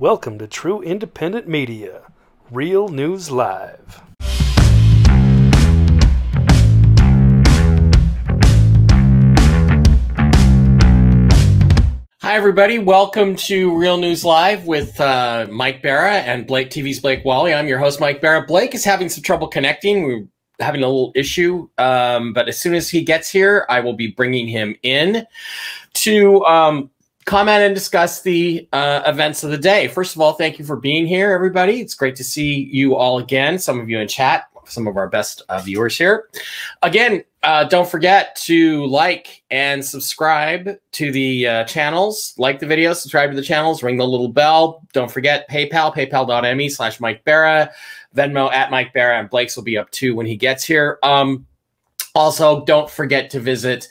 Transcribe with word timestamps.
Welcome 0.00 0.38
to 0.38 0.46
True 0.46 0.80
Independent 0.80 1.46
Media, 1.46 2.00
Real 2.50 2.88
News 2.88 3.30
Live. 3.30 4.00
Hi, 12.22 12.34
everybody. 12.34 12.78
Welcome 12.78 13.36
to 13.36 13.76
Real 13.76 13.98
News 13.98 14.24
Live 14.24 14.64
with 14.64 14.98
uh, 14.98 15.46
Mike 15.50 15.82
Bara 15.82 16.14
and 16.14 16.46
Blake 16.46 16.70
TV's 16.70 17.00
Blake 17.00 17.22
Wally. 17.26 17.52
I'm 17.52 17.68
your 17.68 17.78
host, 17.78 18.00
Mike 18.00 18.22
Bara. 18.22 18.46
Blake 18.46 18.74
is 18.74 18.86
having 18.86 19.10
some 19.10 19.22
trouble 19.22 19.48
connecting. 19.48 20.04
We're 20.04 20.26
having 20.60 20.82
a 20.82 20.86
little 20.86 21.12
issue, 21.14 21.68
um, 21.76 22.32
but 22.32 22.48
as 22.48 22.58
soon 22.58 22.72
as 22.72 22.88
he 22.88 23.02
gets 23.02 23.28
here, 23.28 23.66
I 23.68 23.80
will 23.80 23.92
be 23.92 24.06
bringing 24.06 24.48
him 24.48 24.76
in 24.82 25.26
to 25.92 26.42
um, 26.46 26.90
comment 27.30 27.62
and 27.62 27.76
discuss 27.76 28.22
the 28.22 28.68
uh, 28.72 29.02
events 29.06 29.44
of 29.44 29.52
the 29.52 29.56
day. 29.56 29.86
First 29.86 30.16
of 30.16 30.20
all, 30.20 30.32
thank 30.32 30.58
you 30.58 30.64
for 30.64 30.74
being 30.74 31.06
here, 31.06 31.30
everybody. 31.30 31.80
It's 31.80 31.94
great 31.94 32.16
to 32.16 32.24
see 32.24 32.68
you 32.72 32.96
all 32.96 33.18
again. 33.18 33.56
Some 33.56 33.78
of 33.78 33.88
you 33.88 34.00
in 34.00 34.08
chat, 34.08 34.48
some 34.64 34.88
of 34.88 34.96
our 34.96 35.08
best 35.08 35.42
uh, 35.48 35.60
viewers 35.60 35.96
here. 35.96 36.28
Again, 36.82 37.22
uh, 37.44 37.64
don't 37.64 37.88
forget 37.88 38.34
to 38.46 38.84
like 38.86 39.44
and 39.48 39.84
subscribe 39.84 40.76
to 40.90 41.12
the 41.12 41.46
uh, 41.46 41.64
channels. 41.66 42.34
Like 42.36 42.58
the 42.58 42.66
video, 42.66 42.92
subscribe 42.94 43.30
to 43.30 43.36
the 43.36 43.42
channels, 43.42 43.84
ring 43.84 43.96
the 43.96 44.04
little 44.04 44.28
bell. 44.28 44.82
Don't 44.92 45.10
forget 45.10 45.48
PayPal, 45.48 45.94
paypal.me 45.94 46.68
slash 46.68 46.98
Mike 46.98 47.24
Bara, 47.24 47.70
Venmo 48.12 48.52
at 48.52 48.72
Mike 48.72 48.92
Bara, 48.92 49.20
and 49.20 49.30
Blake's 49.30 49.54
will 49.54 49.62
be 49.62 49.78
up 49.78 49.88
too 49.92 50.16
when 50.16 50.26
he 50.26 50.34
gets 50.34 50.64
here. 50.64 50.98
Um, 51.04 51.46
also, 52.16 52.64
don't 52.64 52.90
forget 52.90 53.30
to 53.30 53.38
visit 53.38 53.86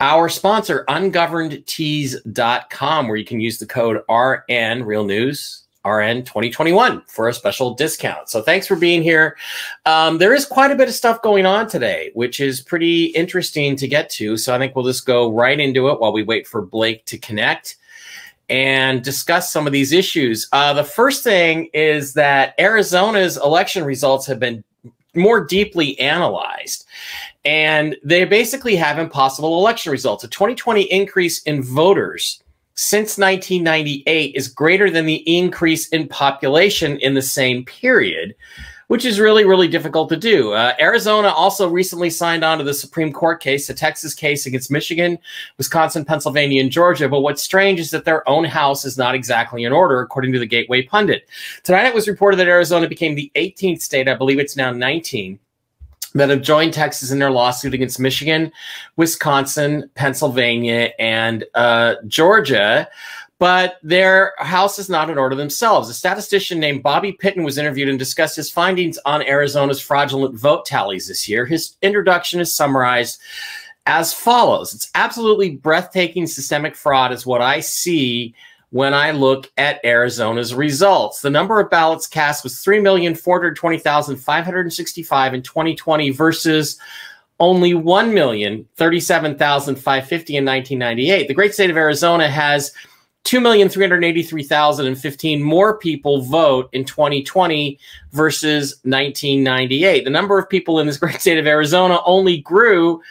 our 0.00 0.28
sponsor, 0.28 0.84
ungovernedtees.com, 0.88 3.08
where 3.08 3.16
you 3.16 3.24
can 3.24 3.40
use 3.40 3.58
the 3.58 3.66
code 3.66 4.02
RN 4.08 4.84
Real 4.84 5.04
News 5.04 5.64
RN 5.84 6.24
2021 6.24 7.02
for 7.06 7.28
a 7.28 7.34
special 7.34 7.74
discount. 7.74 8.28
So 8.28 8.42
thanks 8.42 8.66
for 8.66 8.74
being 8.76 9.02
here. 9.02 9.36
Um, 9.86 10.18
there 10.18 10.34
is 10.34 10.44
quite 10.44 10.70
a 10.70 10.74
bit 10.74 10.88
of 10.88 10.94
stuff 10.94 11.22
going 11.22 11.46
on 11.46 11.68
today, 11.68 12.10
which 12.14 12.40
is 12.40 12.60
pretty 12.60 13.06
interesting 13.06 13.76
to 13.76 13.88
get 13.88 14.10
to. 14.10 14.36
So 14.36 14.54
I 14.54 14.58
think 14.58 14.76
we'll 14.76 14.84
just 14.84 15.06
go 15.06 15.32
right 15.32 15.58
into 15.58 15.88
it 15.88 16.00
while 16.00 16.12
we 16.12 16.22
wait 16.22 16.46
for 16.46 16.60
Blake 16.60 17.06
to 17.06 17.16
connect 17.18 17.76
and 18.50 19.02
discuss 19.02 19.52
some 19.52 19.66
of 19.66 19.72
these 19.72 19.92
issues. 19.92 20.48
Uh, 20.52 20.74
the 20.74 20.84
first 20.84 21.24
thing 21.24 21.70
is 21.72 22.12
that 22.14 22.54
Arizona's 22.58 23.38
election 23.38 23.84
results 23.84 24.26
have 24.26 24.40
been 24.40 24.62
more 25.14 25.44
deeply 25.44 25.98
analyzed. 25.98 26.86
And 27.44 27.96
they 28.04 28.24
basically 28.24 28.76
have 28.76 28.98
impossible 28.98 29.58
election 29.58 29.92
results. 29.92 30.24
A 30.24 30.28
2020 30.28 30.82
increase 30.82 31.42
in 31.42 31.62
voters 31.62 32.42
since 32.74 33.18
1998 33.18 34.34
is 34.34 34.48
greater 34.48 34.90
than 34.90 35.06
the 35.06 35.22
increase 35.36 35.88
in 35.88 36.08
population 36.08 36.98
in 37.00 37.14
the 37.14 37.22
same 37.22 37.64
period, 37.64 38.34
which 38.88 39.04
is 39.04 39.20
really, 39.20 39.44
really 39.44 39.68
difficult 39.68 40.08
to 40.08 40.16
do. 40.16 40.52
Uh, 40.52 40.74
Arizona 40.80 41.28
also 41.28 41.68
recently 41.68 42.08
signed 42.08 42.42
on 42.42 42.58
to 42.58 42.64
the 42.64 42.74
Supreme 42.74 43.12
Court 43.12 43.40
case, 43.40 43.68
a 43.68 43.74
Texas 43.74 44.14
case 44.14 44.46
against 44.46 44.70
Michigan, 44.70 45.18
Wisconsin, 45.58 46.04
Pennsylvania, 46.04 46.62
and 46.62 46.70
Georgia. 46.70 47.08
But 47.08 47.20
what's 47.20 47.42
strange 47.42 47.80
is 47.80 47.90
that 47.90 48.06
their 48.06 48.26
own 48.28 48.44
house 48.44 48.86
is 48.86 48.96
not 48.96 49.14
exactly 49.14 49.64
in 49.64 49.72
order, 49.72 50.00
according 50.00 50.32
to 50.32 50.38
the 50.38 50.46
Gateway 50.46 50.82
Pundit. 50.82 51.28
Tonight 51.62 51.86
it 51.86 51.94
was 51.94 52.08
reported 52.08 52.38
that 52.38 52.48
Arizona 52.48 52.88
became 52.88 53.14
the 53.14 53.30
18th 53.34 53.82
state, 53.82 54.08
I 54.08 54.14
believe 54.14 54.38
it's 54.38 54.56
now 54.56 54.72
19 54.72 55.38
that 56.14 56.30
have 56.30 56.42
joined 56.42 56.74
Texas 56.74 57.10
in 57.10 57.18
their 57.18 57.30
lawsuit 57.30 57.74
against 57.74 58.00
Michigan, 58.00 58.52
Wisconsin, 58.96 59.90
Pennsylvania, 59.94 60.90
and 60.98 61.44
uh, 61.54 61.96
Georgia. 62.06 62.88
But 63.38 63.78
their 63.82 64.34
house 64.38 64.78
is 64.78 64.90
not 64.90 65.08
in 65.08 65.16
order 65.16 65.34
themselves. 65.34 65.88
A 65.88 65.94
statistician 65.94 66.60
named 66.60 66.82
Bobby 66.82 67.14
Piton 67.14 67.42
was 67.42 67.56
interviewed 67.56 67.88
and 67.88 67.98
discussed 67.98 68.36
his 68.36 68.50
findings 68.50 68.98
on 69.06 69.22
Arizona's 69.22 69.80
fraudulent 69.80 70.34
vote 70.34 70.66
tallies 70.66 71.08
this 71.08 71.26
year. 71.26 71.46
His 71.46 71.76
introduction 71.80 72.40
is 72.40 72.54
summarized 72.54 73.18
as 73.86 74.12
follows 74.12 74.74
It's 74.74 74.90
absolutely 74.94 75.50
breathtaking 75.56 76.26
systemic 76.26 76.76
fraud, 76.76 77.12
is 77.12 77.24
what 77.24 77.40
I 77.40 77.60
see 77.60 78.34
when 78.70 78.94
I 78.94 79.10
look 79.10 79.50
at 79.56 79.84
Arizona's 79.84 80.54
results. 80.54 81.20
The 81.20 81.30
number 81.30 81.58
of 81.60 81.70
ballots 81.70 82.06
cast 82.06 82.44
was 82.44 82.54
3,420,565 82.54 85.34
in 85.34 85.42
2020 85.42 86.10
versus 86.10 86.78
only 87.40 87.72
1,037,550 87.72 90.34
in 90.34 90.44
1998. 90.44 91.26
The 91.26 91.34
great 91.34 91.54
state 91.54 91.70
of 91.70 91.76
Arizona 91.76 92.30
has 92.30 92.70
2,383,015 93.24 95.40
more 95.40 95.78
people 95.78 96.22
vote 96.22 96.68
in 96.72 96.84
2020 96.84 97.76
versus 98.12 98.76
1998. 98.84 100.04
The 100.04 100.10
number 100.10 100.38
of 100.38 100.48
people 100.48 100.78
in 100.80 100.86
this 100.86 100.96
great 100.98 101.20
state 101.20 101.38
of 101.38 101.46
Arizona 101.46 102.00
only 102.04 102.38
grew 102.38 103.02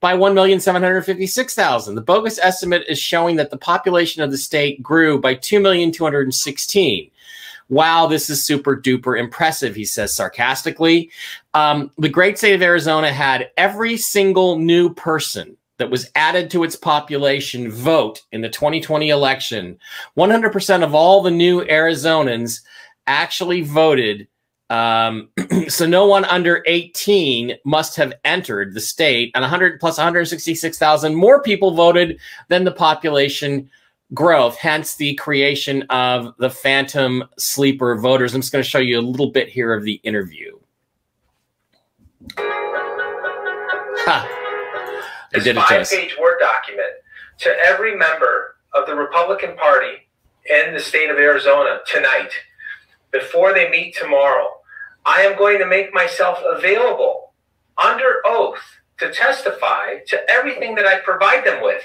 by 0.00 0.14
1,756,000. 0.14 1.94
The 1.94 2.00
bogus 2.00 2.38
estimate 2.38 2.84
is 2.88 2.98
showing 2.98 3.36
that 3.36 3.50
the 3.50 3.56
population 3.56 4.22
of 4.22 4.30
the 4.30 4.38
state 4.38 4.82
grew 4.82 5.20
by 5.20 5.34
2,216. 5.34 7.10
Wow, 7.70 8.06
this 8.06 8.30
is 8.30 8.44
super 8.44 8.76
duper 8.76 9.18
impressive, 9.18 9.74
he 9.74 9.84
says 9.84 10.14
sarcastically. 10.14 11.10
Um, 11.52 11.90
the 11.98 12.08
great 12.08 12.38
state 12.38 12.54
of 12.54 12.62
Arizona 12.62 13.12
had 13.12 13.50
every 13.56 13.96
single 13.96 14.58
new 14.58 14.94
person 14.94 15.56
that 15.76 15.90
was 15.90 16.10
added 16.14 16.50
to 16.50 16.64
its 16.64 16.76
population 16.76 17.70
vote 17.70 18.22
in 18.32 18.40
the 18.40 18.48
2020 18.48 19.10
election. 19.10 19.78
100% 20.16 20.82
of 20.82 20.94
all 20.94 21.22
the 21.22 21.30
new 21.30 21.64
Arizonans 21.64 22.62
actually 23.06 23.62
voted 23.62 24.28
um, 24.70 25.30
so 25.68 25.86
no 25.86 26.06
one 26.06 26.24
under 26.26 26.62
18 26.66 27.56
must 27.64 27.96
have 27.96 28.12
entered 28.24 28.74
the 28.74 28.80
state, 28.80 29.30
and 29.34 29.42
100 29.42 29.80
plus 29.80 29.96
166,000 29.96 31.14
more 31.14 31.42
people 31.42 31.72
voted 31.72 32.18
than 32.48 32.64
the 32.64 32.72
population 32.72 33.70
growth. 34.14 34.56
Hence 34.56 34.96
the 34.96 35.14
creation 35.14 35.82
of 35.90 36.34
the 36.38 36.50
phantom 36.50 37.24
sleeper 37.38 37.96
voters. 37.96 38.34
I'm 38.34 38.40
just 38.40 38.52
going 38.52 38.64
to 38.64 38.68
show 38.68 38.78
you 38.78 38.98
a 38.98 39.02
little 39.02 39.30
bit 39.30 39.48
here 39.48 39.72
of 39.72 39.84
the 39.84 39.94
interview. 40.04 40.58
Ha. 44.00 44.34
This 45.32 45.46
five-page 45.46 46.16
Word 46.18 46.38
document 46.40 46.88
to 47.38 47.50
every 47.64 47.94
member 47.96 48.56
of 48.72 48.86
the 48.86 48.94
Republican 48.94 49.56
Party 49.56 50.08
in 50.48 50.72
the 50.72 50.80
state 50.80 51.10
of 51.10 51.18
Arizona 51.18 51.80
tonight 51.86 52.30
before 53.12 53.52
they 53.52 53.68
meet 53.70 53.94
tomorrow 53.94 54.57
I 55.08 55.22
am 55.22 55.38
going 55.38 55.58
to 55.58 55.66
make 55.66 55.94
myself 55.94 56.38
available 56.46 57.32
under 57.78 58.20
oath 58.26 58.60
to 58.98 59.10
testify 59.10 60.00
to 60.06 60.30
everything 60.30 60.74
that 60.74 60.86
I 60.86 60.98
provide 61.00 61.46
them 61.46 61.62
with. 61.62 61.82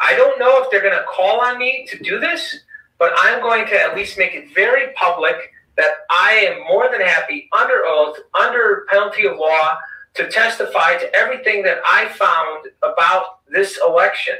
I 0.00 0.16
don't 0.16 0.38
know 0.38 0.62
if 0.62 0.70
they're 0.70 0.80
going 0.80 0.94
to 0.94 1.04
call 1.04 1.40
on 1.40 1.58
me 1.58 1.86
to 1.90 1.98
do 2.02 2.18
this, 2.18 2.60
but 2.98 3.12
I'm 3.18 3.42
going 3.42 3.66
to 3.66 3.78
at 3.78 3.94
least 3.94 4.16
make 4.16 4.34
it 4.34 4.54
very 4.54 4.94
public 4.94 5.36
that 5.76 5.90
I 6.10 6.32
am 6.32 6.64
more 6.64 6.90
than 6.90 7.02
happy 7.02 7.50
under 7.52 7.82
oath, 7.86 8.16
under 8.40 8.86
penalty 8.88 9.26
of 9.26 9.36
law, 9.36 9.76
to 10.14 10.30
testify 10.30 10.96
to 10.96 11.14
everything 11.14 11.62
that 11.64 11.78
I 11.84 12.08
found 12.08 12.68
about 12.82 13.40
this 13.50 13.78
election 13.86 14.36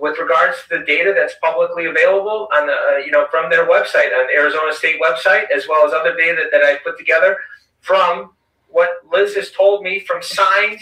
with 0.00 0.18
regards 0.18 0.56
to 0.62 0.78
the 0.78 0.84
data 0.84 1.12
that's 1.16 1.34
publicly 1.42 1.86
available 1.86 2.48
on 2.56 2.66
the 2.66 2.72
uh, 2.72 2.96
you 2.98 3.10
know 3.10 3.26
from 3.30 3.50
their 3.50 3.66
website 3.68 4.12
on 4.18 4.26
the 4.26 4.32
Arizona 4.34 4.72
State 4.72 5.00
website 5.00 5.44
as 5.54 5.68
well 5.68 5.86
as 5.86 5.92
other 5.92 6.16
data 6.16 6.48
that 6.50 6.62
I 6.62 6.76
put 6.84 6.98
together 6.98 7.36
from 7.80 8.32
what 8.68 8.88
Liz 9.12 9.34
has 9.34 9.50
told 9.50 9.82
me 9.82 10.00
from 10.00 10.22
signed 10.22 10.80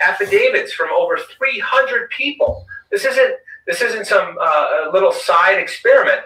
affidavits 0.00 0.72
from 0.72 0.88
over 0.96 1.18
300 1.18 2.10
people. 2.10 2.66
This 2.90 3.04
isn't 3.04 3.34
this 3.66 3.82
isn't 3.82 4.06
some 4.06 4.36
uh, 4.40 4.90
little 4.92 5.12
side 5.12 5.58
experiment. 5.58 6.22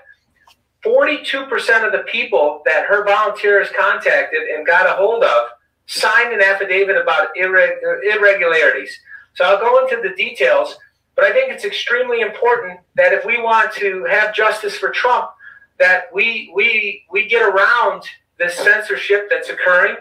42% 0.85 1.49
of 1.85 1.93
the 1.93 2.05
people 2.07 2.63
that 2.67 2.87
her 2.87 3.05
volunteers 3.05 3.69
contacted 3.79 4.43
and 4.43 4.67
got 4.67 4.87
a 4.87 4.93
hold 4.93 5.25
of 5.25 5.49
signed 5.87 6.33
an 6.33 6.41
affidavit 6.41 6.97
about 6.97 7.29
irreg- 7.37 7.79
irregularities. 8.05 8.99
So 9.35 9.45
I'll 9.45 9.59
go 9.59 9.85
into 9.85 10.07
the 10.07 10.15
details, 10.15 10.77
but 11.17 11.25
I 11.25 11.33
think 11.33 11.53
it's 11.53 11.65
extremely 11.65 12.21
important 12.21 12.81
that 12.97 13.13
if 13.13 13.25
we 13.25 13.41
want 13.41 13.73
to 13.75 14.05
have 14.05 14.35
justice 14.35 14.77
for 14.77 14.91
Trump, 14.91 15.31
that 15.79 16.05
we 16.13 16.53
we 16.55 17.05
we 17.11 17.27
get 17.27 17.43
around 17.43 18.03
this 18.39 18.57
censorship 18.57 19.29
that's 19.31 19.49
occurring 19.49 19.97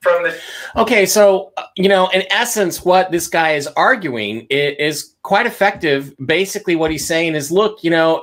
from 0.00 0.22
the 0.22 0.38
okay 0.76 1.06
so 1.06 1.52
you 1.76 1.88
know 1.88 2.08
in 2.08 2.22
essence 2.30 2.84
what 2.84 3.10
this 3.10 3.26
guy 3.26 3.52
is 3.52 3.66
arguing 3.68 4.46
is, 4.50 5.14
quite 5.22 5.46
effective. 5.46 6.14
Basically 6.26 6.76
what 6.76 6.90
he's 6.90 7.06
saying 7.06 7.34
is 7.34 7.50
look 7.50 7.82
you 7.82 7.90
know 7.90 8.22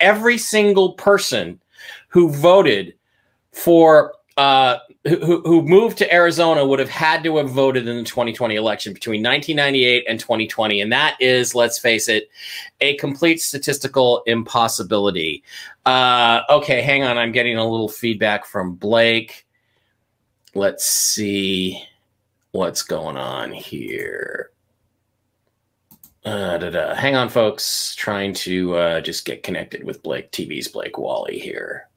every 0.00 0.36
single 0.36 0.94
person 0.94 1.60
who 2.08 2.28
voted 2.28 2.94
for 3.52 4.12
uh, 4.40 4.78
who, 5.06 5.42
who 5.42 5.60
moved 5.60 5.98
to 5.98 6.10
Arizona 6.10 6.64
would 6.64 6.78
have 6.78 6.88
had 6.88 7.22
to 7.24 7.36
have 7.36 7.50
voted 7.50 7.86
in 7.86 7.98
the 7.98 8.04
2020 8.04 8.54
election 8.54 8.94
between 8.94 9.22
1998 9.22 10.06
and 10.08 10.18
2020. 10.18 10.80
And 10.80 10.90
that 10.90 11.14
is, 11.20 11.54
let's 11.54 11.78
face 11.78 12.08
it, 12.08 12.30
a 12.80 12.96
complete 12.96 13.42
statistical 13.42 14.22
impossibility. 14.24 15.44
Uh, 15.84 16.40
okay, 16.48 16.80
hang 16.80 17.02
on. 17.02 17.18
I'm 17.18 17.32
getting 17.32 17.58
a 17.58 17.70
little 17.70 17.88
feedback 17.90 18.46
from 18.46 18.76
Blake. 18.76 19.46
Let's 20.54 20.90
see 20.90 21.86
what's 22.52 22.82
going 22.82 23.18
on 23.18 23.52
here. 23.52 24.52
Uh, 26.24 26.56
da, 26.56 26.70
da. 26.70 26.94
Hang 26.94 27.14
on, 27.14 27.28
folks. 27.28 27.94
Trying 27.94 28.32
to 28.34 28.74
uh, 28.74 29.00
just 29.02 29.26
get 29.26 29.42
connected 29.42 29.84
with 29.84 30.02
Blake 30.02 30.32
TV's 30.32 30.68
Blake 30.68 30.96
Wally 30.96 31.38
here. 31.38 31.89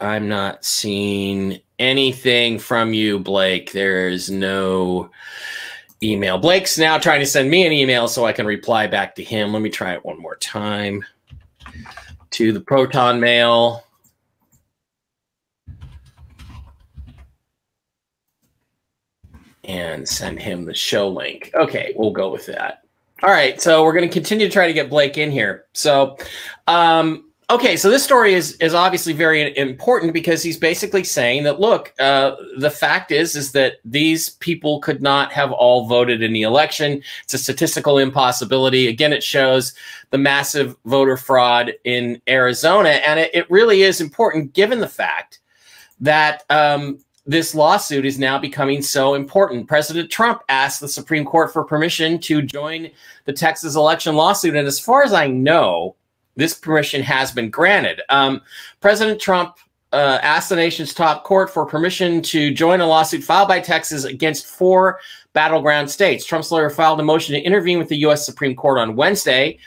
I'm 0.00 0.28
not 0.28 0.64
seeing 0.64 1.60
anything 1.78 2.58
from 2.58 2.92
you, 2.92 3.20
Blake. 3.20 3.70
There's 3.72 4.28
no 4.28 5.10
email. 6.02 6.38
Blake's 6.38 6.76
now 6.76 6.98
trying 6.98 7.20
to 7.20 7.26
send 7.26 7.50
me 7.50 7.64
an 7.66 7.72
email 7.72 8.08
so 8.08 8.24
I 8.24 8.32
can 8.32 8.46
reply 8.46 8.88
back 8.88 9.14
to 9.16 9.22
him. 9.22 9.52
Let 9.52 9.62
me 9.62 9.70
try 9.70 9.94
it 9.94 10.04
one 10.04 10.20
more 10.20 10.36
time. 10.36 11.04
To 12.30 12.52
the 12.52 12.60
Proton 12.60 13.20
Mail. 13.20 13.84
And 19.64 20.08
send 20.08 20.40
him 20.40 20.64
the 20.64 20.74
show 20.74 21.08
link. 21.08 21.50
Okay, 21.54 21.92
we'll 21.96 22.10
go 22.10 22.30
with 22.30 22.46
that. 22.46 22.82
All 23.24 23.30
right, 23.30 23.60
so 23.60 23.82
we're 23.82 23.94
going 23.94 24.08
to 24.08 24.12
continue 24.12 24.46
to 24.46 24.52
try 24.52 24.68
to 24.68 24.72
get 24.72 24.88
Blake 24.88 25.18
in 25.18 25.32
here. 25.32 25.64
So, 25.72 26.16
um, 26.68 27.24
okay, 27.50 27.76
so 27.76 27.90
this 27.90 28.04
story 28.04 28.32
is 28.32 28.52
is 28.58 28.74
obviously 28.74 29.12
very 29.12 29.56
important 29.58 30.12
because 30.12 30.40
he's 30.40 30.56
basically 30.56 31.02
saying 31.02 31.42
that 31.42 31.58
look, 31.58 31.92
uh, 31.98 32.36
the 32.58 32.70
fact 32.70 33.10
is 33.10 33.34
is 33.34 33.50
that 33.52 33.78
these 33.84 34.30
people 34.30 34.78
could 34.78 35.02
not 35.02 35.32
have 35.32 35.50
all 35.50 35.88
voted 35.88 36.22
in 36.22 36.32
the 36.32 36.42
election. 36.42 37.02
It's 37.24 37.34
a 37.34 37.38
statistical 37.38 37.98
impossibility. 37.98 38.86
Again, 38.86 39.12
it 39.12 39.24
shows 39.24 39.74
the 40.10 40.18
massive 40.18 40.76
voter 40.84 41.16
fraud 41.16 41.72
in 41.82 42.22
Arizona, 42.28 42.90
and 43.04 43.18
it, 43.18 43.32
it 43.34 43.50
really 43.50 43.82
is 43.82 44.00
important 44.00 44.52
given 44.52 44.78
the 44.78 44.88
fact 44.88 45.40
that 45.98 46.44
um, 46.50 47.00
this 47.28 47.54
lawsuit 47.54 48.06
is 48.06 48.18
now 48.18 48.38
becoming 48.38 48.80
so 48.80 49.12
important. 49.12 49.68
President 49.68 50.10
Trump 50.10 50.40
asked 50.48 50.80
the 50.80 50.88
Supreme 50.88 51.26
Court 51.26 51.52
for 51.52 51.62
permission 51.62 52.18
to 52.20 52.40
join 52.40 52.90
the 53.26 53.34
Texas 53.34 53.76
election 53.76 54.16
lawsuit. 54.16 54.56
And 54.56 54.66
as 54.66 54.80
far 54.80 55.02
as 55.02 55.12
I 55.12 55.26
know, 55.26 55.94
this 56.36 56.54
permission 56.54 57.02
has 57.02 57.30
been 57.30 57.50
granted. 57.50 58.00
Um, 58.08 58.40
President 58.80 59.20
Trump 59.20 59.56
uh, 59.92 60.18
asked 60.22 60.48
the 60.48 60.56
nation's 60.56 60.94
top 60.94 61.24
court 61.24 61.52
for 61.52 61.66
permission 61.66 62.22
to 62.22 62.50
join 62.50 62.80
a 62.80 62.86
lawsuit 62.86 63.22
filed 63.22 63.48
by 63.48 63.60
Texas 63.60 64.04
against 64.04 64.46
four 64.46 64.98
battleground 65.34 65.90
states. 65.90 66.24
Trump's 66.24 66.50
lawyer 66.50 66.70
filed 66.70 66.98
a 66.98 67.04
motion 67.04 67.34
to 67.34 67.42
intervene 67.42 67.78
with 67.78 67.88
the 67.88 67.96
U.S. 67.98 68.24
Supreme 68.24 68.56
Court 68.56 68.78
on 68.78 68.96
Wednesday 68.96 69.58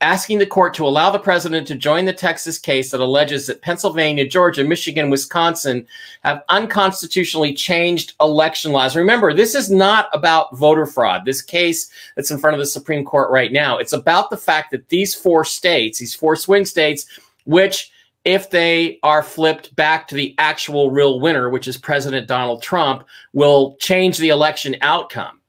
asking 0.00 0.38
the 0.38 0.46
court 0.46 0.72
to 0.74 0.86
allow 0.86 1.10
the 1.10 1.18
president 1.18 1.66
to 1.66 1.74
join 1.74 2.04
the 2.04 2.12
Texas 2.12 2.58
case 2.58 2.90
that 2.90 3.00
alleges 3.00 3.46
that 3.46 3.60
Pennsylvania, 3.60 4.26
Georgia, 4.26 4.64
Michigan, 4.64 5.10
Wisconsin 5.10 5.86
have 6.24 6.42
unconstitutionally 6.48 7.52
changed 7.52 8.14
election 8.20 8.72
laws. 8.72 8.96
Remember, 8.96 9.34
this 9.34 9.54
is 9.54 9.70
not 9.70 10.08
about 10.12 10.56
voter 10.56 10.86
fraud. 10.86 11.24
This 11.24 11.42
case 11.42 11.90
that's 12.16 12.30
in 12.30 12.38
front 12.38 12.54
of 12.54 12.60
the 12.60 12.66
Supreme 12.66 13.04
Court 13.04 13.30
right 13.30 13.52
now, 13.52 13.76
it's 13.76 13.92
about 13.92 14.30
the 14.30 14.36
fact 14.36 14.70
that 14.70 14.88
these 14.88 15.14
four 15.14 15.44
states, 15.44 15.98
these 15.98 16.14
four 16.14 16.34
swing 16.34 16.64
states, 16.64 17.06
which 17.44 17.90
if 18.24 18.50
they 18.50 18.98
are 19.02 19.22
flipped 19.22 19.74
back 19.76 20.06
to 20.08 20.14
the 20.14 20.34
actual 20.38 20.90
real 20.90 21.20
winner, 21.20 21.48
which 21.50 21.68
is 21.68 21.76
President 21.76 22.26
Donald 22.26 22.62
Trump, 22.62 23.04
will 23.32 23.76
change 23.80 24.18
the 24.18 24.28
election 24.28 24.76
outcome 24.82 25.39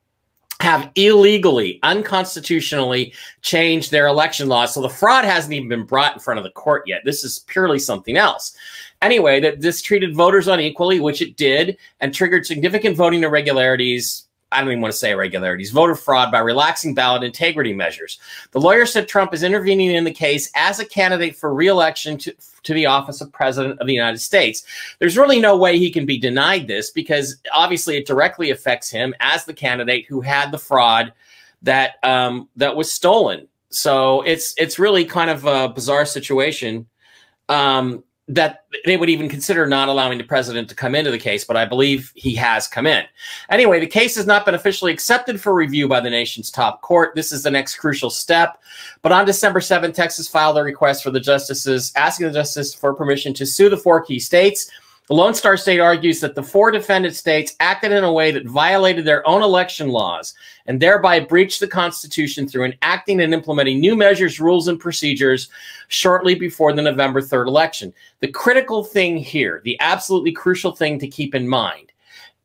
have 0.61 0.91
illegally, 0.95 1.79
unconstitutionally 1.83 3.13
changed 3.41 3.89
their 3.89 4.07
election 4.07 4.47
laws. 4.47 4.73
So 4.73 4.81
the 4.81 4.89
fraud 4.89 5.25
hasn't 5.25 5.53
even 5.53 5.69
been 5.69 5.85
brought 5.85 6.13
in 6.13 6.19
front 6.19 6.37
of 6.37 6.43
the 6.43 6.51
court 6.51 6.83
yet. 6.85 7.01
This 7.03 7.23
is 7.23 7.39
purely 7.47 7.79
something 7.79 8.15
else. 8.15 8.55
Anyway, 9.01 9.39
that 9.39 9.61
this 9.61 9.81
treated 9.81 10.15
voters 10.15 10.47
unequally, 10.47 10.99
which 10.99 11.21
it 11.21 11.35
did, 11.35 11.77
and 11.99 12.13
triggered 12.13 12.45
significant 12.45 12.95
voting 12.95 13.23
irregularities 13.23 14.27
I 14.51 14.59
don't 14.59 14.69
even 14.69 14.81
want 14.81 14.91
to 14.91 14.97
say 14.97 15.11
irregularities, 15.11 15.71
voter 15.71 15.95
fraud 15.95 16.31
by 16.31 16.39
relaxing 16.39 16.93
ballot 16.93 17.23
integrity 17.23 17.73
measures. 17.73 18.19
The 18.51 18.59
lawyer 18.59 18.85
said 18.85 19.07
Trump 19.07 19.33
is 19.33 19.43
intervening 19.43 19.91
in 19.91 20.03
the 20.03 20.11
case 20.11 20.51
as 20.55 20.79
a 20.79 20.85
candidate 20.85 21.35
for 21.35 21.53
reelection 21.53 22.17
to, 22.19 22.35
to 22.63 22.73
the 22.73 22.85
office 22.85 23.21
of 23.21 23.31
president 23.31 23.79
of 23.79 23.87
the 23.87 23.93
United 23.93 24.19
States. 24.19 24.63
There's 24.99 25.17
really 25.17 25.39
no 25.39 25.55
way 25.55 25.77
he 25.77 25.89
can 25.89 26.05
be 26.05 26.17
denied 26.17 26.67
this 26.67 26.91
because 26.91 27.37
obviously 27.53 27.97
it 27.97 28.05
directly 28.05 28.51
affects 28.51 28.89
him 28.89 29.15
as 29.19 29.45
the 29.45 29.53
candidate 29.53 30.05
who 30.07 30.21
had 30.21 30.51
the 30.51 30.57
fraud 30.57 31.13
that 31.61 31.95
um, 32.03 32.49
that 32.55 32.75
was 32.75 32.93
stolen. 32.93 33.47
So 33.69 34.21
it's 34.23 34.53
it's 34.57 34.79
really 34.79 35.05
kind 35.05 35.29
of 35.29 35.45
a 35.45 35.69
bizarre 35.69 36.05
situation. 36.05 36.87
Um, 37.47 38.03
that 38.27 38.65
they 38.85 38.97
would 38.97 39.09
even 39.09 39.27
consider 39.27 39.65
not 39.65 39.89
allowing 39.89 40.17
the 40.17 40.23
president 40.23 40.69
to 40.69 40.75
come 40.75 40.95
into 40.95 41.11
the 41.11 41.17
case, 41.17 41.43
but 41.43 41.57
I 41.57 41.65
believe 41.65 42.11
he 42.15 42.33
has 42.35 42.67
come 42.67 42.87
in. 42.87 43.03
Anyway, 43.49 43.79
the 43.79 43.87
case 43.87 44.15
has 44.15 44.25
not 44.25 44.45
been 44.45 44.55
officially 44.55 44.93
accepted 44.93 45.41
for 45.41 45.53
review 45.53 45.87
by 45.87 45.99
the 45.99 46.09
nation's 46.09 46.49
top 46.49 46.81
court. 46.81 47.13
This 47.15 47.31
is 47.31 47.43
the 47.43 47.51
next 47.51 47.75
crucial 47.75 48.09
step. 48.09 48.61
But 49.01 49.11
on 49.11 49.25
December 49.25 49.59
7th, 49.59 49.95
Texas 49.95 50.27
filed 50.27 50.57
a 50.57 50.63
request 50.63 51.03
for 51.03 51.11
the 51.11 51.19
justices, 51.19 51.91
asking 51.95 52.27
the 52.27 52.33
justice 52.33 52.73
for 52.73 52.93
permission 52.93 53.33
to 53.33 53.45
sue 53.45 53.69
the 53.69 53.77
four 53.77 54.01
key 54.01 54.19
states. 54.19 54.71
The 55.07 55.15
Lone 55.15 55.33
Star 55.33 55.57
State 55.57 55.79
argues 55.79 56.19
that 56.19 56.35
the 56.35 56.43
four 56.43 56.69
defendant 56.69 57.15
states 57.15 57.55
acted 57.59 57.91
in 57.91 58.03
a 58.03 58.13
way 58.13 58.31
that 58.31 58.45
violated 58.45 59.03
their 59.03 59.27
own 59.27 59.41
election 59.41 59.89
laws 59.89 60.35
and 60.67 60.79
thereby 60.79 61.19
breached 61.19 61.59
the 61.59 61.67
Constitution 61.67 62.47
through 62.47 62.65
enacting 62.65 63.19
and 63.19 63.33
implementing 63.33 63.79
new 63.79 63.95
measures, 63.95 64.39
rules, 64.39 64.67
and 64.67 64.79
procedures 64.79 65.49
shortly 65.87 66.35
before 66.35 66.71
the 66.71 66.83
November 66.83 67.19
3rd 67.19 67.47
election. 67.47 67.93
The 68.19 68.27
critical 68.27 68.83
thing 68.83 69.17
here, 69.17 69.61
the 69.65 69.77
absolutely 69.81 70.31
crucial 70.31 70.71
thing 70.71 70.99
to 70.99 71.07
keep 71.07 71.33
in 71.33 71.47
mind, 71.47 71.91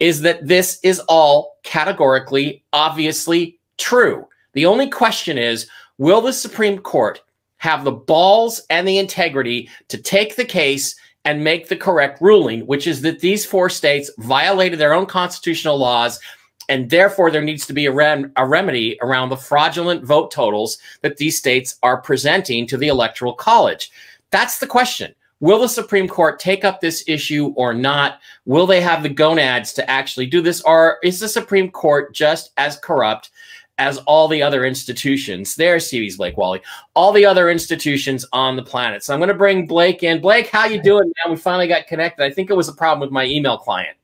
is 0.01 0.23
that 0.23 0.47
this 0.47 0.81
is 0.83 1.01
all 1.01 1.59
categorically, 1.63 2.65
obviously 2.73 3.59
true. 3.77 4.27
The 4.55 4.67
only 4.67 4.89
question 4.89 5.37
is 5.37 5.69
will 5.99 6.23
the 6.23 6.33
Supreme 6.33 6.79
Court 6.79 7.23
have 7.59 7.85
the 7.85 7.93
balls 7.93 8.63
and 8.71 8.89
the 8.89 8.99
integrity 8.99 9.69
to 9.89 9.99
take 9.99 10.37
the 10.37 10.45
case? 10.45 10.97
And 11.27 11.43
make 11.43 11.69
the 11.69 11.77
correct 11.77 12.23
ruling, 12.23 12.61
which 12.69 12.87
is 12.87 13.03
that 13.03 13.19
these 13.19 13.45
four 13.45 13.69
states 13.69 14.11
violated 14.19 14.79
their 14.79 14.95
own 14.95 15.07
constitutional 15.07 15.77
laws. 15.77 16.21
And 16.69 16.89
therefore, 16.89 17.33
there 17.33 17.43
needs 17.43 17.67
to 17.67 17.73
be 17.73 17.87
a, 17.87 17.93
rem 17.93 18.33
a 18.37 18.47
remedy 18.47 18.97
around 19.03 19.29
the 19.29 19.37
fraudulent 19.37 20.05
vote 20.05 20.31
totals 20.31 20.79
that 21.03 21.17
these 21.17 21.37
states 21.37 21.79
are 21.83 22.01
presenting 22.01 22.65
to 22.69 22.77
the 22.77 22.89
Electoral 22.89 23.35
College. 23.35 23.91
That's 24.31 24.59
the 24.59 24.69
question. 24.69 25.15
Will 25.41 25.59
the 25.59 25.69
Supreme 25.69 26.09
Court 26.09 26.39
take 26.39 26.65
up 26.65 26.81
this 26.81 27.05
issue 27.09 27.53
or 27.57 27.75
not? 27.75 28.21
Will 28.47 28.67
they 28.67 28.81
have 28.81 29.03
the 29.03 29.09
gonads 29.09 29.73
to 29.75 29.91
actually 29.91 30.27
do 30.27 30.41
this? 30.41 30.63
Or 30.63 30.99
is 31.03 31.19
the 31.19 31.29
Supreme 31.29 31.71
Court 31.71 32.15
just 32.15 32.53
as 32.57 32.79
corrupt 32.79 33.31
as 33.79 33.99
all 33.99 34.29
the 34.29 34.43
other 34.43 34.65
institutions. 34.65 35.55
There's 35.55 35.91
TV's 35.91 36.17
Blake 36.17 36.37
Wally. 36.37 36.63
All 36.95 37.13
the 37.13 37.27
other 37.27 37.51
institutions 37.51 38.25
on 38.33 38.57
the 38.57 38.63
planet. 38.63 39.03
So 39.03 39.13
I'm 39.13 39.21
going 39.21 39.29
to 39.29 39.35
bring 39.35 39.67
Blake 39.67 40.03
in. 40.03 40.21
Blake, 40.21 40.49
how 40.49 40.67
you 40.67 40.83
doing, 40.83 41.13
man? 41.25 41.35
We 41.35 41.37
finally 41.37 41.69
got 41.69 41.87
connected. 41.87 42.25
I 42.25 42.31
think 42.31 42.51
it 42.51 42.55
was 42.55 42.69
a 42.69 42.73
problem 42.73 43.01
with 43.01 43.11
my 43.11 43.27
email 43.27 43.59
client. 43.59 43.97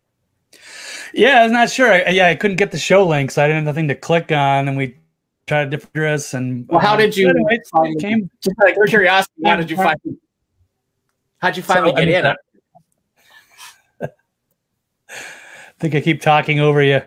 Yeah, 1.15 1.41
I 1.41 1.43
was 1.45 1.53
not 1.53 1.71
sure. 1.71 1.93
I, 1.93 2.09
yeah, 2.09 2.29
I 2.29 2.35
couldn't 2.35 2.57
get 2.57 2.71
the 2.71 2.79
show 2.79 3.07
link, 3.07 3.31
so 3.31 3.43
I 3.43 3.47
didn't 3.47 3.65
have 3.67 3.75
nothing 3.75 3.89
to 3.89 3.95
click 3.95 4.33
on, 4.33 4.69
and 4.69 4.77
we 4.77 4.97
tried 5.47 5.67
a 5.67 5.71
different 5.71 5.95
address. 5.95 6.35
And 6.35 6.67
well, 6.69 6.81
how 6.81 6.97
did 6.97 7.17
you? 7.17 7.29
Anyway, 7.29 7.59
came, 7.99 8.31
just 8.41 8.57
like 8.59 8.77
curiosity, 8.87 9.35
how 9.45 9.57
did 9.57 9.71
you 9.71 9.77
find? 9.77 9.99
How'd 11.39 11.57
you 11.57 11.63
finally 11.63 11.91
so, 11.91 11.97
get 11.97 12.03
I 12.03 12.07
mean, 12.07 12.37
in? 14.01 14.09
I 15.11 15.81
think 15.81 15.95
I 15.95 16.01
keep 16.01 16.23
talking 16.23 16.61
over 16.61 16.83
you. 16.83 17.03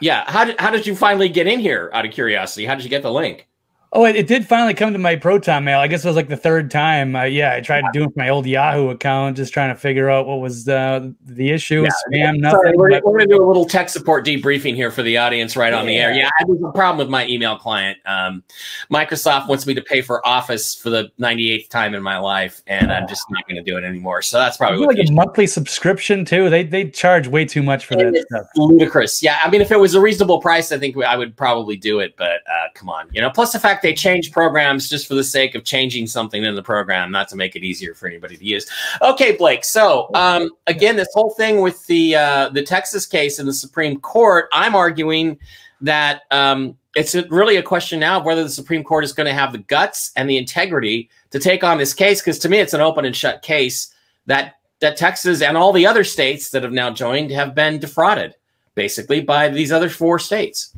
Yeah. 0.00 0.24
How 0.30 0.44
did, 0.44 0.60
how 0.60 0.70
did 0.70 0.86
you 0.86 0.94
finally 0.94 1.28
get 1.28 1.46
in 1.46 1.60
here 1.60 1.90
out 1.92 2.04
of 2.06 2.12
curiosity? 2.12 2.66
How 2.66 2.74
did 2.74 2.84
you 2.84 2.90
get 2.90 3.02
the 3.02 3.12
link? 3.12 3.48
Oh, 3.90 4.04
it, 4.04 4.16
it, 4.16 4.26
did 4.26 4.46
finally 4.46 4.74
come 4.74 4.92
to 4.92 4.98
my 4.98 5.16
Proton 5.16 5.64
mail. 5.64 5.78
I 5.78 5.86
guess 5.86 6.04
it 6.04 6.08
was 6.08 6.16
like 6.16 6.28
the 6.28 6.36
third 6.36 6.70
time. 6.70 7.16
Uh, 7.16 7.22
yeah, 7.22 7.54
I 7.54 7.62
tried 7.62 7.84
doing 7.94 8.12
my 8.16 8.28
old 8.28 8.44
Yahoo 8.44 8.90
account, 8.90 9.38
just 9.38 9.54
trying 9.54 9.74
to 9.74 9.80
figure 9.80 10.10
out 10.10 10.26
what 10.26 10.40
was 10.40 10.66
the 10.66 11.14
the 11.24 11.50
issue. 11.50 11.84
Yeah, 11.84 11.90
Spam, 12.06 12.38
nothing. 12.38 12.58
Sorry, 12.58 12.76
we're, 12.76 12.90
we're 12.90 13.00
going 13.00 13.28
to 13.30 13.36
do 13.36 13.42
a 13.42 13.46
little 13.46 13.64
tech 13.64 13.88
support 13.88 14.26
debriefing 14.26 14.74
here 14.74 14.90
for 14.90 15.02
the 15.02 15.16
audience 15.16 15.56
right 15.56 15.72
on 15.72 15.84
yeah. 15.84 15.90
the 15.90 15.96
air. 15.96 16.12
Yeah, 16.12 16.26
I 16.26 16.44
have 16.46 16.62
a 16.62 16.72
problem 16.72 16.98
with 16.98 17.08
my 17.08 17.26
email 17.28 17.56
client. 17.56 17.96
Um, 18.04 18.44
Microsoft 18.92 19.48
wants 19.48 19.66
me 19.66 19.72
to 19.72 19.80
pay 19.80 20.02
for 20.02 20.26
Office 20.26 20.74
for 20.74 20.90
the 20.90 21.10
98th 21.18 21.70
time 21.70 21.94
in 21.94 22.02
my 22.02 22.18
life, 22.18 22.62
and 22.66 22.92
I'm 22.92 23.08
just 23.08 23.24
not 23.30 23.48
going 23.48 23.56
to 23.56 23.62
do 23.62 23.78
it 23.78 23.84
anymore. 23.84 24.20
So 24.20 24.36
that's 24.36 24.58
probably 24.58 24.84
like 24.84 24.98
a 24.98 25.10
monthly 25.12 25.46
subscription 25.46 26.26
too. 26.26 26.50
They 26.50 26.62
they 26.62 26.90
charge 26.90 27.26
way 27.26 27.46
too 27.46 27.62
much 27.62 27.86
for 27.86 27.94
and 27.94 28.14
that 28.14 28.26
stuff. 28.30 28.46
Ludicrous. 28.54 29.22
Yeah, 29.22 29.38
I 29.42 29.48
mean, 29.48 29.62
if 29.62 29.72
it 29.72 29.80
was 29.80 29.94
a 29.94 30.00
reasonable 30.00 30.42
price, 30.42 30.72
I 30.72 30.78
think 30.78 30.94
I 30.98 31.16
would 31.16 31.34
probably 31.38 31.76
do 31.76 32.00
it. 32.00 32.16
But 32.18 32.42
uh, 32.46 32.68
come 32.74 32.90
on, 32.90 33.08
you 33.12 33.22
know. 33.22 33.30
Plus 33.30 33.54
the 33.54 33.58
fact 33.58 33.77
fact, 33.78 33.82
they 33.82 33.94
change 33.94 34.32
programs 34.32 34.88
just 34.88 35.06
for 35.06 35.14
the 35.14 35.24
sake 35.24 35.54
of 35.54 35.64
changing 35.64 36.06
something 36.06 36.44
in 36.44 36.54
the 36.54 36.62
program, 36.62 37.10
not 37.10 37.28
to 37.28 37.36
make 37.36 37.56
it 37.56 37.64
easier 37.64 37.94
for 37.94 38.08
anybody 38.08 38.36
to 38.36 38.44
use. 38.44 38.68
Okay, 39.02 39.36
Blake. 39.36 39.64
So 39.64 40.10
um, 40.14 40.50
again, 40.66 40.96
this 40.96 41.08
whole 41.14 41.30
thing 41.30 41.60
with 41.60 41.86
the 41.86 42.16
uh, 42.16 42.48
the 42.50 42.62
Texas 42.62 43.06
case 43.06 43.38
in 43.38 43.46
the 43.46 43.52
Supreme 43.52 44.00
Court, 44.00 44.48
I'm 44.52 44.74
arguing 44.74 45.38
that 45.80 46.22
um, 46.30 46.76
it's 46.96 47.14
really 47.30 47.56
a 47.56 47.62
question 47.62 48.00
now 48.00 48.18
of 48.18 48.24
whether 48.24 48.42
the 48.42 48.50
Supreme 48.50 48.82
Court 48.82 49.04
is 49.04 49.12
going 49.12 49.26
to 49.28 49.34
have 49.34 49.52
the 49.52 49.58
guts 49.58 50.10
and 50.16 50.28
the 50.28 50.36
integrity 50.36 51.08
to 51.30 51.38
take 51.38 51.62
on 51.62 51.78
this 51.78 51.94
case. 51.94 52.20
Because 52.20 52.38
to 52.40 52.48
me, 52.48 52.58
it's 52.58 52.74
an 52.74 52.80
open 52.80 53.04
and 53.04 53.14
shut 53.14 53.42
case 53.42 53.94
that 54.26 54.56
that 54.80 54.96
Texas 54.96 55.42
and 55.42 55.56
all 55.56 55.72
the 55.72 55.86
other 55.86 56.04
states 56.04 56.50
that 56.50 56.62
have 56.62 56.72
now 56.72 56.90
joined 56.90 57.30
have 57.30 57.54
been 57.54 57.78
defrauded, 57.78 58.34
basically, 58.74 59.20
by 59.20 59.48
these 59.48 59.72
other 59.72 59.88
four 59.88 60.18
states. 60.18 60.74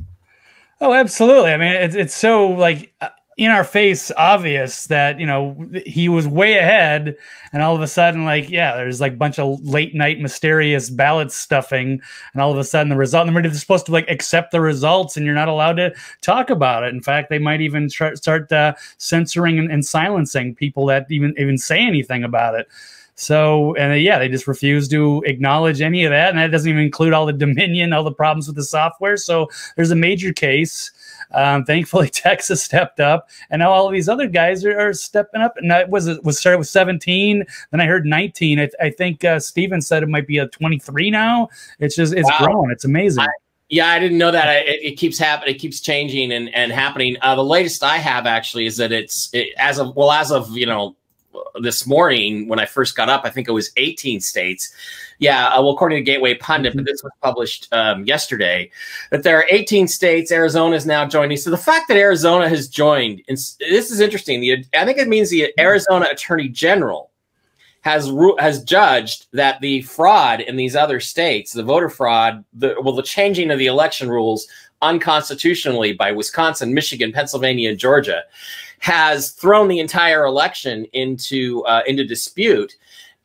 Oh, 0.81 0.93
absolutely. 0.93 1.51
I 1.51 1.57
mean, 1.57 1.71
it's 1.73 1.95
it's 1.95 2.15
so 2.15 2.47
like 2.47 2.93
uh, 3.01 3.09
in 3.37 3.51
our 3.51 3.63
face 3.63 4.11
obvious 4.17 4.87
that 4.87 5.19
you 5.19 5.27
know 5.27 5.55
he 5.85 6.09
was 6.09 6.27
way 6.27 6.57
ahead, 6.57 7.15
and 7.53 7.61
all 7.61 7.75
of 7.75 7.81
a 7.81 7.87
sudden, 7.87 8.25
like 8.25 8.49
yeah, 8.49 8.75
there's 8.75 8.99
like 8.99 9.13
a 9.13 9.17
bunch 9.17 9.37
of 9.37 9.63
late 9.63 9.93
night 9.93 10.19
mysterious 10.19 10.89
ballot 10.89 11.31
stuffing, 11.31 12.01
and 12.33 12.41
all 12.41 12.51
of 12.51 12.57
a 12.57 12.63
sudden 12.63 12.89
the 12.89 12.97
result. 12.97 13.27
And 13.27 13.35
they're 13.37 13.53
supposed 13.53 13.85
to 13.87 13.91
like 13.91 14.09
accept 14.09 14.51
the 14.51 14.61
results, 14.61 15.17
and 15.17 15.25
you're 15.25 15.35
not 15.35 15.47
allowed 15.49 15.73
to 15.77 15.93
talk 16.21 16.49
about 16.49 16.83
it. 16.83 16.93
In 16.95 17.01
fact, 17.01 17.29
they 17.29 17.39
might 17.39 17.61
even 17.61 17.87
tr- 17.87 18.15
start 18.15 18.51
uh, 18.51 18.73
censoring 18.97 19.59
and, 19.59 19.71
and 19.71 19.85
silencing 19.85 20.55
people 20.55 20.87
that 20.87 21.05
even 21.11 21.35
even 21.37 21.59
say 21.59 21.79
anything 21.79 22.23
about 22.23 22.55
it. 22.55 22.67
So, 23.21 23.75
and 23.75 24.01
yeah, 24.01 24.17
they 24.17 24.27
just 24.27 24.47
refuse 24.47 24.87
to 24.87 25.21
acknowledge 25.27 25.79
any 25.79 26.03
of 26.05 26.09
that. 26.09 26.29
And 26.29 26.39
that 26.39 26.49
doesn't 26.49 26.67
even 26.67 26.81
include 26.81 27.13
all 27.13 27.27
the 27.27 27.33
dominion, 27.33 27.93
all 27.93 28.03
the 28.03 28.11
problems 28.11 28.47
with 28.47 28.55
the 28.55 28.63
software. 28.63 29.15
So 29.15 29.47
there's 29.75 29.91
a 29.91 29.95
major 29.95 30.33
case. 30.33 30.91
Um, 31.31 31.63
thankfully, 31.63 32.09
Texas 32.13 32.63
stepped 32.63 32.99
up, 32.99 33.29
and 33.51 33.59
now 33.59 33.71
all 33.71 33.85
of 33.85 33.93
these 33.93 34.09
other 34.09 34.27
guys 34.27 34.65
are, 34.65 34.77
are 34.77 34.93
stepping 34.93 35.41
up. 35.41 35.55
And 35.57 35.69
that 35.69 35.89
was 35.89 36.07
was 36.21 36.39
started 36.39 36.57
with 36.57 36.67
17. 36.67 37.45
Then 37.69 37.79
I 37.79 37.85
heard 37.85 38.07
19. 38.07 38.59
I, 38.59 38.69
I 38.81 38.89
think 38.89 39.23
uh, 39.23 39.39
Steven 39.39 39.81
said 39.81 40.01
it 40.01 40.09
might 40.09 40.27
be 40.27 40.39
a 40.39 40.47
23 40.47 41.11
now. 41.11 41.49
It's 41.79 41.95
just 41.95 42.13
it's 42.13 42.29
wow. 42.31 42.47
growing. 42.47 42.71
It's 42.71 42.85
amazing. 42.85 43.21
I, 43.21 43.27
yeah, 43.69 43.87
I 43.87 43.99
didn't 43.99 44.17
know 44.17 44.31
that. 44.31 44.67
It, 44.67 44.83
it, 44.83 44.95
keeps 44.97 45.17
happening. 45.17 45.55
It 45.55 45.59
keeps 45.59 45.79
changing 45.79 46.33
and, 46.33 46.53
and 46.53 46.71
happening. 46.71 47.15
Uh, 47.21 47.35
the 47.35 47.43
latest 47.43 47.83
I 47.83 47.97
have 47.97 48.25
actually 48.25 48.65
is 48.65 48.75
that 48.77 48.91
it's 48.91 49.29
it, 49.31 49.49
as 49.57 49.77
of 49.77 49.95
well 49.95 50.11
as 50.11 50.31
of 50.31 50.57
you 50.57 50.65
know 50.65 50.95
this 51.59 51.85
morning 51.85 52.47
when 52.47 52.59
I 52.59 52.65
first 52.65 52.95
got 52.95 53.09
up. 53.09 53.21
I 53.23 53.29
think 53.29 53.47
it 53.47 53.51
was 53.51 53.71
18 53.77 54.19
states. 54.19 54.73
Yeah, 55.19 55.49
uh, 55.49 55.61
well, 55.61 55.71
according 55.71 55.97
to 55.97 56.03
Gateway 56.03 56.35
Pundit, 56.35 56.75
but 56.75 56.85
this 56.85 57.03
was 57.03 57.11
published 57.21 57.67
um, 57.71 58.03
yesterday, 58.05 58.71
that 59.11 59.23
there 59.23 59.37
are 59.37 59.45
18 59.49 59.87
states. 59.87 60.31
Arizona 60.31 60.75
is 60.75 60.85
now 60.85 61.05
joining. 61.05 61.37
So 61.37 61.51
the 61.51 61.57
fact 61.57 61.87
that 61.87 61.97
Arizona 61.97 62.49
has 62.49 62.67
joined, 62.67 63.21
and 63.27 63.37
this 63.37 63.91
is 63.91 63.99
interesting. 63.99 64.41
The, 64.41 64.65
I 64.73 64.85
think 64.85 64.97
it 64.97 65.07
means 65.07 65.29
the 65.29 65.53
Arizona 65.59 66.07
Attorney 66.11 66.47
General 66.47 67.11
has 67.81 68.11
has 68.39 68.63
judged 68.63 69.27
that 69.33 69.59
the 69.59 69.81
fraud 69.81 70.41
in 70.41 70.55
these 70.55 70.75
other 70.75 70.99
states, 70.99 71.51
the 71.51 71.63
voter 71.63 71.89
fraud, 71.89 72.43
the 72.53 72.75
well, 72.81 72.95
the 72.95 73.03
changing 73.03 73.51
of 73.51 73.59
the 73.59 73.67
election 73.67 74.09
rules 74.09 74.47
unconstitutionally 74.81 75.93
by 75.93 76.11
Wisconsin, 76.11 76.73
Michigan, 76.73 77.11
Pennsylvania, 77.11 77.69
and 77.69 77.79
Georgia 77.79 78.23
has 78.81 79.29
thrown 79.29 79.67
the 79.67 79.79
entire 79.79 80.25
election 80.25 80.85
into 80.91 81.63
uh, 81.65 81.83
into 81.87 82.03
dispute. 82.03 82.75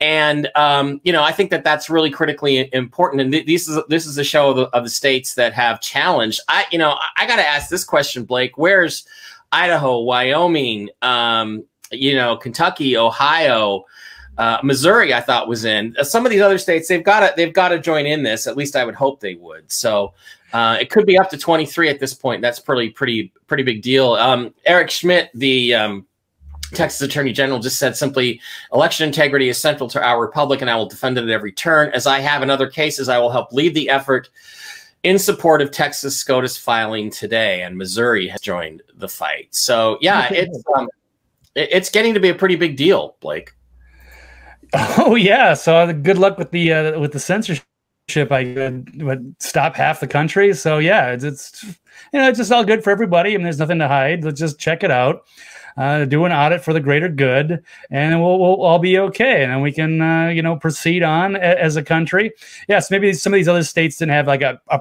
And 0.01 0.51
um, 0.55 1.01
you 1.03 1.13
know, 1.13 1.23
I 1.23 1.33
think 1.33 1.51
that 1.51 1.65
that's 1.65 1.89
really 1.89 2.11
critically 2.11 2.69
important. 2.75 3.23
And 3.23 3.33
th- 3.33 3.47
this 3.47 3.67
is 3.67 3.83
this 3.89 4.07
is 4.07 4.19
a 4.19 4.25
show 4.25 4.51
of 4.51 4.57
the, 4.57 4.63
of 4.77 4.85
the 4.85 4.91
states 4.91 5.35
that 5.35 5.55
have 5.55 5.81
challenged. 5.81 6.41
I 6.49 6.67
you 6.71 6.79
know 6.79 6.91
I, 6.91 7.25
I 7.25 7.27
got 7.27 7.37
to 7.37 7.47
ask 7.47 7.71
this 7.71 7.85
question, 7.85 8.25
Blake. 8.25 8.59
Where's 8.59 9.07
Idaho, 9.51 10.01
Wyoming, 10.01 10.91
um, 11.01 11.65
you 11.91 12.15
know, 12.15 12.37
Kentucky, 12.37 12.97
Ohio? 12.97 13.85
Uh, 14.39 14.59
Missouri, 14.63 15.15
I 15.15 15.23
thought 15.23 15.49
was 15.49 15.65
in. 15.65 15.97
Some 16.03 16.27
of 16.27 16.31
these 16.31 16.43
other 16.43 16.59
states, 16.59 16.89
they've 16.89 17.03
got 17.03 17.21
to 17.21 17.33
they've 17.39 17.55
got 17.55 17.71
to 17.71 17.79
join 17.79 18.05
in 18.05 18.23
this. 18.23 18.47
At 18.47 18.55
least 18.55 18.77
I 18.77 18.85
would 18.85 18.95
hope 18.95 19.21
they 19.21 19.35
would. 19.35 19.73
So 19.73 20.13
uh, 20.53 20.79
it 20.81 20.91
could 20.91 21.07
be 21.07 21.19
up 21.19 21.31
to 21.31 21.39
23 21.39 21.89
at 21.89 22.01
this 22.01 22.15
point. 22.15 22.43
That's 22.43 22.61
pretty, 22.61 22.91
pretty, 22.91 23.33
pretty 23.47 23.63
big 23.63 23.83
deal. 23.83 24.15
Um, 24.15 24.55
Eric 24.65 24.91
Schmitt, 24.91 25.31
the 25.35 25.75
um, 25.75 26.07
Texas 26.73 27.01
Attorney 27.01 27.33
General, 27.33 27.59
just 27.59 27.79
said 27.79 27.97
simply, 27.97 28.41
election 28.73 29.07
integrity 29.07 29.49
is 29.49 29.61
central 29.61 29.89
to 29.91 30.03
our 30.03 30.21
republic, 30.21 30.61
and 30.61 30.71
I 30.71 30.77
will 30.77 30.89
defend 30.89 31.19
it 31.19 31.25
at 31.25 31.31
every 31.31 31.53
turn. 31.53 31.91
As 31.93 32.07
I 32.07 32.21
have 32.21 32.43
in 32.43 32.51
other 32.51 32.69
cases, 32.69 33.09
I 33.09 33.19
will 33.19 33.31
help 33.31 33.53
lead 33.53 33.75
the 33.75 33.91
effort 33.91 34.31
in 35.03 35.19
support 35.19 35.63
of 35.63 35.71
Texas 35.71 36.17
SCOTUS 36.17 36.57
filing 36.57 37.11
today, 37.11 37.63
and 37.63 37.77
Missouri 37.77 38.27
has 38.29 38.41
joined 38.41 38.83
the 38.95 39.09
fight. 39.09 39.55
So, 39.55 39.99
yeah, 40.01 40.29
it's 40.33 40.63
um, 40.77 40.89
it's 41.55 41.91
getting 41.91 42.15
to 42.15 42.21
be 42.21 42.29
a 42.29 42.35
pretty 42.35 42.57
big 42.57 42.77
deal, 42.77 43.17
Blake. 43.21 43.53
Oh 44.99 45.15
yeah, 45.15 45.55
so 45.55 45.93
good 45.93 46.19
luck 46.19 46.39
with 46.39 46.51
the 46.51 46.73
uh, 46.73 46.99
with 46.99 47.13
the 47.13 47.21
censorship 47.21 47.65
I 48.15 48.83
would, 48.99 49.35
stop 49.41 49.75
half 49.75 50.01
the 50.01 50.07
country. 50.07 50.55
So 50.55 50.79
yeah, 50.79 51.11
it's, 51.11 51.25
it's 51.25 51.65
you 52.13 52.21
know 52.21 52.29
it's 52.29 52.39
just 52.39 52.53
all 52.53 52.65
good 52.65 52.85
for 52.85 52.91
everybody. 52.91 53.35
I 53.35 53.37
mean, 53.37 53.45
there's 53.45 53.59
nothing 53.59 53.79
to 53.81 53.89
hide. 53.89 54.25
Let's 54.25 54.41
just 54.41 54.59
check 54.59 54.85
it 54.85 54.91
out. 54.91 55.25
Uh, 55.77 56.07
do 56.07 56.25
an 56.25 56.33
audit 56.33 56.63
for 56.65 56.73
the 56.73 56.81
greater 56.81 57.09
good, 57.09 57.63
and 57.91 58.23
we'll, 58.23 58.39
we'll 58.39 58.63
all 58.63 58.79
be 58.79 58.99
okay. 58.99 59.43
And 59.43 59.53
then 59.53 59.61
we 59.61 59.73
can, 59.73 60.01
uh, 60.01 60.29
you 60.29 60.41
know, 60.41 60.57
proceed 60.57 61.03
on 61.03 61.37
a, 61.37 61.39
as 61.39 61.77
a 61.77 61.83
country. 61.83 62.33
Yes, 62.67 62.91
maybe 62.91 63.13
some 63.13 63.35
of 63.35 63.37
these 63.37 63.49
other 63.49 63.63
states 63.63 63.99
didn't 63.99 64.13
have 64.13 64.27
like 64.27 64.41
a, 64.41 64.59
a 64.69 64.81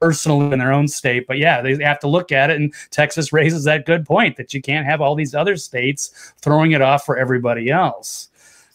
personal 0.00 0.52
in 0.52 0.60
their 0.60 0.72
own 0.72 0.86
state, 0.86 1.26
but 1.26 1.38
yeah, 1.38 1.60
they 1.60 1.82
have 1.82 1.98
to 2.00 2.08
look 2.08 2.30
at 2.30 2.50
it. 2.50 2.56
And 2.60 2.72
Texas 2.90 3.32
raises 3.32 3.64
that 3.64 3.84
good 3.84 4.06
point 4.06 4.36
that 4.36 4.54
you 4.54 4.62
can't 4.62 4.86
have 4.86 5.00
all 5.00 5.16
these 5.16 5.34
other 5.34 5.56
states 5.56 6.32
throwing 6.40 6.70
it 6.70 6.82
off 6.82 7.04
for 7.04 7.16
everybody 7.18 7.70
else. 7.70 8.28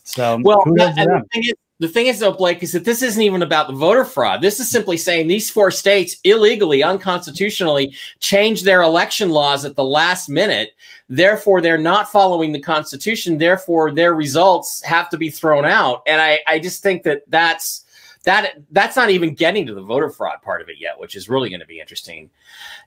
So 0.03 0.39
well, 0.43 0.63
the 0.65 1.25
thing 1.31 1.43
is, 1.45 1.53
the 1.79 1.87
thing 1.87 2.07
is, 2.07 2.19
though, 2.19 2.31
Blake, 2.31 2.61
is 2.61 2.71
that 2.73 2.85
this 2.85 3.01
isn't 3.01 3.21
even 3.21 3.41
about 3.41 3.67
the 3.67 3.73
voter 3.73 4.05
fraud. 4.05 4.41
This 4.41 4.59
is 4.59 4.69
simply 4.69 4.95
saying 4.95 5.27
these 5.27 5.49
four 5.49 5.71
states 5.71 6.17
illegally, 6.23 6.83
unconstitutionally 6.83 7.95
changed 8.19 8.63
their 8.63 8.83
election 8.83 9.29
laws 9.31 9.65
at 9.65 9.75
the 9.75 9.83
last 9.83 10.29
minute. 10.29 10.75
Therefore, 11.09 11.61
they're 11.61 11.77
not 11.77 12.11
following 12.11 12.51
the 12.51 12.59
Constitution. 12.59 13.37
Therefore, 13.37 13.91
their 13.91 14.13
results 14.13 14.81
have 14.83 15.09
to 15.09 15.17
be 15.17 15.29
thrown 15.29 15.65
out. 15.65 16.03
And 16.05 16.21
I, 16.21 16.39
I 16.47 16.59
just 16.59 16.83
think 16.83 17.03
that 17.03 17.23
that's 17.27 17.83
that 18.23 18.53
that's 18.71 18.95
not 18.95 19.09
even 19.09 19.33
getting 19.33 19.65
to 19.65 19.73
the 19.73 19.81
voter 19.81 20.09
fraud 20.09 20.41
part 20.41 20.61
of 20.61 20.69
it 20.69 20.77
yet, 20.79 20.97
which 20.97 21.15
is 21.15 21.27
really 21.27 21.49
going 21.49 21.59
to 21.59 21.65
be 21.65 21.79
interesting 21.79 22.29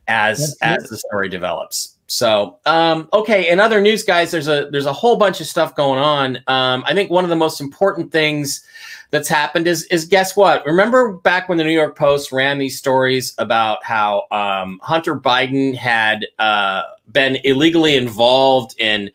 as 0.09 0.57
as 0.63 0.89
the 0.89 0.97
story 0.97 1.29
develops. 1.29 1.96
So, 2.09 2.59
um, 2.67 3.09
okay. 3.13 3.49
In 3.51 3.59
other 3.59 3.81
news, 3.81 4.05
guys, 4.05 4.31
there's 4.31 4.47
a 4.47 4.69
there's 4.71 4.87
a 4.87 4.93
whole 4.93 5.17
bunch 5.17 5.41
of 5.41 5.47
stuff 5.47 5.75
going 5.75 5.99
on. 5.99 6.37
Um, 6.47 6.85
I 6.87 6.95
think 6.95 7.11
one 7.11 7.25
of 7.25 7.31
the 7.31 7.37
most 7.37 7.61
important 7.61 8.13
things 8.13 8.65
that's 9.11 9.29
happened 9.29 9.67
is 9.67 9.85
is 9.85 10.05
guess 10.05 10.37
what? 10.37 10.65
Remember 10.67 11.15
back 11.15 11.49
when 11.49 11.59
the 11.59 11.65
New 11.65 11.73
York 11.73 11.97
Post 11.97 12.31
ran 12.31 12.59
these 12.59 12.79
stories 12.79 13.35
about 13.39 13.83
how 13.83 14.25
um, 14.31 14.79
Hunter 14.83 15.19
Biden 15.19 15.75
had 15.75 16.27
uh, 16.39 16.83
been 17.11 17.39
illegally 17.43 17.97
involved 17.97 18.79
in 18.79 19.11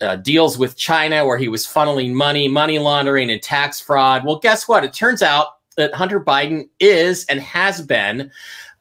uh, 0.00 0.16
deals 0.16 0.58
with 0.58 0.76
China, 0.76 1.24
where 1.24 1.38
he 1.38 1.48
was 1.48 1.66
funneling 1.66 2.12
money, 2.12 2.48
money 2.48 2.80
laundering, 2.80 3.30
and 3.30 3.40
tax 3.40 3.80
fraud. 3.80 4.24
Well, 4.24 4.38
guess 4.38 4.66
what? 4.66 4.84
It 4.84 4.92
turns 4.92 5.22
out 5.22 5.58
that 5.76 5.94
Hunter 5.94 6.20
Biden 6.20 6.68
is 6.80 7.24
and 7.26 7.40
has 7.40 7.80
been 7.80 8.30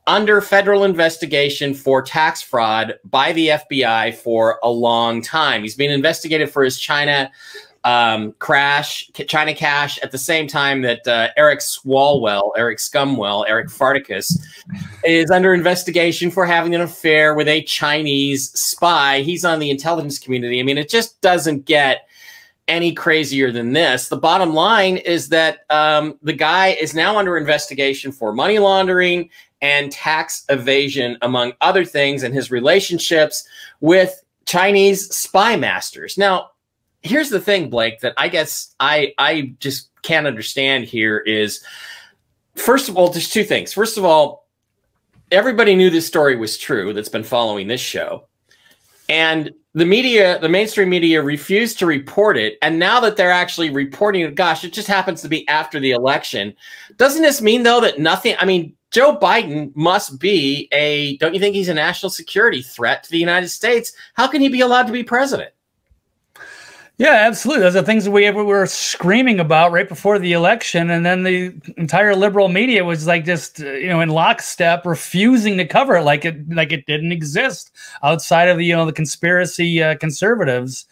under 0.07 0.39
federal 0.39 0.85
investigation 0.85 1.73
for 1.73 2.01
tax 2.01 2.41
fraud 2.41 2.97
by 3.03 3.33
the 3.33 3.49
FBI 3.49 4.15
for 4.15 4.59
a 4.63 4.69
long 4.69 5.21
time. 5.21 5.61
He's 5.61 5.75
been 5.75 5.91
investigated 5.91 6.49
for 6.49 6.63
his 6.63 6.79
China 6.79 7.29
um, 7.83 8.33
crash, 8.39 9.09
China 9.27 9.53
cash, 9.53 9.97
at 9.99 10.11
the 10.11 10.17
same 10.17 10.47
time 10.47 10.81
that 10.81 11.07
uh, 11.07 11.29
Eric 11.37 11.59
Swalwell, 11.59 12.51
Eric 12.57 12.79
Scumwell, 12.79 13.45
Eric 13.47 13.67
Farticus 13.67 14.37
is 15.05 15.31
under 15.31 15.53
investigation 15.53 16.31
for 16.31 16.45
having 16.45 16.75
an 16.75 16.81
affair 16.81 17.33
with 17.35 17.47
a 17.47 17.63
Chinese 17.63 18.51
spy. 18.59 19.21
He's 19.21 19.45
on 19.45 19.59
the 19.59 19.69
intelligence 19.69 20.19
community. 20.19 20.59
I 20.59 20.63
mean, 20.63 20.77
it 20.77 20.89
just 20.89 21.21
doesn't 21.21 21.65
get 21.65 22.07
any 22.67 22.93
crazier 22.93 23.51
than 23.51 23.71
this. 23.71 24.09
The 24.09 24.17
bottom 24.17 24.53
line 24.53 24.97
is 24.97 25.29
that 25.29 25.59
um, 25.69 26.17
the 26.21 26.33
guy 26.33 26.69
is 26.69 26.93
now 26.93 27.17
under 27.17 27.37
investigation 27.37 28.11
for 28.11 28.33
money 28.33 28.59
laundering 28.59 29.29
and 29.61 29.91
tax 29.91 30.45
evasion, 30.49 31.17
among 31.21 31.53
other 31.61 31.85
things, 31.85 32.23
and 32.23 32.33
his 32.33 32.51
relationships 32.51 33.47
with 33.79 34.21
Chinese 34.45 35.13
spy 35.15 35.55
masters. 35.55 36.17
Now, 36.17 36.51
here's 37.01 37.29
the 37.29 37.39
thing, 37.39 37.69
Blake, 37.69 37.99
that 38.01 38.13
I 38.17 38.27
guess 38.27 38.73
I 38.79 39.13
I 39.17 39.53
just 39.59 39.89
can't 40.03 40.27
understand 40.27 40.85
here 40.85 41.17
is 41.19 41.63
first 42.55 42.89
of 42.89 42.97
all, 42.97 43.09
there's 43.09 43.29
two 43.29 43.43
things. 43.43 43.73
First 43.73 43.97
of 43.97 44.05
all, 44.05 44.47
everybody 45.31 45.75
knew 45.75 45.89
this 45.89 46.07
story 46.07 46.35
was 46.35 46.57
true 46.57 46.93
that's 46.93 47.09
been 47.09 47.23
following 47.23 47.67
this 47.67 47.81
show. 47.81 48.25
And 49.09 49.51
the 49.73 49.85
media, 49.85 50.39
the 50.39 50.49
mainstream 50.49 50.89
media 50.89 51.21
refused 51.21 51.79
to 51.79 51.85
report 51.85 52.37
it. 52.37 52.57
And 52.61 52.79
now 52.79 52.99
that 53.01 53.15
they're 53.15 53.31
actually 53.31 53.69
reporting 53.69 54.21
it, 54.21 54.35
gosh, 54.35 54.63
it 54.63 54.73
just 54.73 54.87
happens 54.87 55.21
to 55.21 55.29
be 55.29 55.47
after 55.47 55.79
the 55.79 55.91
election. 55.91 56.53
Doesn't 56.97 57.21
this 57.21 57.41
mean, 57.41 57.63
though, 57.63 57.79
that 57.81 57.99
nothing, 57.99 58.35
I 58.39 58.45
mean, 58.45 58.75
Joe 58.91 59.17
Biden 59.17 59.75
must 59.75 60.19
be 60.19 60.67
a, 60.71 61.17
don't 61.17 61.33
you 61.33 61.39
think 61.39 61.55
he's 61.55 61.69
a 61.69 61.73
national 61.73 62.09
security 62.09 62.61
threat 62.61 63.03
to 63.03 63.11
the 63.11 63.17
United 63.17 63.49
States? 63.49 63.93
How 64.13 64.27
can 64.27 64.41
he 64.41 64.49
be 64.49 64.61
allowed 64.61 64.87
to 64.87 64.93
be 64.93 65.03
president? 65.03 65.51
Yeah, 66.99 67.25
absolutely. 67.27 67.61
Those 67.61 67.75
are 67.75 67.83
things 67.83 68.05
that 68.05 68.11
we 68.11 68.29
were 68.31 68.65
screaming 68.65 69.39
about 69.39 69.71
right 69.71 69.87
before 69.87 70.17
the 70.17 70.33
election, 70.33 70.89
and 70.89 71.05
then 71.05 71.21
the 71.21 71.53
entire 71.77 72.15
liberal 72.15 72.47
media 72.47 72.83
was 72.83 73.05
like 73.05 73.23
just 73.23 73.61
uh, 73.61 73.71
you 73.73 73.87
know 73.87 74.01
in 74.01 74.09
lockstep, 74.09 74.83
refusing 74.83 75.57
to 75.57 75.65
cover 75.67 75.97
it 75.97 76.01
like 76.01 76.25
it 76.25 76.49
like 76.49 76.71
it 76.71 76.87
didn't 76.87 77.11
exist 77.11 77.71
outside 78.01 78.47
of 78.47 78.57
the 78.57 78.65
you 78.65 78.75
know 78.75 78.87
the 78.87 78.91
conspiracy 78.91 79.83
uh, 79.83 79.95
conservatives, 79.97 80.87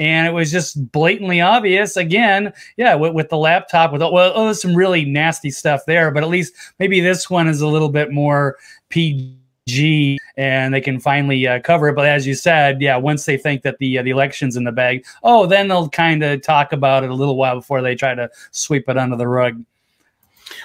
and 0.00 0.26
it 0.26 0.30
was 0.30 0.50
just 0.50 0.90
blatantly 0.90 1.42
obvious. 1.42 1.96
Again, 1.96 2.52
yeah, 2.78 2.94
with, 2.94 3.12
with 3.12 3.28
the 3.28 3.36
laptop, 3.36 3.92
with 3.92 4.00
well, 4.00 4.32
oh, 4.34 4.46
there's 4.46 4.60
some 4.60 4.74
really 4.74 5.04
nasty 5.04 5.50
stuff 5.50 5.82
there, 5.86 6.10
but 6.10 6.22
at 6.22 6.30
least 6.30 6.54
maybe 6.78 7.00
this 7.00 7.28
one 7.28 7.46
is 7.46 7.60
a 7.60 7.66
little 7.68 7.90
bit 7.90 8.10
more 8.10 8.56
PG 8.88 10.18
and 10.38 10.72
they 10.72 10.80
can 10.80 10.98
finally 10.98 11.46
uh, 11.46 11.60
cover 11.60 11.88
it. 11.88 11.96
But 11.96 12.06
as 12.06 12.26
you 12.26 12.34
said, 12.34 12.80
yeah, 12.80 12.96
once 12.96 13.26
they 13.26 13.36
think 13.36 13.60
that 13.62 13.76
the 13.78 13.98
uh, 13.98 14.02
the 14.02 14.10
election's 14.10 14.56
in 14.56 14.64
the 14.64 14.72
bag, 14.72 15.04
oh, 15.22 15.44
then 15.44 15.68
they'll 15.68 15.90
kind 15.90 16.24
of 16.24 16.40
talk 16.40 16.72
about 16.72 17.04
it 17.04 17.10
a 17.10 17.14
little 17.14 17.36
while 17.36 17.56
before 17.56 17.82
they 17.82 17.94
try 17.94 18.14
to 18.14 18.30
sweep 18.52 18.88
it 18.88 18.96
under 18.96 19.16
the 19.16 19.28
rug. 19.28 19.62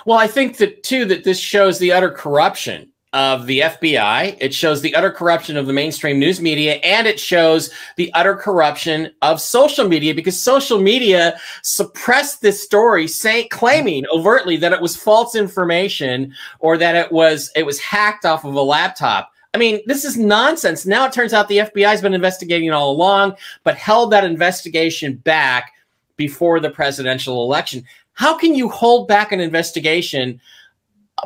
Well, 0.06 0.18
I 0.18 0.28
think 0.28 0.58
that 0.58 0.84
too 0.84 1.04
that 1.06 1.26
this 1.26 1.40
shows 1.40 1.78
the 1.78 1.92
utter 1.92 2.10
corruption 2.10 2.90
of 3.14 3.46
the 3.46 3.60
FBI. 3.60 4.38
It 4.42 4.54
shows 4.54 4.82
the 4.82 4.94
utter 4.94 5.12
corruption 5.12 5.56
of 5.56 5.68
the 5.68 5.74
mainstream 5.74 6.20
news 6.20 6.42
media, 6.42 6.76
and 6.76 7.08
it 7.08 7.20
shows 7.20 7.70
the 7.96 8.12
utter 8.14 8.36
corruption 8.36 9.12
of 9.22 9.40
social 9.40 9.88
media 9.88 10.14
because 10.14 10.40
social 10.40 10.80
media 10.82 11.40
suppressed 11.64 12.42
this 12.42 12.62
story, 12.62 13.08
saying 13.08 13.48
claiming 13.52 14.06
overtly 14.12 14.58
that 14.58 14.74
it 14.74 14.82
was 14.82 14.98
false 14.98 15.36
information 15.36 16.34
or 16.60 16.78
that 16.78 16.96
it 16.96 17.12
was 17.12 17.52
it 17.56 17.66
was 17.66 17.80
hacked 17.80 18.26
off 18.26 18.44
of 18.44 18.54
a 18.54 18.62
laptop. 18.62 19.32
I 19.54 19.58
mean, 19.58 19.80
this 19.86 20.04
is 20.04 20.18
nonsense. 20.18 20.86
Now 20.86 21.06
it 21.06 21.14
turns 21.14 21.32
out 21.32 21.48
the 21.48 21.60
FBI 21.60 21.88
has 21.88 22.02
been 22.02 22.14
investigating 22.14 22.72
all 22.72 22.92
along, 22.92 23.38
but 23.64 23.78
held 23.78 24.12
that 24.12 24.26
investigation 24.26 25.16
back 25.16 25.72
before 26.18 26.60
the 26.60 26.70
presidential 26.70 27.44
election. 27.44 27.86
How 28.16 28.38
can 28.38 28.56
you 28.56 28.68
hold 28.68 29.08
back 29.08 29.32
an 29.32 29.40
investigation 29.40 30.42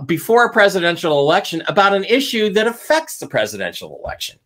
before 0.06 0.46
a 0.46 0.54
presidential 0.54 1.20
election 1.20 1.64
about 1.68 1.94
an 1.94 2.04
issue 2.04 2.52
that 2.54 2.68
affects 2.68 3.18
the 3.18 3.28
presidential 3.28 4.00
election. 4.04 4.40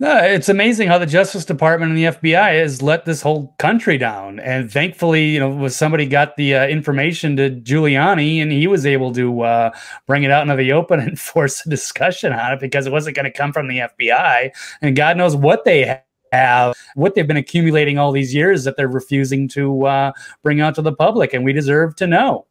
No, 0.00 0.16
it's 0.16 0.48
amazing 0.48 0.86
how 0.86 0.98
the 0.98 1.06
Justice 1.06 1.44
Department 1.44 1.90
and 1.90 1.98
the 1.98 2.04
FBI 2.04 2.60
has 2.60 2.80
let 2.80 3.04
this 3.04 3.20
whole 3.20 3.56
country 3.58 3.98
down. 3.98 4.38
And 4.38 4.70
thankfully, 4.70 5.24
you 5.24 5.40
know, 5.40 5.50
was 5.50 5.74
somebody 5.74 6.06
got 6.06 6.36
the 6.36 6.54
uh, 6.54 6.68
information 6.68 7.36
to 7.36 7.50
Giuliani, 7.50 8.40
and 8.40 8.52
he 8.52 8.68
was 8.68 8.86
able 8.86 9.12
to 9.14 9.40
uh, 9.40 9.70
bring 10.06 10.22
it 10.22 10.30
out 10.30 10.42
into 10.42 10.54
the 10.54 10.70
open 10.70 11.00
and 11.06 11.18
force 11.18 11.66
a 11.66 11.68
discussion 11.68 12.32
on 12.32 12.52
it 12.52 12.60
because 12.60 12.86
it 12.86 12.92
wasn't 12.92 13.16
going 13.16 13.24
to 13.24 13.36
come 13.36 13.52
from 13.52 13.66
the 13.66 13.78
FBI. 13.78 14.50
And 14.82 14.94
God 14.94 15.16
knows 15.16 15.34
what 15.34 15.64
they 15.64 16.00
have, 16.32 16.76
what 16.94 17.16
they've 17.16 17.26
been 17.26 17.36
accumulating 17.36 17.98
all 17.98 18.12
these 18.12 18.32
years 18.32 18.62
that 18.62 18.76
they're 18.76 18.86
refusing 18.86 19.48
to 19.48 19.86
uh, 19.86 20.12
bring 20.44 20.60
out 20.60 20.76
to 20.76 20.82
the 20.82 20.92
public, 20.92 21.34
and 21.34 21.44
we 21.44 21.52
deserve 21.52 21.96
to 21.96 22.06
know. 22.06 22.46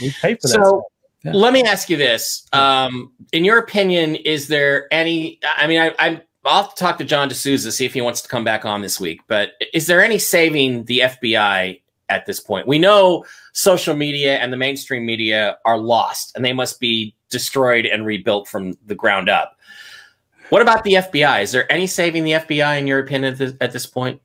We 0.00 0.12
pay 0.20 0.34
for 0.34 0.48
that. 0.48 0.54
So, 0.54 0.84
yeah. 1.24 1.32
let 1.32 1.52
me 1.52 1.62
ask 1.62 1.90
you 1.90 1.96
this: 1.96 2.46
um, 2.52 3.12
In 3.32 3.44
your 3.44 3.58
opinion, 3.58 4.16
is 4.16 4.48
there 4.48 4.92
any? 4.92 5.38
I 5.56 5.66
mean, 5.66 5.80
I, 5.80 5.94
I 5.98 6.22
I'll 6.44 6.62
have 6.62 6.74
to 6.74 6.80
talk 6.82 6.98
to 6.98 7.04
John 7.04 7.28
DeSouza 7.28 7.70
see 7.70 7.84
if 7.84 7.92
he 7.92 8.00
wants 8.00 8.22
to 8.22 8.28
come 8.28 8.44
back 8.44 8.64
on 8.64 8.80
this 8.80 8.98
week. 8.98 9.20
But 9.28 9.52
is 9.74 9.86
there 9.86 10.02
any 10.02 10.18
saving 10.18 10.84
the 10.84 11.00
FBI 11.00 11.80
at 12.08 12.26
this 12.26 12.40
point? 12.40 12.66
We 12.66 12.78
know 12.78 13.24
social 13.52 13.94
media 13.94 14.38
and 14.38 14.52
the 14.52 14.56
mainstream 14.56 15.04
media 15.04 15.58
are 15.64 15.78
lost, 15.78 16.34
and 16.34 16.44
they 16.44 16.54
must 16.54 16.80
be 16.80 17.14
destroyed 17.28 17.86
and 17.86 18.06
rebuilt 18.06 18.48
from 18.48 18.74
the 18.86 18.94
ground 18.94 19.28
up. 19.28 19.56
What 20.48 20.62
about 20.62 20.82
the 20.82 20.94
FBI? 20.94 21.42
Is 21.42 21.52
there 21.52 21.70
any 21.70 21.86
saving 21.86 22.24
the 22.24 22.32
FBI 22.32 22.78
in 22.78 22.86
your 22.86 22.98
opinion 22.98 23.32
at 23.32 23.38
this, 23.38 23.54
at 23.60 23.72
this 23.72 23.86
point? 23.86 24.20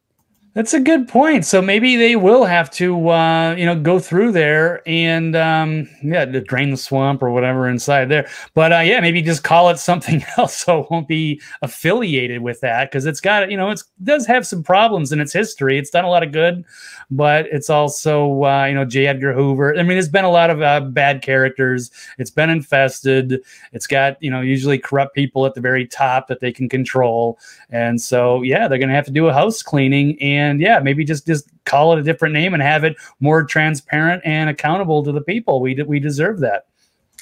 That's 0.55 0.73
a 0.73 0.79
good 0.79 1.09
point. 1.09 1.45
So 1.45 1.61
maybe 1.61 1.97
they 1.97 2.15
will 2.15 2.45
have 2.45 2.71
to, 2.71 3.09
uh, 3.09 3.55
you 3.55 3.65
know, 3.65 3.77
go 3.77 3.99
through 3.99 4.31
there 4.31 4.81
and, 4.87 5.35
um, 5.35 5.89
yeah, 6.01 6.23
drain 6.23 6.69
the 6.69 6.77
swamp 6.77 7.21
or 7.21 7.29
whatever 7.29 7.67
inside 7.67 8.05
there. 8.05 8.29
But 8.53 8.71
uh, 8.71 8.79
yeah, 8.79 9.01
maybe 9.01 9.21
just 9.21 9.43
call 9.43 9.69
it 9.69 9.79
something 9.79 10.23
else 10.37 10.55
so 10.55 10.83
it 10.83 10.87
won't 10.89 11.09
be 11.09 11.41
affiliated 11.61 12.41
with 12.41 12.61
that 12.61 12.89
because 12.89 13.05
it's 13.05 13.19
got, 13.19 13.51
you 13.51 13.57
know, 13.57 13.69
it 13.69 13.83
does 14.05 14.25
have 14.27 14.47
some 14.47 14.63
problems 14.63 15.11
in 15.11 15.19
its 15.19 15.33
history. 15.33 15.77
It's 15.77 15.89
done 15.89 16.05
a 16.05 16.09
lot 16.09 16.23
of 16.23 16.31
good, 16.31 16.63
but 17.11 17.47
it's 17.47 17.69
also, 17.69 18.45
uh, 18.45 18.63
you 18.63 18.75
know, 18.75 18.85
J. 18.85 19.07
Edgar 19.07 19.33
Hoover. 19.33 19.73
I 19.73 19.79
mean, 19.79 19.89
there's 19.89 20.07
been 20.07 20.23
a 20.23 20.31
lot 20.31 20.49
of 20.49 20.61
uh, 20.61 20.79
bad 20.79 21.21
characters. 21.21 21.91
It's 22.17 22.31
been 22.31 22.49
infested. 22.49 23.43
It's 23.73 23.87
got, 23.87 24.23
you 24.23 24.31
know, 24.31 24.39
usually 24.39 24.79
corrupt 24.79 25.15
people 25.15 25.45
at 25.45 25.53
the 25.53 25.59
very 25.59 25.85
top 25.85 26.29
that 26.29 26.39
they 26.39 26.53
can 26.53 26.69
control. 26.69 27.39
And 27.71 27.99
so, 27.99 28.41
yeah, 28.41 28.69
they're 28.69 28.79
going 28.79 28.87
to 28.87 28.95
have 28.95 29.05
to 29.07 29.11
do 29.11 29.27
a 29.27 29.33
house 29.33 29.61
cleaning 29.61 30.17
and 30.21 30.44
and 30.45 30.61
yeah, 30.61 30.79
maybe 30.79 31.03
just 31.03 31.25
just 31.25 31.49
call 31.65 31.93
it 31.93 31.99
a 31.99 32.03
different 32.03 32.33
name 32.33 32.53
and 32.53 32.61
have 32.63 32.83
it 32.83 32.95
more 33.19 33.43
transparent 33.43 34.21
and 34.25 34.49
accountable 34.49 35.03
to 35.03 35.11
the 35.11 35.21
people. 35.21 35.61
We 35.61 35.81
we 35.83 35.99
deserve 35.99 36.39
that. 36.41 36.67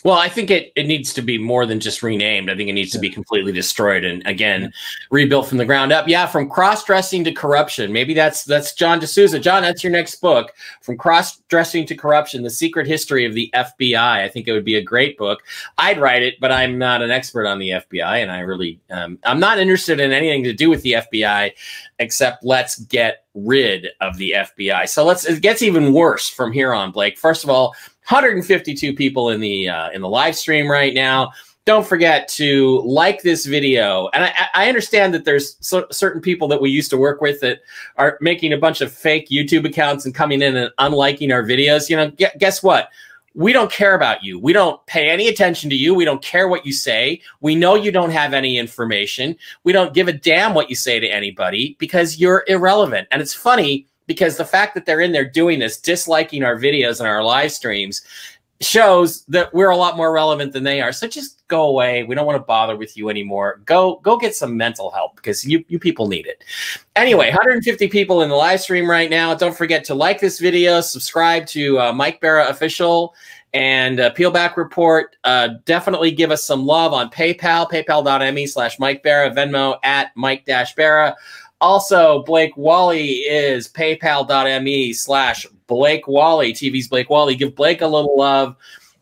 Well, 0.04 0.18
I 0.18 0.28
think 0.28 0.52
it, 0.52 0.74
it 0.76 0.86
needs 0.86 1.14
to 1.14 1.22
be 1.22 1.38
more 1.38 1.66
than 1.66 1.80
just 1.80 2.04
renamed. 2.04 2.50
I 2.50 2.56
think 2.56 2.70
it 2.70 2.74
needs 2.74 2.92
to 2.92 3.00
be 3.00 3.10
completely 3.10 3.54
destroyed 3.54 4.04
and 4.04 4.26
again 4.28 4.74
rebuilt 5.12 5.48
from 5.48 5.58
the 5.58 5.66
ground 5.66 5.94
up. 5.94 6.08
Yeah, 6.08 6.26
from 6.26 6.50
cross 6.50 6.84
dressing 6.84 7.24
to 7.24 7.32
corruption. 7.32 7.94
Maybe 7.94 8.14
that's 8.14 8.44
that's 8.44 8.74
John 8.74 9.00
DeSouza. 9.00 9.42
John, 9.42 9.64
that's 9.64 9.84
your 9.84 9.92
next 9.92 10.16
book. 10.16 10.54
From 10.82 10.98
cross 10.98 11.38
dressing 11.48 11.86
to 11.86 11.96
corruption: 11.96 12.44
The 12.44 12.50
Secret 12.50 12.86
History 12.86 13.26
of 13.26 13.34
the 13.34 13.50
FBI. 13.54 13.96
I 13.96 14.28
think 14.28 14.48
it 14.48 14.52
would 14.52 14.66
be 14.66 14.76
a 14.76 14.84
great 14.84 15.18
book. 15.18 15.42
I'd 15.78 16.00
write 16.00 16.24
it, 16.24 16.40
but 16.42 16.52
I'm 16.52 16.78
not 16.78 17.02
an 17.02 17.12
expert 17.12 17.48
on 17.48 17.60
the 17.60 17.70
FBI, 17.70 18.22
and 18.22 18.30
I 18.32 18.40
really 18.40 18.82
um, 18.90 19.18
I'm 19.24 19.40
not 19.40 19.58
interested 19.58 20.02
in 20.02 20.12
anything 20.12 20.44
to 20.44 20.54
do 20.54 20.70
with 20.70 20.82
the 20.82 20.94
FBI 20.94 21.54
except 22.00 22.44
let's 22.44 22.80
get 22.80 23.26
rid 23.34 23.88
of 24.02 24.18
the 24.18 24.36
FBI. 24.38 24.88
So 24.90 25.06
let's 25.06 25.26
it 25.26 25.42
gets 25.42 25.62
even 25.62 25.94
worse 25.94 26.30
from 26.30 26.52
here 26.52 26.74
on, 26.74 26.92
Blake. 26.92 27.18
First 27.18 27.44
of 27.44 27.50
all, 27.50 27.76
152 28.10 28.94
people 28.94 29.30
in 29.30 29.40
the 29.40 29.70
uh, 29.70 29.90
in 29.92 30.02
the 30.02 30.10
live 30.10 30.36
stream 30.36 30.70
right 30.70 30.94
now. 30.94 31.32
Don't 31.66 31.88
forget 31.88 32.28
to 32.30 32.82
like 32.82 33.22
this 33.22 33.46
video. 33.46 34.10
And 34.14 34.26
I, 34.26 34.34
I 34.54 34.68
understand 34.68 35.14
that 35.14 35.24
there's 35.24 35.56
so, 35.62 35.86
certain 35.92 36.22
people 36.22 36.50
that 36.50 36.62
we 36.62 36.70
used 36.70 36.90
to 36.90 36.98
work 36.98 37.22
with 37.22 37.40
that 37.40 37.62
are 37.96 38.18
making 38.20 38.52
a 38.52 38.58
bunch 38.58 38.82
of 38.82 38.92
fake 38.92 39.30
YouTube 39.30 39.66
accounts 39.66 40.06
and 40.06 40.14
coming 40.14 40.42
in 40.42 40.58
and 40.58 40.72
unliking 40.78 41.32
our 41.32 41.42
videos. 41.42 41.90
You 41.90 41.96
know, 41.96 42.12
guess 42.38 42.62
what? 42.62 42.90
we 43.36 43.52
don't 43.52 43.72
care 43.72 43.96
about 43.96 44.24
you. 44.24 44.40
We 44.40 44.54
don't 44.54 44.84
pay 44.86 45.10
any 45.10 45.28
attention 45.28 45.70
to 45.70 45.76
you. 45.76 45.94
We 45.94 46.06
don't 46.06 46.22
care 46.22 46.48
what 46.48 46.66
you 46.66 46.72
say. 46.72 47.22
We 47.42 47.56
know 47.56 47.76
you 47.76 47.92
don't 47.92 48.12
have 48.12 48.34
any 48.34 48.58
information. 48.58 49.36
We 49.64 49.74
don't 49.74 49.94
give 49.94 50.08
a 50.08 50.14
damn 50.14 50.54
what 50.54 50.70
you 50.70 50.76
say 50.76 51.00
to 51.00 51.08
anybody 51.08 51.76
because 51.80 52.20
you're 52.20 52.44
irrelevant. 52.48 53.08
And 53.12 53.22
it's 53.22 53.34
funny 53.34 53.88
because 54.08 54.38
the 54.38 54.46
fact 54.46 54.74
that 54.76 54.86
they're 54.86 55.02
in 55.02 55.12
there 55.12 55.30
doing 55.30 55.60
this, 55.60 55.80
disliking 55.80 56.44
our 56.44 56.58
videos 56.58 57.00
and 57.00 57.08
our 57.08 57.24
live 57.24 57.52
streams, 57.52 58.02
shows 58.62 59.26
that 59.26 59.54
we're 59.54 59.70
a 59.70 59.78
lot 59.78 59.98
more 59.98 60.12
relevant 60.14 60.54
than 60.54 60.64
they 60.64 60.82
are. 60.82 60.92
So 60.92 61.08
just 61.08 61.46
go 61.48 61.64
away. 61.64 62.04
We 62.04 62.16
don't 62.16 62.26
want 62.26 62.38
to 62.38 62.46
bother 62.46 62.76
with 62.76 62.96
you 62.98 63.10
anymore. 63.10 63.62
Go 63.66 64.00
go 64.04 64.18
get 64.18 64.36
some 64.36 64.56
mental 64.58 64.90
help 64.92 65.16
because 65.16 65.46
you 65.46 65.64
you 65.68 65.80
people 65.80 66.08
need 66.08 66.26
it. 66.26 66.44
Anyway, 66.96 67.28
150 67.28 67.88
people 67.90 68.22
in 68.22 68.30
the 68.30 68.36
live 68.36 68.62
stream 68.62 68.90
right 68.90 69.10
now. 69.10 69.34
Don't 69.36 69.56
forget 69.56 69.84
to 69.86 69.96
like 69.96 70.20
this 70.20 70.40
video, 70.40 70.82
subscribe 70.82 71.46
to 71.48 71.80
uh, 71.80 71.94
Mike 71.94 72.22
Bara 72.22 72.48
official 72.48 73.14
and 73.54 74.00
uh, 74.00 74.12
Peelback 74.14 74.58
Report. 74.58 75.16
Uh, 75.24 75.50
definitely 75.66 76.12
give 76.12 76.32
us 76.32 76.44
some 76.44 76.66
love 76.66 76.92
on 76.92 77.10
PayPal, 77.10 77.70
paypal.me 77.70 78.48
slash 78.48 78.80
Mike 78.80 79.04
Bara, 79.04 79.30
Venmo 79.30 79.78
at 79.84 80.12
Mike 80.16 80.46
Dash 80.46 80.74
Bara. 80.74 81.16
Also, 81.64 82.24
Blake 82.24 82.58
Wally 82.58 83.20
is 83.20 83.70
paypal.me 83.70 84.92
slash 84.92 85.48
Blake 85.68 86.10
Wally, 86.10 86.52
TV's 86.52 86.90
Blake 86.90 87.10
Wally. 87.10 87.36
Give 87.36 87.56
Blake 87.56 87.80
a 87.80 87.88
little 87.88 88.18
love. 88.18 88.58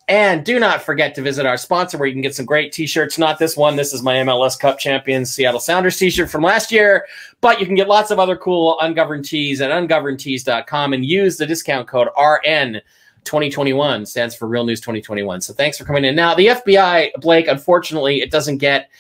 And 0.08 0.46
do 0.46 0.60
not 0.60 0.84
forget 0.84 1.16
to 1.16 1.24
visit 1.24 1.48
our 1.48 1.58
sponsor 1.58 1.98
where 1.98 2.08
you 2.08 2.14
can 2.14 2.22
get 2.22 2.36
some 2.36 2.46
great 2.46 2.72
t 2.72 2.86
shirts. 2.86 3.18
Not 3.18 3.40
this 3.40 3.58
one. 3.58 3.78
This 3.78 3.94
is 3.94 4.04
my 4.04 4.14
MLS 4.18 4.60
Cup 4.60 4.78
Champions 4.78 5.32
Seattle 5.34 5.60
Sounders 5.60 5.98
t 5.98 6.12
shirt 6.12 6.30
from 6.30 6.44
last 6.44 6.72
year. 6.72 7.08
But 7.42 7.60
you 7.60 7.66
can 7.66 7.74
get 7.74 7.88
lots 7.88 8.12
of 8.12 8.20
other 8.20 8.36
cool 8.36 8.78
ungoverned 8.80 9.26
tees 9.26 9.60
at 9.60 9.72
ungovernedtees.com 9.72 10.94
and 10.94 11.04
use 11.04 11.38
the 11.38 11.48
discount 11.48 11.88
code 11.88 12.10
RN. 12.16 12.80
2021 13.24 14.06
stands 14.06 14.36
for 14.36 14.48
Real 14.48 14.66
News 14.66 14.82
2021. 14.82 15.42
So 15.42 15.52
thanks 15.52 15.80
for 15.80 15.86
coming 15.86 16.06
in. 16.06 16.16
Now, 16.16 16.36
the 16.36 16.48
FBI, 16.48 17.14
Blake, 17.22 17.48
unfortunately, 17.48 18.22
it 18.22 18.30
doesn't 18.30 18.60
get 18.60 18.92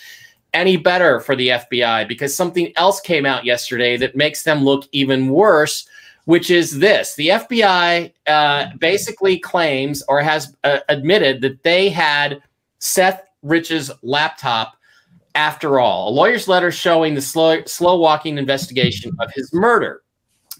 any 0.53 0.77
better 0.77 1.19
for 1.19 1.35
the 1.35 1.49
FBI 1.49 2.07
because 2.07 2.35
something 2.35 2.73
else 2.75 2.99
came 2.99 3.25
out 3.25 3.45
yesterday 3.45 3.97
that 3.97 4.15
makes 4.15 4.43
them 4.43 4.63
look 4.63 4.85
even 4.91 5.29
worse 5.29 5.87
which 6.25 6.51
is 6.51 6.79
this 6.79 7.15
the 7.15 7.29
FBI 7.29 8.11
uh, 8.27 8.67
basically 8.79 9.39
claims 9.39 10.03
or 10.07 10.21
has 10.21 10.55
uh, 10.63 10.79
admitted 10.89 11.41
that 11.41 11.63
they 11.63 11.89
had 11.89 12.41
Seth 12.79 13.23
Rich's 13.41 13.91
laptop 14.01 14.75
after 15.35 15.79
all. 15.79 16.09
A 16.09 16.11
lawyer's 16.11 16.47
letter 16.47 16.71
showing 16.71 17.15
the 17.15 17.21
slow, 17.21 17.63
slow 17.65 17.97
walking 17.97 18.37
investigation 18.37 19.11
of 19.19 19.31
his 19.33 19.53
murder. 19.53 20.01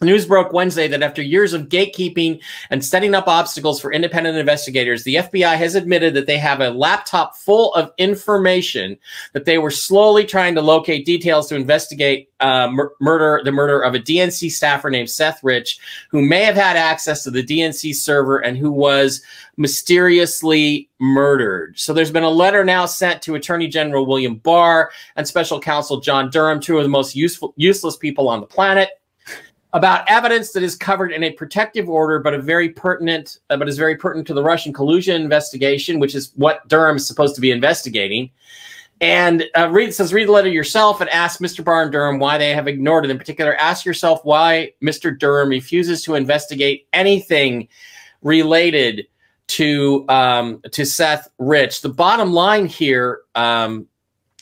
News 0.04 0.26
broke 0.26 0.52
Wednesday 0.52 0.88
that 0.88 1.04
after 1.04 1.22
years 1.22 1.54
of 1.54 1.70
gatekeeping 1.70 2.42
and 2.72 2.84
setting 2.84 3.14
up 3.14 3.28
obstacles 3.28 3.80
for 3.80 3.94
independent 3.94 4.36
investigators, 4.36 5.04
the 5.04 5.16
FBI 5.16 5.56
has 5.58 5.76
admitted 5.76 6.16
that 6.16 6.26
they 6.26 6.40
have 6.40 6.60
a 6.60 6.72
laptop 6.72 7.36
full 7.36 7.72
of 7.76 7.92
information 8.00 8.98
that 9.34 9.46
they 9.46 9.60
were 9.60 9.70
slowly 9.70 10.26
trying 10.26 10.56
to 10.56 10.62
locate 10.62 11.06
details 11.06 11.48
to 11.50 11.56
investigate 11.56 12.32
uh, 12.40 12.68
mur- 12.72 12.94
murder, 13.00 13.42
the 13.46 13.52
murder 13.52 13.80
of 13.80 13.94
a 13.94 14.00
DNC 14.00 14.50
staffer 14.50 14.90
named 14.90 15.08
Seth 15.08 15.40
Rich, 15.44 15.80
who 16.10 16.24
may 16.24 16.46
have 16.46 16.56
had 16.56 16.78
access 16.78 17.24
to 17.24 17.30
the 17.30 17.44
DNC 17.44 17.94
server 17.94 18.40
and 18.40 18.58
who 18.58 18.72
was 18.72 19.22
mysteriously 19.58 20.90
murdered. 21.00 21.78
So 21.78 21.94
there's 21.94 22.12
been 22.12 22.24
a 22.24 22.30
letter 22.30 22.66
now 22.66 22.88
sent 22.88 23.22
to 23.22 23.36
Attorney 23.36 23.68
General 23.68 24.08
William 24.08 24.38
Barr 24.38 24.90
and 25.16 25.28
Special 25.28 25.60
Counsel 25.60 26.00
John 26.00 26.32
Durham, 26.32 26.60
two 26.60 26.78
of 26.78 26.84
the 26.84 26.90
most 26.90 27.16
useful, 27.16 27.54
useless 27.56 27.98
people 27.98 28.28
on 28.28 28.40
the 28.40 28.48
planet 28.48 28.90
about 29.74 30.10
evidence 30.10 30.52
that 30.52 30.64
is 30.64 30.76
covered 30.76 31.12
in 31.12 31.24
a 31.24 31.32
protective 31.32 31.90
order, 31.90 32.20
but 32.20 32.34
a 32.34 32.42
very 32.42 32.70
pertinent, 32.70 33.40
uh, 33.50 33.58
but 33.58 33.70
is 33.70 33.78
very 33.78 33.96
pertinent 33.96 34.28
to 34.28 34.34
the 34.34 34.44
Russian 34.44 34.74
collusion 34.74 35.22
investigation, 35.22 36.00
which 36.00 36.14
is 36.14 36.34
what 36.36 36.68
Durham 36.68 36.98
is 36.98 37.08
supposed 37.08 37.36
to 37.36 37.42
be 37.42 37.52
investigating. 37.52 38.32
And 39.00 39.46
uh, 39.58 39.70
read 39.72 39.94
says 39.94 40.14
read 40.14 40.28
the 40.28 40.32
letter 40.32 40.50
yourself 40.50 41.02
and 41.02 41.10
ask 41.10 41.40
Mr. 41.40 41.64
Barr 41.64 41.84
and 41.84 41.92
Durham 41.92 42.20
why 42.20 42.38
they 42.38 42.54
have 42.54 42.68
ignored 42.68 43.06
it. 43.06 43.12
In 43.12 43.18
particular, 43.18 43.56
ask 43.56 43.86
yourself 43.86 44.24
why 44.24 44.74
Mr. 44.84 45.18
Durham 45.18 45.50
refuses 45.50 46.04
to 46.04 46.16
investigate 46.16 46.88
anything 46.94 47.68
related 48.22 49.08
to 49.48 50.06
um, 50.08 50.62
to 50.72 50.86
Seth 50.86 51.30
Rich. 51.40 51.82
The 51.82 51.90
bottom 51.90 52.32
line 52.34 52.66
here, 52.66 53.22
um, 53.34 53.88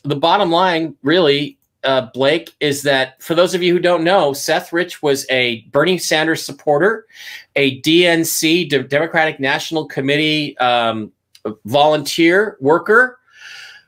the 0.03 0.15
bottom 0.15 0.51
line 0.51 0.95
really 1.03 1.58
uh, 1.83 2.07
Blake, 2.13 2.53
is 2.59 2.83
that 2.83 3.21
for 3.21 3.35
those 3.35 3.53
of 3.53 3.63
you 3.63 3.73
who 3.73 3.79
don't 3.79 4.03
know, 4.03 4.33
Seth 4.33 4.73
Rich 4.73 5.01
was 5.01 5.25
a 5.29 5.61
Bernie 5.71 5.97
Sanders 5.97 6.45
supporter, 6.45 7.05
a 7.55 7.81
DNC, 7.81 8.69
De- 8.69 8.83
Democratic 8.83 9.39
National 9.39 9.85
Committee 9.85 10.57
um, 10.57 11.11
volunteer 11.65 12.57
worker, 12.59 13.19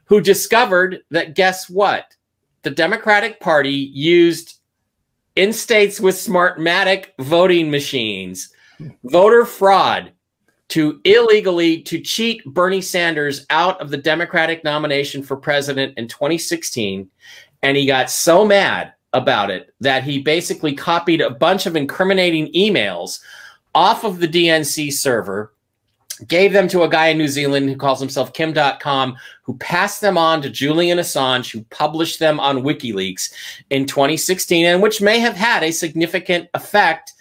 who 0.06 0.22
discovered 0.22 1.00
that 1.12 1.36
guess 1.36 1.70
what? 1.70 2.16
The 2.64 2.72
Democratic 2.72 3.40
Party 3.40 3.72
used 3.72 4.60
in 5.36 5.54
states 5.54 6.00
with 6.00 6.16
Smartmatic 6.16 7.08
voting 7.20 7.72
machines, 7.72 8.54
voter 9.04 9.46
fraud 9.46 10.12
to 10.72 11.02
illegally 11.04 11.82
to 11.82 12.00
cheat 12.00 12.46
Bernie 12.46 12.82
Sanders 12.82 13.46
out 13.50 13.80
of 13.82 13.90
the 13.90 13.98
Democratic 13.98 14.64
nomination 14.64 15.22
for 15.22 15.36
president 15.36 15.98
in 15.98 16.08
2016 16.08 17.10
and 17.64 17.78
he 17.78 17.86
got 17.86 18.10
so 18.10 18.46
mad 18.46 18.94
about 19.14 19.52
it 19.52 19.74
that 19.80 20.04
he 20.04 20.20
basically 20.20 20.74
copied 20.74 21.22
a 21.22 21.30
bunch 21.30 21.66
of 21.66 21.76
incriminating 21.76 22.52
emails 22.54 23.20
off 23.76 24.04
of 24.04 24.20
the 24.20 24.28
DNC 24.28 24.92
server, 24.94 25.54
gave 26.28 26.54
them 26.54 26.68
to 26.68 26.84
a 26.84 26.90
guy 26.90 27.08
in 27.08 27.18
New 27.18 27.28
Zealand 27.28 27.70
who 27.70 27.76
calls 27.76 28.00
himself 28.00 28.34
Kim 28.34 28.54
Dotcom, 28.54 29.16
who 29.44 29.58
passed 29.58 30.02
them 30.02 30.18
on 30.18 30.42
to 30.42 30.50
Julian 30.50 30.98
Assange, 30.98 31.52
who 31.52 31.64
published 31.66 32.20
them 32.20 32.40
on 32.40 32.64
WikiLeaks 32.64 33.34
in 33.70 33.86
2016, 33.86 34.66
and 34.66 34.82
which 34.82 35.02
may 35.02 35.20
have 35.20 35.36
had 35.36 35.64
a 35.64 35.72
significant 35.72 36.50
effect 36.54 37.14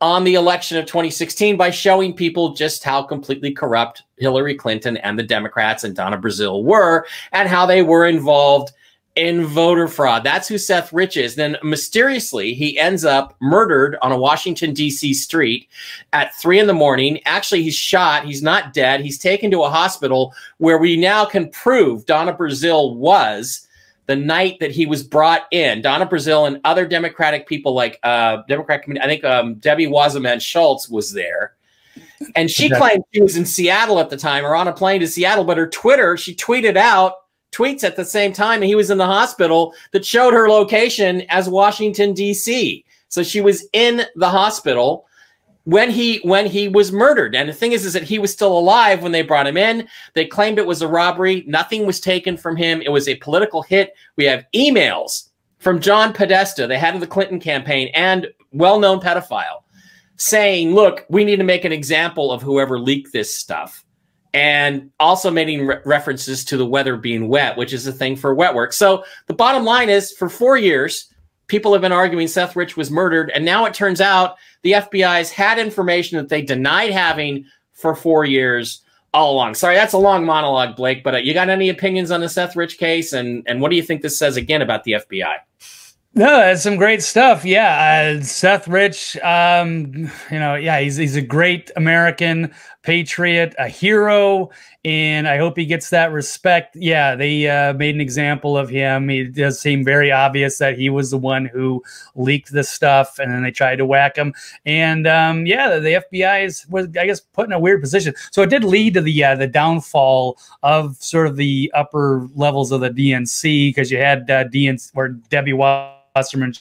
on 0.00 0.24
the 0.24 0.34
election 0.34 0.76
of 0.76 0.84
2016 0.84 1.56
by 1.56 1.70
showing 1.70 2.12
people 2.12 2.52
just 2.52 2.84
how 2.84 3.02
completely 3.02 3.50
corrupt 3.50 4.02
Hillary 4.18 4.54
Clinton 4.54 4.98
and 4.98 5.18
the 5.18 5.22
Democrats 5.22 5.84
and 5.84 5.96
Donna 5.96 6.18
Brazile 6.18 6.62
were 6.62 7.06
and 7.32 7.48
how 7.48 7.64
they 7.64 7.82
were 7.82 8.06
involved 8.06 8.72
in 9.16 9.46
voter 9.46 9.88
fraud. 9.88 10.22
That's 10.22 10.46
who 10.46 10.58
Seth 10.58 10.92
Rich 10.92 11.16
is. 11.16 11.34
Then 11.34 11.56
mysteriously, 11.62 12.54
he 12.54 12.78
ends 12.78 13.04
up 13.04 13.34
murdered 13.40 13.96
on 14.02 14.12
a 14.12 14.18
Washington, 14.18 14.74
D.C. 14.74 15.14
street 15.14 15.68
at 16.12 16.34
three 16.36 16.60
in 16.60 16.66
the 16.66 16.74
morning. 16.74 17.20
Actually, 17.24 17.62
he's 17.62 17.74
shot. 17.74 18.24
He's 18.24 18.42
not 18.42 18.74
dead. 18.74 19.00
He's 19.00 19.18
taken 19.18 19.50
to 19.50 19.64
a 19.64 19.70
hospital 19.70 20.34
where 20.58 20.78
we 20.78 20.96
now 20.96 21.24
can 21.24 21.48
prove 21.50 22.06
Donna 22.06 22.34
Brazile 22.34 22.94
was 22.94 23.66
the 24.06 24.16
night 24.16 24.58
that 24.60 24.70
he 24.70 24.86
was 24.86 25.02
brought 25.02 25.46
in. 25.50 25.82
Donna 25.82 26.06
Brazile 26.06 26.46
and 26.46 26.60
other 26.64 26.86
Democratic 26.86 27.48
people 27.48 27.74
like 27.74 27.98
uh, 28.02 28.42
Democrat, 28.48 28.84
I 29.00 29.06
think 29.06 29.24
um, 29.24 29.54
Debbie 29.54 29.88
Wasserman 29.88 30.40
Schultz 30.40 30.88
was 30.88 31.12
there. 31.12 31.54
And 32.34 32.50
she 32.50 32.68
claimed 32.70 33.04
she 33.12 33.22
was 33.22 33.36
in 33.36 33.46
Seattle 33.46 33.98
at 33.98 34.10
the 34.10 34.16
time 34.16 34.44
or 34.44 34.54
on 34.54 34.68
a 34.68 34.72
plane 34.72 35.00
to 35.00 35.06
Seattle, 35.06 35.44
but 35.44 35.58
her 35.58 35.66
Twitter, 35.66 36.16
she 36.16 36.34
tweeted 36.34 36.76
out 36.76 37.14
tweets 37.56 37.84
at 37.84 37.96
the 37.96 38.04
same 38.04 38.32
time 38.32 38.60
he 38.60 38.74
was 38.74 38.90
in 38.90 38.98
the 38.98 39.06
hospital 39.06 39.72
that 39.92 40.04
showed 40.04 40.34
her 40.34 40.48
location 40.48 41.22
as 41.28 41.48
Washington 41.48 42.12
D.C. 42.12 42.84
So 43.08 43.22
she 43.22 43.40
was 43.40 43.66
in 43.72 44.02
the 44.16 44.28
hospital 44.28 45.06
when 45.64 45.90
he 45.90 46.18
when 46.18 46.46
he 46.46 46.68
was 46.68 46.92
murdered. 46.92 47.34
And 47.34 47.48
the 47.48 47.54
thing 47.54 47.72
is, 47.72 47.86
is 47.86 47.94
that 47.94 48.02
he 48.02 48.18
was 48.18 48.32
still 48.32 48.56
alive 48.56 49.02
when 49.02 49.12
they 49.12 49.22
brought 49.22 49.46
him 49.46 49.56
in. 49.56 49.88
They 50.12 50.26
claimed 50.26 50.58
it 50.58 50.66
was 50.66 50.82
a 50.82 50.88
robbery. 50.88 51.44
Nothing 51.46 51.86
was 51.86 51.98
taken 51.98 52.36
from 52.36 52.56
him. 52.56 52.82
It 52.82 52.90
was 52.90 53.08
a 53.08 53.16
political 53.16 53.62
hit. 53.62 53.94
We 54.16 54.24
have 54.26 54.44
emails 54.54 55.30
from 55.58 55.80
John 55.80 56.12
Podesta, 56.12 56.66
the 56.66 56.78
head 56.78 56.94
of 56.94 57.00
the 57.00 57.06
Clinton 57.06 57.40
campaign 57.40 57.88
and 57.94 58.28
well-known 58.52 59.00
pedophile, 59.00 59.62
saying, 60.16 60.74
"Look, 60.74 61.06
we 61.08 61.24
need 61.24 61.36
to 61.36 61.44
make 61.44 61.64
an 61.64 61.72
example 61.72 62.30
of 62.30 62.42
whoever 62.42 62.78
leaked 62.78 63.12
this 63.12 63.34
stuff." 63.34 63.85
And 64.36 64.90
also 65.00 65.30
making 65.30 65.66
re- 65.66 65.78
references 65.86 66.44
to 66.44 66.58
the 66.58 66.66
weather 66.66 66.98
being 66.98 67.26
wet, 67.26 67.56
which 67.56 67.72
is 67.72 67.86
a 67.86 67.92
thing 67.92 68.14
for 68.14 68.34
wet 68.34 68.54
work. 68.54 68.74
So 68.74 69.02
the 69.28 69.34
bottom 69.34 69.64
line 69.64 69.88
is 69.88 70.12
for 70.12 70.28
four 70.28 70.58
years, 70.58 71.10
people 71.46 71.72
have 71.72 71.80
been 71.80 71.90
arguing 71.90 72.28
Seth 72.28 72.54
Rich 72.54 72.76
was 72.76 72.90
murdered. 72.90 73.30
And 73.34 73.46
now 73.46 73.64
it 73.64 73.72
turns 73.72 73.98
out 73.98 74.36
the 74.60 74.72
FBI's 74.72 75.30
had 75.30 75.58
information 75.58 76.18
that 76.18 76.28
they 76.28 76.42
denied 76.42 76.90
having 76.90 77.46
for 77.72 77.94
four 77.94 78.26
years 78.26 78.82
all 79.14 79.32
along. 79.32 79.54
Sorry, 79.54 79.74
that's 79.74 79.94
a 79.94 79.98
long 79.98 80.26
monologue, 80.26 80.76
Blake, 80.76 81.02
but 81.02 81.14
uh, 81.14 81.18
you 81.18 81.32
got 81.32 81.48
any 81.48 81.70
opinions 81.70 82.10
on 82.10 82.20
the 82.20 82.28
Seth 82.28 82.56
Rich 82.56 82.76
case? 82.76 83.14
And, 83.14 83.42
and 83.46 83.62
what 83.62 83.70
do 83.70 83.76
you 83.76 83.82
think 83.82 84.02
this 84.02 84.18
says 84.18 84.36
again 84.36 84.60
about 84.60 84.84
the 84.84 84.92
FBI? 84.92 85.36
No, 86.16 86.38
that's 86.38 86.62
some 86.62 86.76
great 86.76 87.02
stuff. 87.02 87.44
Yeah, 87.44 88.16
uh, 88.18 88.22
Seth 88.22 88.66
Rich. 88.68 89.18
Um, 89.18 90.10
you 90.30 90.38
know, 90.38 90.54
yeah, 90.54 90.80
he's 90.80 90.96
he's 90.96 91.14
a 91.14 91.20
great 91.20 91.70
American 91.76 92.54
patriot, 92.86 93.52
a 93.58 93.68
hero, 93.68 94.48
and 94.84 95.26
I 95.26 95.36
hope 95.36 95.56
he 95.56 95.66
gets 95.66 95.90
that 95.90 96.12
respect. 96.12 96.76
Yeah, 96.76 97.16
they 97.16 97.48
uh, 97.48 97.72
made 97.74 97.96
an 97.96 98.00
example 98.00 98.56
of 98.56 98.68
him. 98.68 99.10
It 99.10 99.34
does 99.34 99.60
seem 99.60 99.84
very 99.84 100.12
obvious 100.12 100.58
that 100.58 100.78
he 100.78 100.88
was 100.88 101.10
the 101.10 101.18
one 101.18 101.46
who 101.46 101.82
leaked 102.14 102.52
the 102.52 102.62
stuff, 102.62 103.18
and 103.18 103.32
then 103.32 103.42
they 103.42 103.50
tried 103.50 103.76
to 103.76 103.84
whack 103.84 104.16
him. 104.16 104.32
And 104.64 105.08
um, 105.08 105.44
yeah, 105.46 105.80
the 105.80 106.04
FBI 106.12 106.44
is 106.44 106.64
was 106.68 106.86
I 106.96 107.06
guess 107.06 107.20
put 107.20 107.46
in 107.46 107.52
a 107.52 107.58
weird 107.58 107.82
position. 107.82 108.14
So 108.30 108.42
it 108.42 108.50
did 108.50 108.62
lead 108.62 108.94
to 108.94 109.00
the 109.00 109.24
uh, 109.24 109.34
the 109.34 109.48
downfall 109.48 110.38
of 110.62 110.96
sort 110.96 111.26
of 111.26 111.36
the 111.36 111.70
upper 111.74 112.28
levels 112.36 112.70
of 112.70 112.80
the 112.80 112.90
DNC 112.90 113.70
because 113.70 113.90
you 113.90 113.98
had 113.98 114.30
uh, 114.30 114.44
DNC 114.44 114.94
where 114.94 115.08
Debbie 115.08 115.52
Watt 116.16 116.24
Wasserman 116.24 116.54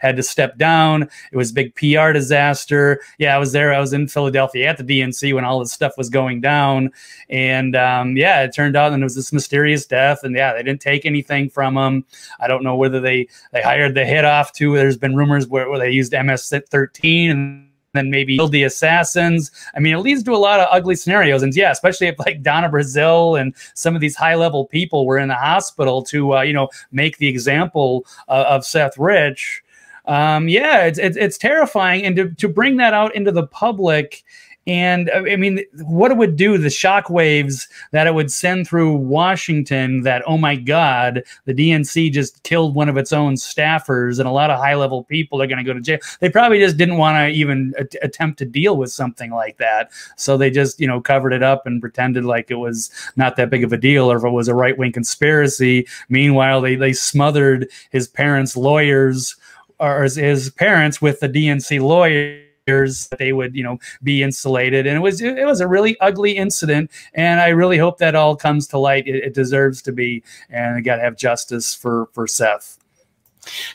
had 0.00 0.16
to 0.16 0.22
step 0.22 0.56
down. 0.56 1.08
It 1.32 1.36
was 1.36 1.50
a 1.50 1.54
big 1.54 1.74
PR 1.74 2.12
disaster. 2.12 3.00
Yeah, 3.18 3.34
I 3.34 3.38
was 3.38 3.52
there. 3.52 3.74
I 3.74 3.80
was 3.80 3.92
in 3.92 4.06
Philadelphia 4.06 4.68
at 4.68 4.78
the 4.78 4.84
DNC 4.84 5.34
when 5.34 5.44
all 5.44 5.58
this 5.58 5.72
stuff 5.72 5.98
was 5.98 6.08
going 6.08 6.40
down. 6.40 6.90
And 7.28 7.74
um, 7.74 8.16
yeah, 8.16 8.42
it 8.42 8.54
turned 8.54 8.76
out 8.76 8.92
and 8.92 9.02
it 9.02 9.04
was 9.04 9.16
this 9.16 9.32
mysterious 9.32 9.86
death. 9.86 10.20
And 10.22 10.34
yeah, 10.36 10.52
they 10.52 10.62
didn't 10.62 10.80
take 10.80 11.04
anything 11.04 11.50
from 11.50 11.76
him. 11.76 12.04
I 12.38 12.46
don't 12.46 12.62
know 12.62 12.76
whether 12.76 13.00
they, 13.00 13.28
they 13.52 13.62
hired 13.62 13.94
the 13.94 14.04
hit 14.04 14.24
off 14.24 14.52
to. 14.54 14.76
There's 14.76 14.96
been 14.96 15.16
rumors 15.16 15.48
where, 15.48 15.68
where 15.68 15.78
they 15.78 15.90
used 15.90 16.12
MS 16.12 16.52
13 16.70 17.30
and 17.30 17.69
then 17.92 18.10
maybe 18.10 18.36
build 18.36 18.52
the 18.52 18.62
assassins. 18.64 19.50
I 19.74 19.80
mean, 19.80 19.94
it 19.94 19.98
leads 19.98 20.22
to 20.24 20.32
a 20.32 20.36
lot 20.36 20.60
of 20.60 20.68
ugly 20.70 20.94
scenarios. 20.94 21.42
And 21.42 21.54
yeah, 21.54 21.70
especially 21.70 22.06
if 22.06 22.18
like 22.18 22.42
Donna 22.42 22.68
Brazile 22.68 23.40
and 23.40 23.54
some 23.74 23.94
of 23.94 24.00
these 24.00 24.16
high 24.16 24.34
level 24.34 24.66
people 24.66 25.06
were 25.06 25.18
in 25.18 25.28
the 25.28 25.34
hospital 25.34 26.02
to, 26.04 26.36
uh, 26.36 26.42
you 26.42 26.52
know, 26.52 26.68
make 26.92 27.18
the 27.18 27.28
example 27.28 28.06
uh, 28.28 28.44
of 28.48 28.64
Seth 28.64 28.96
Rich. 28.98 29.62
Um, 30.06 30.48
yeah, 30.48 30.84
it's, 30.84 30.98
it's, 30.98 31.16
it's 31.16 31.38
terrifying. 31.38 32.04
And 32.04 32.16
to, 32.16 32.30
to 32.34 32.48
bring 32.48 32.76
that 32.76 32.94
out 32.94 33.14
into 33.14 33.32
the 33.32 33.46
public 33.46 34.24
And 34.66 35.08
uh, 35.10 35.22
I 35.28 35.36
mean, 35.36 35.64
what 35.82 36.10
it 36.10 36.16
would 36.18 36.36
do, 36.36 36.58
the 36.58 36.70
shock 36.70 37.08
waves 37.08 37.66
that 37.92 38.06
it 38.06 38.14
would 38.14 38.30
send 38.30 38.68
through 38.68 38.94
Washington 38.94 40.02
that, 40.02 40.22
oh 40.26 40.36
my 40.36 40.54
God, 40.54 41.22
the 41.46 41.54
DNC 41.54 42.12
just 42.12 42.42
killed 42.42 42.74
one 42.74 42.88
of 42.88 42.96
its 42.98 43.12
own 43.12 43.34
staffers 43.34 44.18
and 44.18 44.28
a 44.28 44.32
lot 44.32 44.50
of 44.50 44.58
high 44.58 44.74
level 44.74 45.04
people 45.04 45.40
are 45.40 45.46
going 45.46 45.58
to 45.58 45.64
go 45.64 45.72
to 45.72 45.80
jail. 45.80 45.98
They 46.20 46.28
probably 46.28 46.58
just 46.58 46.76
didn't 46.76 46.98
want 46.98 47.16
to 47.16 47.28
even 47.28 47.72
a- 47.78 48.04
attempt 48.04 48.38
to 48.40 48.44
deal 48.44 48.76
with 48.76 48.92
something 48.92 49.30
like 49.30 49.56
that. 49.58 49.90
So 50.16 50.36
they 50.36 50.50
just, 50.50 50.78
you 50.78 50.86
know, 50.86 51.00
covered 51.00 51.32
it 51.32 51.42
up 51.42 51.66
and 51.66 51.80
pretended 51.80 52.24
like 52.24 52.50
it 52.50 52.56
was 52.56 52.90
not 53.16 53.36
that 53.36 53.50
big 53.50 53.64
of 53.64 53.72
a 53.72 53.78
deal 53.78 54.12
or 54.12 54.18
if 54.18 54.24
it 54.24 54.30
was 54.30 54.48
a 54.48 54.54
right 54.54 54.76
wing 54.76 54.92
conspiracy. 54.92 55.86
Meanwhile, 56.10 56.60
they, 56.60 56.74
they 56.76 56.92
smothered 56.92 57.70
his 57.90 58.06
parents' 58.08 58.56
lawyers 58.56 59.36
or 59.78 60.02
his, 60.02 60.16
his 60.16 60.50
parents 60.50 61.00
with 61.00 61.20
the 61.20 61.28
DNC 61.28 61.80
lawyers 61.80 62.44
that 62.66 63.18
they 63.18 63.32
would 63.32 63.54
you 63.54 63.62
know 63.62 63.78
be 64.02 64.22
insulated. 64.22 64.86
And 64.86 64.96
it 64.96 65.00
was 65.00 65.20
it 65.20 65.46
was 65.46 65.60
a 65.60 65.68
really 65.68 65.98
ugly 66.00 66.32
incident. 66.32 66.90
And 67.14 67.40
i 67.40 67.48
really 67.48 67.78
hope 67.78 67.98
that 67.98 68.14
all 68.14 68.36
comes 68.36 68.66
to 68.68 68.78
light. 68.78 69.06
It, 69.06 69.24
it 69.24 69.34
deserves 69.34 69.82
to 69.82 69.92
be. 69.92 70.22
And 70.48 70.76
i 70.76 70.80
got 70.80 70.96
to 70.96 71.02
have 71.02 71.16
justice 71.16 71.74
for 71.74 72.08
for 72.12 72.26
seth. 72.26 72.78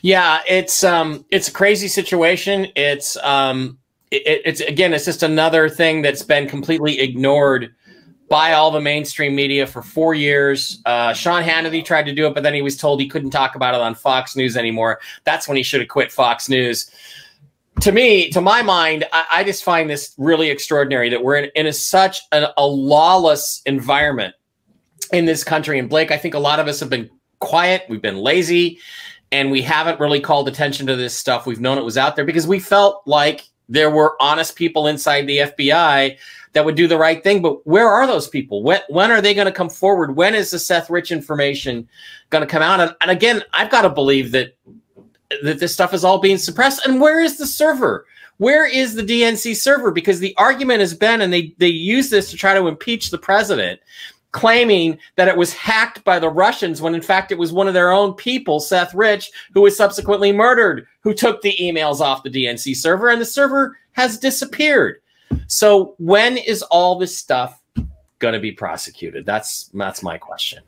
Yeah 0.02 0.40
it's 0.48 0.84
um 0.84 1.24
it's 1.30 1.48
a 1.48 1.52
crazy 1.52 1.88
situation. 1.88 2.68
It's 2.76 3.16
um 3.18 3.78
it, 4.10 4.42
it's 4.44 4.60
again 4.60 4.94
it's 4.94 5.04
just 5.04 5.22
another 5.22 5.68
thing 5.68 6.02
that's 6.02 6.22
been 6.22 6.48
completely 6.48 7.00
ignored 7.00 7.74
by 8.28 8.54
all 8.54 8.72
the 8.72 8.80
mainstream 8.80 9.36
media 9.36 9.64
for 9.68 9.82
four 9.82 10.12
years. 10.12 10.80
Uh, 10.84 11.12
Sean 11.12 11.44
Hannity 11.44 11.84
tried 11.84 12.06
to 12.06 12.12
do 12.12 12.26
it, 12.26 12.34
but 12.34 12.42
then 12.42 12.54
he 12.54 12.60
was 12.60 12.76
told 12.76 13.00
he 13.00 13.06
couldn't 13.06 13.30
talk 13.30 13.54
about 13.54 13.72
it 13.72 13.80
on 13.80 13.94
Fox 13.94 14.34
News 14.34 14.56
anymore. 14.56 14.98
That's 15.22 15.46
when 15.46 15.56
he 15.56 15.62
should 15.62 15.78
have 15.78 15.88
quit 15.88 16.10
Fox 16.10 16.48
News 16.48 16.90
to 17.80 17.92
me, 17.92 18.30
to 18.30 18.40
my 18.40 18.62
mind, 18.62 19.04
I, 19.12 19.26
I, 19.30 19.44
just 19.44 19.62
find 19.62 19.88
this 19.88 20.14
really 20.18 20.50
extraordinary 20.50 21.10
that 21.10 21.22
we're 21.22 21.36
in, 21.36 21.50
in 21.54 21.66
a, 21.66 21.72
such 21.72 22.20
a, 22.32 22.66
lawless 22.66 23.62
environment 23.66 24.34
in 25.12 25.24
this 25.24 25.44
country. 25.44 25.78
And 25.78 25.88
Blake, 25.88 26.10
I 26.10 26.16
think 26.16 26.34
a 26.34 26.38
lot 26.38 26.58
of 26.58 26.68
us 26.68 26.80
have 26.80 26.90
been 26.90 27.10
quiet, 27.40 27.84
we've 27.88 28.02
been 28.02 28.16
lazy, 28.16 28.78
and 29.30 29.50
we 29.50 29.62
haven't 29.62 30.00
really 30.00 30.20
called 30.20 30.48
attention 30.48 30.86
to 30.86 30.96
this 30.96 31.14
stuff. 31.14 31.46
We've 31.46 31.60
known 31.60 31.78
it 31.78 31.84
was 31.84 31.98
out 31.98 32.16
there 32.16 32.24
because 32.24 32.46
we 32.46 32.58
felt 32.58 33.02
like 33.06 33.46
there 33.68 33.90
were 33.90 34.16
honest 34.20 34.56
people 34.56 34.86
inside 34.86 35.26
the 35.26 35.38
FBI 35.38 36.16
that 36.52 36.64
would 36.64 36.76
do 36.76 36.88
the 36.88 36.96
right 36.96 37.22
thing. 37.22 37.42
But 37.42 37.66
where 37.66 37.88
are 37.88 38.06
those 38.06 38.28
people? 38.28 38.62
When, 38.62 38.80
when 38.88 39.10
are 39.10 39.20
they 39.20 39.34
going 39.34 39.46
to 39.46 39.52
come 39.52 39.68
forward? 39.68 40.16
When 40.16 40.34
is 40.34 40.50
the 40.50 40.58
Seth 40.58 40.88
Rich 40.88 41.10
information 41.10 41.88
going 42.30 42.42
to 42.42 42.50
come 42.50 42.62
out? 42.62 42.80
And, 42.80 42.94
and 43.00 43.10
again, 43.10 43.42
I've 43.52 43.70
got 43.70 43.82
to 43.82 43.90
believe 43.90 44.32
that 44.32 44.56
that 45.42 45.58
this 45.58 45.72
stuff 45.72 45.94
is 45.94 46.04
all 46.04 46.18
being 46.18 46.38
suppressed. 46.38 46.86
And 46.86 47.00
where 47.00 47.20
is 47.20 47.38
the 47.38 47.46
server? 47.46 48.06
Where 48.38 48.66
is 48.66 48.94
the 48.94 49.02
DNC 49.02 49.56
server? 49.56 49.90
Because 49.90 50.20
the 50.20 50.34
argument 50.36 50.80
has 50.80 50.94
been, 50.94 51.22
and 51.22 51.32
they 51.32 51.54
they 51.58 51.68
use 51.68 52.10
this 52.10 52.30
to 52.30 52.36
try 52.36 52.54
to 52.54 52.68
impeach 52.68 53.10
the 53.10 53.18
president, 53.18 53.80
claiming 54.32 54.98
that 55.16 55.28
it 55.28 55.36
was 55.36 55.54
hacked 55.54 56.04
by 56.04 56.18
the 56.18 56.28
Russians 56.28 56.82
when 56.82 56.94
in 56.94 57.00
fact 57.00 57.32
it 57.32 57.38
was 57.38 57.52
one 57.52 57.68
of 57.68 57.74
their 57.74 57.90
own 57.90 58.12
people, 58.12 58.60
Seth 58.60 58.94
Rich, 58.94 59.30
who 59.54 59.62
was 59.62 59.76
subsequently 59.76 60.32
murdered, 60.32 60.86
who 61.00 61.14
took 61.14 61.40
the 61.40 61.56
emails 61.58 62.00
off 62.00 62.22
the 62.22 62.30
DNC 62.30 62.76
server, 62.76 63.08
and 63.08 63.20
the 63.20 63.26
server 63.26 63.78
has 63.92 64.18
disappeared. 64.18 65.00
So 65.46 65.94
when 65.98 66.36
is 66.36 66.62
all 66.62 66.98
this 66.98 67.16
stuff 67.16 67.60
going 68.18 68.34
to 68.34 68.40
be 68.40 68.52
prosecuted? 68.52 69.24
That's 69.24 69.70
that's 69.72 70.02
my 70.02 70.18
question. 70.18 70.62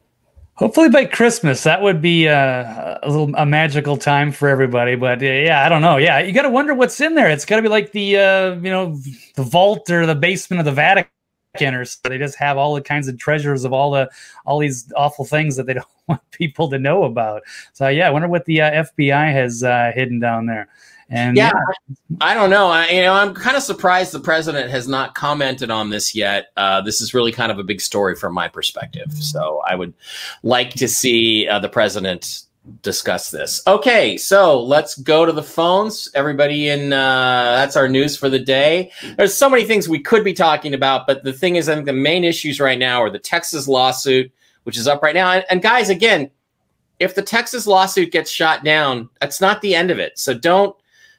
Hopefully 0.59 0.89
by 0.89 1.05
Christmas, 1.05 1.63
that 1.63 1.83
would 1.83 2.03
be 2.03 2.27
a, 2.27 2.99
a 3.05 3.09
little 3.09 3.33
a 3.37 3.47
magical 3.47 3.97
time 3.97 4.33
for 4.33 4.49
everybody. 4.49 4.97
But 4.97 5.23
uh, 5.23 5.27
yeah, 5.27 5.65
I 5.65 5.69
don't 5.69 5.83
know. 5.83 5.99
Yeah, 5.99 6.19
you 6.19 6.33
got 6.33 6.43
to 6.43 6.51
wonder 6.51 6.75
what's 6.75 7.01
in 7.01 7.15
there. 7.15 7.31
It's 7.31 7.45
got 7.45 7.57
to 7.57 7.63
be 7.63 7.69
like 7.69 7.93
the 7.93 8.17
uh, 8.17 8.55
you 8.55 8.71
know 8.71 8.99
the 9.37 9.45
vault 9.45 9.89
or 9.89 10.05
the 10.05 10.17
basement 10.17 10.59
of 10.59 10.65
the 10.65 10.73
Vatican, 10.73 11.13
or 11.61 11.85
so 11.85 12.01
they 12.09 12.19
just 12.19 12.37
have 12.39 12.59
all 12.59 12.75
the 12.75 12.83
kinds 12.83 13.07
of 13.07 13.17
treasures 13.19 13.65
of 13.65 13.73
all 13.73 13.93
the 13.93 14.11
all 14.47 14.59
these 14.59 14.93
awful 14.97 15.25
things 15.25 15.55
that 15.55 15.67
they 15.67 15.75
don't 15.75 15.87
want 16.09 16.29
people 16.33 16.69
to 16.71 16.79
know 16.81 17.05
about. 17.05 17.43
So 17.73 17.87
yeah, 17.87 18.09
I 18.09 18.11
wonder 18.11 18.27
what 18.27 18.45
the 18.47 18.61
uh, 18.61 18.85
FBI 18.97 19.33
has 19.33 19.63
uh, 19.63 19.93
hidden 19.95 20.19
down 20.19 20.47
there. 20.47 20.69
And 21.11 21.37
yeah, 21.37 21.53
yeah. 21.89 21.97
I 22.21 22.35
don't 22.35 22.51
know. 22.51 22.69
I, 22.69 22.89
you 22.89 23.03
know, 23.03 23.15
I'm 23.15 23.33
kind 23.33 23.57
of 23.57 23.63
surprised 23.63 24.13
the 24.13 24.21
president 24.21 24.71
has 24.71 24.87
not 24.87 25.15
commented 25.15 25.71
on 25.71 25.89
this 25.89 26.15
yet. 26.15 26.49
Uh, 26.57 26.83
this 26.83 27.01
is 27.01 27.15
really 27.15 27.33
kind 27.33 27.51
of 27.51 27.59
a 27.59 27.65
big 27.65 27.81
story 27.81 28.15
from 28.15 28.35
my 28.35 28.47
perspective. 28.47 29.11
So 29.13 29.63
I 29.67 29.75
would 29.75 29.95
like 30.43 30.71
to 30.75 30.87
see 30.87 31.49
uh, 31.49 31.61
the 31.61 31.69
president 31.69 32.43
discuss 32.83 33.31
this. 33.31 33.63
Okay, 33.67 34.19
so 34.19 34.63
let's 34.63 34.97
go 34.99 35.25
to 35.25 35.33
the 35.33 35.43
phones. 35.43 36.11
Everybody 36.15 36.69
in 36.69 36.93
uh, 36.93 37.53
that's 37.57 37.77
our 37.77 37.89
news 37.89 38.17
for 38.17 38.29
the 38.29 38.39
day. 38.39 38.93
There's 39.17 39.35
so 39.35 39.49
many 39.49 39.65
things 39.65 39.89
we 39.89 40.01
could 40.01 40.25
be 40.25 40.35
talking 40.35 40.75
about, 40.75 41.07
but 41.07 41.25
the 41.25 41.33
thing 41.33 41.57
is, 41.57 41.69
I 41.69 41.75
think 41.75 41.87
the 41.87 41.93
main 41.95 42.25
issues 42.25 42.61
right 42.61 42.79
now 42.79 43.03
are 43.03 43.11
the 43.11 43.19
Texas 43.19 43.69
lawsuit, 43.69 44.31
which 44.65 44.77
is 44.77 44.87
up 44.87 45.03
right 45.03 45.15
now. 45.15 45.33
And, 45.33 45.45
and 45.49 45.63
guys, 45.63 45.89
again, 45.89 46.31
if 47.01 47.15
the 47.15 47.23
Texas 47.23 47.67
lawsuit 47.67 48.13
gets 48.13 48.31
shot 48.31 48.65
down, 48.65 49.09
that's 49.21 49.41
not 49.41 49.63
the 49.63 49.75
end 49.75 49.91
of 49.91 49.99
it. 49.99 50.19
So 50.19 50.35
don't 50.35 50.77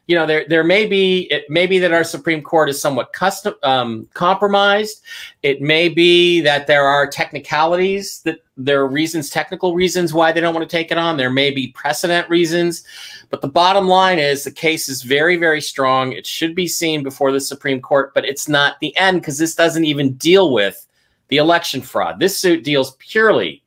you 0.09 0.15
know, 0.15 0.25
there 0.25 0.43
there 0.49 0.63
may 0.63 0.87
be 0.87 1.27
it 1.29 1.47
may 1.51 1.67
be 1.67 1.77
that 1.77 1.93
our 1.93 2.03
Supreme 2.03 2.41
Court 2.41 2.67
is 2.67 2.81
somewhat 2.81 3.13
custom 3.13 3.53
um, 3.61 4.07
compromised. 4.15 5.03
It 5.43 5.61
may 5.61 5.87
be 5.87 6.41
that 6.41 6.65
there 6.65 6.87
are 6.87 7.05
technicalities 7.05 8.23
that 8.23 8.39
there 8.57 8.81
are 8.81 8.87
reasons, 8.87 9.29
technical 9.29 9.75
reasons 9.75 10.11
why 10.11 10.31
they 10.31 10.41
don't 10.41 10.55
want 10.55 10.67
to 10.67 10.77
take 10.77 10.89
it 10.89 10.97
on. 10.97 11.15
There 11.15 11.29
may 11.29 11.51
be 11.51 11.67
precedent 11.67 12.27
reasons, 12.27 12.83
but 13.29 13.41
the 13.41 13.47
bottom 13.47 13.87
line 13.87 14.17
is 14.17 14.43
the 14.43 14.51
case 14.51 14.89
is 14.89 15.03
very 15.03 15.37
very 15.37 15.61
strong. 15.61 16.11
It 16.11 16.25
should 16.25 16.55
be 16.55 16.67
seen 16.67 17.03
before 17.03 17.31
the 17.31 17.39
Supreme 17.39 17.79
Court, 17.79 18.11
but 18.15 18.25
it's 18.25 18.49
not 18.49 18.79
the 18.79 18.97
end 18.97 19.21
because 19.21 19.37
this 19.37 19.53
doesn't 19.53 19.85
even 19.85 20.13
deal 20.13 20.51
with 20.51 20.87
the 21.27 21.37
election 21.37 21.83
fraud. 21.83 22.19
This 22.19 22.35
suit 22.35 22.63
deals 22.63 22.95
purely 22.97 23.61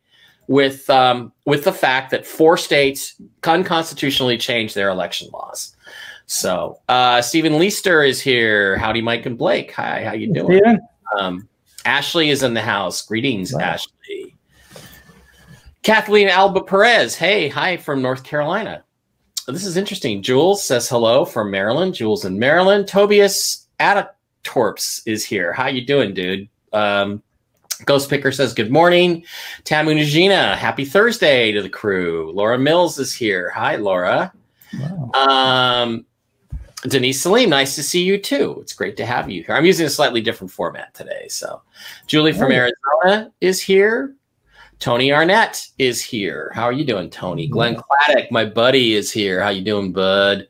with 0.48 0.90
um, 0.90 1.32
with 1.46 1.62
the 1.62 1.72
fact 1.72 2.10
that 2.10 2.26
four 2.26 2.56
states 2.56 3.14
unconstitutionally 3.44 4.38
changed 4.38 4.74
their 4.74 4.88
election 4.88 5.28
laws. 5.32 5.76
So 6.32 6.80
uh, 6.88 7.20
Stephen 7.20 7.58
Leister 7.58 8.02
is 8.02 8.18
here. 8.18 8.78
Howdy, 8.78 9.02
Mike 9.02 9.26
and 9.26 9.36
Blake. 9.36 9.70
Hi, 9.72 10.02
how 10.02 10.14
you 10.14 10.32
doing? 10.32 10.62
Yeah. 10.64 10.76
Um, 11.18 11.46
Ashley 11.84 12.30
is 12.30 12.42
in 12.42 12.54
the 12.54 12.62
house. 12.62 13.02
Greetings, 13.02 13.52
wow. 13.52 13.60
Ashley. 13.60 14.34
Kathleen 15.82 16.28
Alba 16.28 16.62
Perez. 16.62 17.14
Hey, 17.14 17.48
hi 17.48 17.76
from 17.76 18.00
North 18.00 18.24
Carolina. 18.24 18.82
This 19.46 19.66
is 19.66 19.76
interesting. 19.76 20.22
Jules 20.22 20.64
says 20.64 20.88
hello 20.88 21.26
from 21.26 21.50
Maryland. 21.50 21.94
Jules 21.94 22.24
in 22.24 22.38
Maryland. 22.38 22.88
Tobias 22.88 23.68
Atatorps 23.78 25.02
is 25.04 25.26
here. 25.26 25.52
How 25.52 25.66
you 25.66 25.84
doing, 25.84 26.14
dude? 26.14 26.48
Um, 26.72 27.22
Ghost 27.84 28.08
Picker 28.08 28.32
says 28.32 28.54
good 28.54 28.70
morning. 28.70 29.22
Tamu 29.64 29.92
Najina, 29.92 30.56
happy 30.56 30.86
Thursday 30.86 31.52
to 31.52 31.60
the 31.60 31.68
crew. 31.68 32.32
Laura 32.32 32.58
Mills 32.58 32.98
is 32.98 33.12
here. 33.12 33.50
Hi, 33.50 33.76
Laura. 33.76 34.32
Wow. 34.72 35.10
Um, 35.12 36.06
Denise 36.82 37.20
Salim, 37.20 37.50
nice 37.50 37.76
to 37.76 37.82
see 37.82 38.02
you 38.02 38.18
too. 38.18 38.58
It's 38.60 38.72
great 38.72 38.96
to 38.96 39.06
have 39.06 39.30
you 39.30 39.44
here. 39.44 39.54
I'm 39.54 39.64
using 39.64 39.86
a 39.86 39.90
slightly 39.90 40.20
different 40.20 40.50
format 40.50 40.92
today. 40.94 41.28
So, 41.28 41.62
Julie 42.06 42.32
from 42.32 42.50
Arizona 42.50 43.32
is 43.40 43.60
here. 43.60 44.14
Tony 44.80 45.12
Arnett 45.12 45.64
is 45.78 46.02
here. 46.02 46.50
How 46.52 46.64
are 46.64 46.72
you 46.72 46.84
doing, 46.84 47.08
Tony? 47.08 47.46
Glenn 47.46 47.76
Claddock, 47.76 48.32
my 48.32 48.44
buddy, 48.44 48.94
is 48.94 49.12
here. 49.12 49.40
How 49.40 49.50
you 49.50 49.62
doing, 49.62 49.92
bud? 49.92 50.48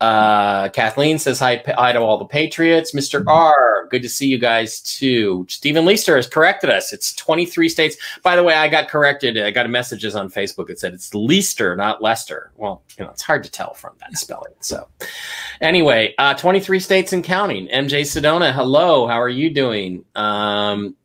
Uh, 0.00 0.68
Kathleen 0.70 1.18
says 1.18 1.38
hi, 1.38 1.62
hi 1.66 1.92
to 1.92 2.00
all 2.00 2.18
the 2.18 2.24
Patriots. 2.24 2.94
Mr. 2.94 3.24
R, 3.26 3.86
good 3.90 4.02
to 4.02 4.08
see 4.08 4.26
you 4.26 4.38
guys 4.38 4.80
too. 4.80 5.46
Stephen 5.48 5.84
Leister 5.84 6.16
has 6.16 6.26
corrected 6.26 6.70
us. 6.70 6.92
It's 6.92 7.14
23 7.14 7.68
states. 7.68 7.96
By 8.22 8.36
the 8.36 8.42
way, 8.42 8.54
I 8.54 8.68
got 8.68 8.88
corrected. 8.88 9.38
I 9.38 9.50
got 9.50 9.68
messages 9.70 10.14
on 10.14 10.30
Facebook. 10.30 10.70
It 10.70 10.78
said 10.78 10.92
it's 10.92 11.14
Leister, 11.14 11.76
not 11.76 12.02
Lester. 12.02 12.52
Well, 12.56 12.82
you 12.98 13.04
know, 13.04 13.10
it's 13.10 13.22
hard 13.22 13.42
to 13.44 13.50
tell 13.50 13.74
from 13.74 13.94
that 14.00 14.16
spelling. 14.18 14.52
So, 14.60 14.88
anyway, 15.60 16.14
uh, 16.18 16.34
23 16.34 16.80
states 16.80 17.12
and 17.12 17.24
counting. 17.24 17.68
MJ 17.68 18.02
Sedona, 18.02 18.52
hello. 18.52 19.06
How 19.06 19.20
are 19.20 19.28
you 19.28 19.50
doing? 19.50 20.04
Um, 20.14 20.96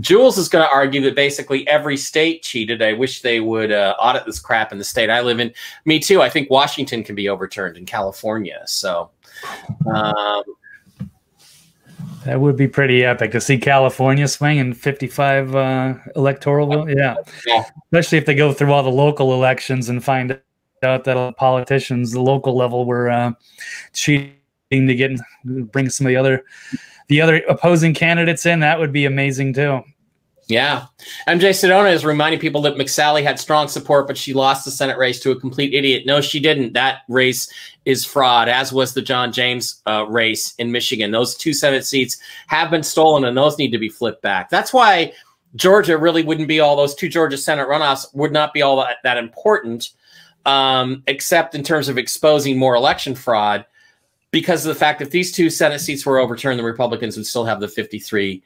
Jules 0.00 0.38
is 0.38 0.48
going 0.48 0.66
to 0.66 0.72
argue 0.72 1.00
that 1.02 1.14
basically 1.14 1.66
every 1.68 1.96
state 1.96 2.42
cheated. 2.42 2.82
I 2.82 2.92
wish 2.92 3.22
they 3.22 3.40
would 3.40 3.70
uh, 3.70 3.94
audit 3.98 4.24
this 4.26 4.40
crap 4.40 4.72
in 4.72 4.78
the 4.78 4.84
state 4.84 5.10
I 5.10 5.20
live 5.20 5.38
in. 5.38 5.52
Me 5.84 6.00
too. 6.00 6.22
I 6.22 6.28
think 6.28 6.50
Washington 6.50 7.04
can 7.04 7.14
be 7.14 7.28
overturned 7.28 7.76
in 7.76 7.86
California. 7.86 8.62
So 8.66 9.10
um, 9.94 10.42
that 12.24 12.40
would 12.40 12.56
be 12.56 12.66
pretty 12.66 13.04
epic 13.04 13.30
to 13.32 13.40
see 13.40 13.56
California 13.56 14.26
swing 14.26 14.58
in 14.58 14.74
55 14.74 15.54
uh, 15.54 15.94
electoral. 16.16 16.90
Yeah. 16.90 17.14
yeah. 17.46 17.64
Especially 17.84 18.18
if 18.18 18.26
they 18.26 18.34
go 18.34 18.52
through 18.52 18.72
all 18.72 18.82
the 18.82 18.90
local 18.90 19.32
elections 19.32 19.88
and 19.88 20.02
find 20.02 20.40
out 20.82 21.04
that 21.04 21.36
politicians, 21.36 22.12
the 22.12 22.20
local 22.20 22.56
level, 22.56 22.84
were 22.84 23.08
uh, 23.10 23.32
cheating 23.92 24.34
to 24.70 24.94
get 24.94 25.12
bring 25.44 25.88
some 25.88 26.06
of 26.06 26.10
the 26.10 26.16
other 26.16 26.44
the 27.08 27.20
other 27.20 27.36
opposing 27.48 27.94
candidates 27.94 28.46
in, 28.46 28.60
that 28.60 28.78
would 28.78 28.92
be 28.92 29.04
amazing 29.04 29.54
too. 29.54 29.82
Yeah. 30.48 30.86
MJ 31.26 31.50
Sedona 31.50 31.92
is 31.92 32.04
reminding 32.04 32.38
people 32.38 32.60
that 32.62 32.76
McSally 32.76 33.24
had 33.24 33.40
strong 33.40 33.66
support, 33.66 34.06
but 34.06 34.16
she 34.16 34.32
lost 34.32 34.64
the 34.64 34.70
Senate 34.70 34.96
race 34.96 35.18
to 35.20 35.32
a 35.32 35.40
complete 35.40 35.74
idiot. 35.74 36.04
No, 36.06 36.20
she 36.20 36.38
didn't. 36.38 36.72
That 36.72 37.00
race 37.08 37.52
is 37.84 38.04
fraud, 38.04 38.48
as 38.48 38.72
was 38.72 38.94
the 38.94 39.02
John 39.02 39.32
James 39.32 39.82
uh, 39.86 40.06
race 40.08 40.54
in 40.58 40.70
Michigan. 40.70 41.10
Those 41.10 41.34
two 41.34 41.52
Senate 41.52 41.84
seats 41.84 42.18
have 42.46 42.70
been 42.70 42.84
stolen, 42.84 43.24
and 43.24 43.36
those 43.36 43.58
need 43.58 43.72
to 43.72 43.78
be 43.78 43.88
flipped 43.88 44.22
back. 44.22 44.48
That's 44.48 44.72
why 44.72 45.12
Georgia 45.56 45.98
really 45.98 46.22
wouldn't 46.22 46.48
be 46.48 46.60
all 46.60 46.76
those 46.76 46.94
two 46.94 47.08
Georgia 47.08 47.38
Senate 47.38 47.66
runoffs 47.66 48.14
would 48.14 48.32
not 48.32 48.54
be 48.54 48.62
all 48.62 48.76
that, 48.76 48.98
that 49.02 49.16
important, 49.16 49.90
um, 50.44 51.02
except 51.08 51.56
in 51.56 51.64
terms 51.64 51.88
of 51.88 51.98
exposing 51.98 52.56
more 52.56 52.76
election 52.76 53.16
fraud, 53.16 53.66
because 54.30 54.66
of 54.66 54.74
the 54.74 54.78
fact 54.78 54.98
that 54.98 55.06
if 55.06 55.10
these 55.12 55.32
two 55.32 55.50
Senate 55.50 55.80
seats 55.80 56.04
were 56.04 56.18
overturned, 56.18 56.58
the 56.58 56.64
Republicans 56.64 57.16
would 57.16 57.26
still 57.26 57.44
have 57.44 57.60
the 57.60 57.66
53- 57.66 58.42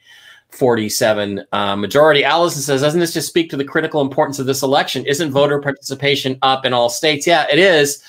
47 0.51 1.45
uh, 1.53 1.77
majority. 1.77 2.25
Allison 2.25 2.63
says, 2.63 2.81
doesn't 2.81 3.01
this 3.01 3.13
just 3.13 3.29
speak 3.29 3.51
to 3.51 3.57
the 3.57 3.65
critical 3.65 4.01
importance 4.01 4.39
of 4.39 4.47
this 4.47 4.63
election? 4.63 5.07
Isn't 5.07 5.31
voter 5.31 5.61
participation 5.61 6.39
up 6.43 6.65
in 6.65 6.73
all 6.73 6.91
states? 6.91 7.27
Yeah, 7.27 7.47
it 7.51 7.59
is. 7.59 8.03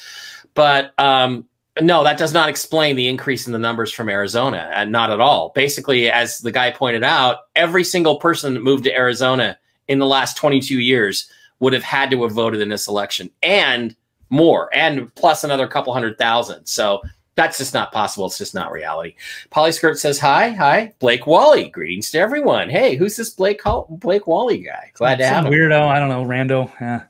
But 0.54 0.98
um, 1.00 1.46
no, 1.80 2.04
that 2.04 2.18
does 2.18 2.34
not 2.34 2.50
explain 2.50 2.96
the 2.96 3.08
increase 3.08 3.48
in 3.48 3.54
the 3.54 3.60
numbers 3.60 3.92
from 3.92 4.10
Arizona, 4.10 4.70
and 4.74 4.92
not 4.92 5.12
at 5.12 5.22
all. 5.22 5.52
Basically, 5.56 6.12
as 6.12 6.40
the 6.40 6.52
guy 6.52 6.72
pointed 6.72 7.04
out, 7.04 7.38
every 7.56 7.84
single 7.84 8.18
person 8.18 8.54
that 8.54 8.64
moved 8.64 8.84
to 8.86 8.96
Arizona 8.96 9.58
in 9.88 10.00
the 10.00 10.06
last 10.06 10.36
22 10.38 10.80
years 10.80 11.30
would 11.60 11.74
have 11.74 11.84
had 11.84 12.12
to 12.12 12.24
have 12.24 12.32
voted 12.32 12.60
in 12.60 12.70
this 12.70 12.88
election 12.88 13.30
and 13.44 13.96
more, 14.30 14.70
and 14.74 15.14
plus 15.16 15.44
another 15.44 15.68
couple 15.68 15.94
hundred 15.94 16.18
thousand. 16.18 16.66
So 16.66 17.02
that's 17.36 17.58
just 17.58 17.74
not 17.74 17.92
possible. 17.92 18.26
It's 18.26 18.38
just 18.38 18.54
not 18.54 18.72
reality. 18.72 19.16
Polyskirt 19.52 19.98
says 19.98 20.20
hi, 20.20 20.50
hi, 20.50 20.94
Blake 21.00 21.26
Wally. 21.26 21.70
Greetings 21.70 22.12
to 22.12 22.20
everyone. 22.20 22.70
Hey, 22.70 22.96
who's 22.96 23.16
this 23.16 23.30
Blake 23.30 23.62
Blake 23.90 24.28
Wally 24.28 24.60
guy? 24.60 24.92
Glad 24.94 25.18
to 25.20 25.26
have 25.26 25.46
him. 25.46 25.54
Weirdo. 25.54 25.88
I 25.88 26.00
don't 26.00 26.10
know. 26.10 26.26
Rando. 26.26 26.72
Yeah. 26.82 27.04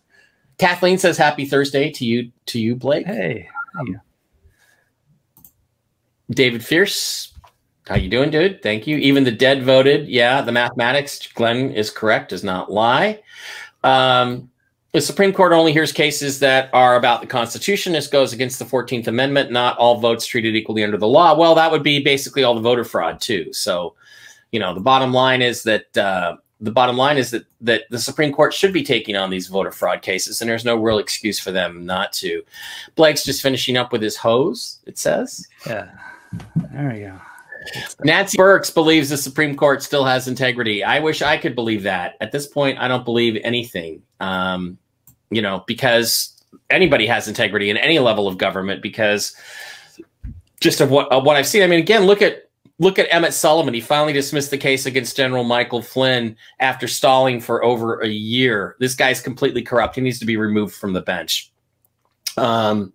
Kathleen 0.59 0.99
says 0.99 1.17
happy 1.17 1.45
Thursday 1.45 1.89
to 1.91 2.05
you, 2.05 2.31
to 2.45 2.59
you, 2.59 2.75
Blake. 2.75 3.07
Hey. 3.07 3.49
hey. 3.85 3.95
David 6.29 6.63
Fierce, 6.63 7.33
how 7.87 7.95
you 7.95 8.07
doing, 8.07 8.29
dude? 8.29 8.61
Thank 8.61 8.85
you. 8.85 8.97
Even 8.97 9.23
the 9.23 9.31
dead 9.31 9.63
voted. 9.63 10.07
Yeah, 10.07 10.41
the 10.41 10.51
mathematics, 10.51 11.27
Glenn 11.33 11.71
is 11.71 11.89
correct, 11.89 12.29
does 12.29 12.43
not 12.43 12.71
lie. 12.71 13.21
Um, 13.83 14.50
the 14.93 15.01
Supreme 15.01 15.31
Court 15.31 15.53
only 15.53 15.71
hears 15.71 15.91
cases 15.91 16.39
that 16.39 16.69
are 16.73 16.95
about 16.95 17.21
the 17.21 17.27
Constitution. 17.27 17.93
This 17.93 18.07
goes 18.07 18.33
against 18.33 18.59
the 18.59 18.65
14th 18.65 19.07
Amendment, 19.07 19.51
not 19.51 19.77
all 19.77 19.99
votes 19.99 20.25
treated 20.25 20.55
equally 20.55 20.83
under 20.83 20.97
the 20.97 21.07
law. 21.07 21.37
Well, 21.37 21.55
that 21.55 21.71
would 21.71 21.83
be 21.83 22.03
basically 22.03 22.43
all 22.43 22.55
the 22.55 22.61
voter 22.61 22.83
fraud, 22.83 23.21
too. 23.21 23.53
So, 23.53 23.95
you 24.51 24.59
know, 24.59 24.73
the 24.73 24.81
bottom 24.81 25.13
line 25.13 25.41
is 25.41 25.63
that 25.63 25.97
uh, 25.97 26.35
the 26.59 26.71
bottom 26.71 26.97
line 26.97 27.17
is 27.17 27.31
that 27.31 27.45
that 27.61 27.83
the 27.89 27.99
Supreme 27.99 28.33
Court 28.33 28.53
should 28.53 28.73
be 28.73 28.83
taking 28.83 29.15
on 29.15 29.29
these 29.29 29.47
voter 29.47 29.71
fraud 29.71 30.01
cases, 30.01 30.41
and 30.41 30.49
there's 30.49 30.65
no 30.65 30.75
real 30.75 30.99
excuse 30.99 31.39
for 31.39 31.51
them 31.51 31.85
not 31.85 32.11
to. 32.13 32.43
Blake's 32.95 33.23
just 33.23 33.41
finishing 33.41 33.77
up 33.77 33.91
with 33.91 34.01
his 34.01 34.17
hose. 34.17 34.79
It 34.85 34.97
says, 34.97 35.47
"Yeah, 35.65 35.89
there 36.55 36.91
we 36.93 36.99
go." 36.99 37.19
Nancy 38.03 38.37
Burks 38.37 38.69
believes 38.69 39.09
the 39.09 39.17
Supreme 39.17 39.55
Court 39.55 39.83
still 39.83 40.05
has 40.05 40.27
integrity. 40.27 40.83
I 40.83 40.99
wish 40.99 41.21
I 41.21 41.37
could 41.37 41.55
believe 41.55 41.83
that. 41.83 42.15
At 42.21 42.31
this 42.31 42.47
point, 42.47 42.79
I 42.79 42.87
don't 42.87 43.05
believe 43.05 43.39
anything. 43.43 44.01
Um, 44.19 44.77
you 45.29 45.41
know, 45.41 45.63
because 45.67 46.43
anybody 46.69 47.05
has 47.07 47.27
integrity 47.27 47.69
in 47.69 47.77
any 47.77 47.99
level 47.99 48.27
of 48.27 48.37
government 48.37 48.81
because 48.81 49.35
just 50.59 50.81
of 50.81 50.89
what 50.89 51.11
of 51.11 51.23
what 51.23 51.35
I've 51.35 51.47
seen. 51.47 51.63
I 51.63 51.67
mean, 51.67 51.79
again, 51.79 52.05
look 52.05 52.21
at 52.21 52.49
look 52.79 52.99
at 52.99 53.07
Emmett 53.13 53.33
Sullivan. 53.33 53.73
He 53.73 53.81
finally 53.81 54.13
dismissed 54.13 54.51
the 54.51 54.57
case 54.57 54.85
against 54.85 55.17
General 55.17 55.43
Michael 55.43 55.81
Flynn 55.81 56.35
after 56.59 56.87
stalling 56.87 57.39
for 57.39 57.63
over 57.63 57.99
a 57.99 58.07
year. 58.07 58.75
This 58.79 58.95
guy's 58.95 59.21
completely 59.21 59.61
corrupt. 59.61 59.95
He 59.95 60.01
needs 60.01 60.19
to 60.19 60.25
be 60.25 60.37
removed 60.37 60.75
from 60.75 60.93
the 60.93 61.01
bench. 61.01 61.51
Um, 62.37 62.93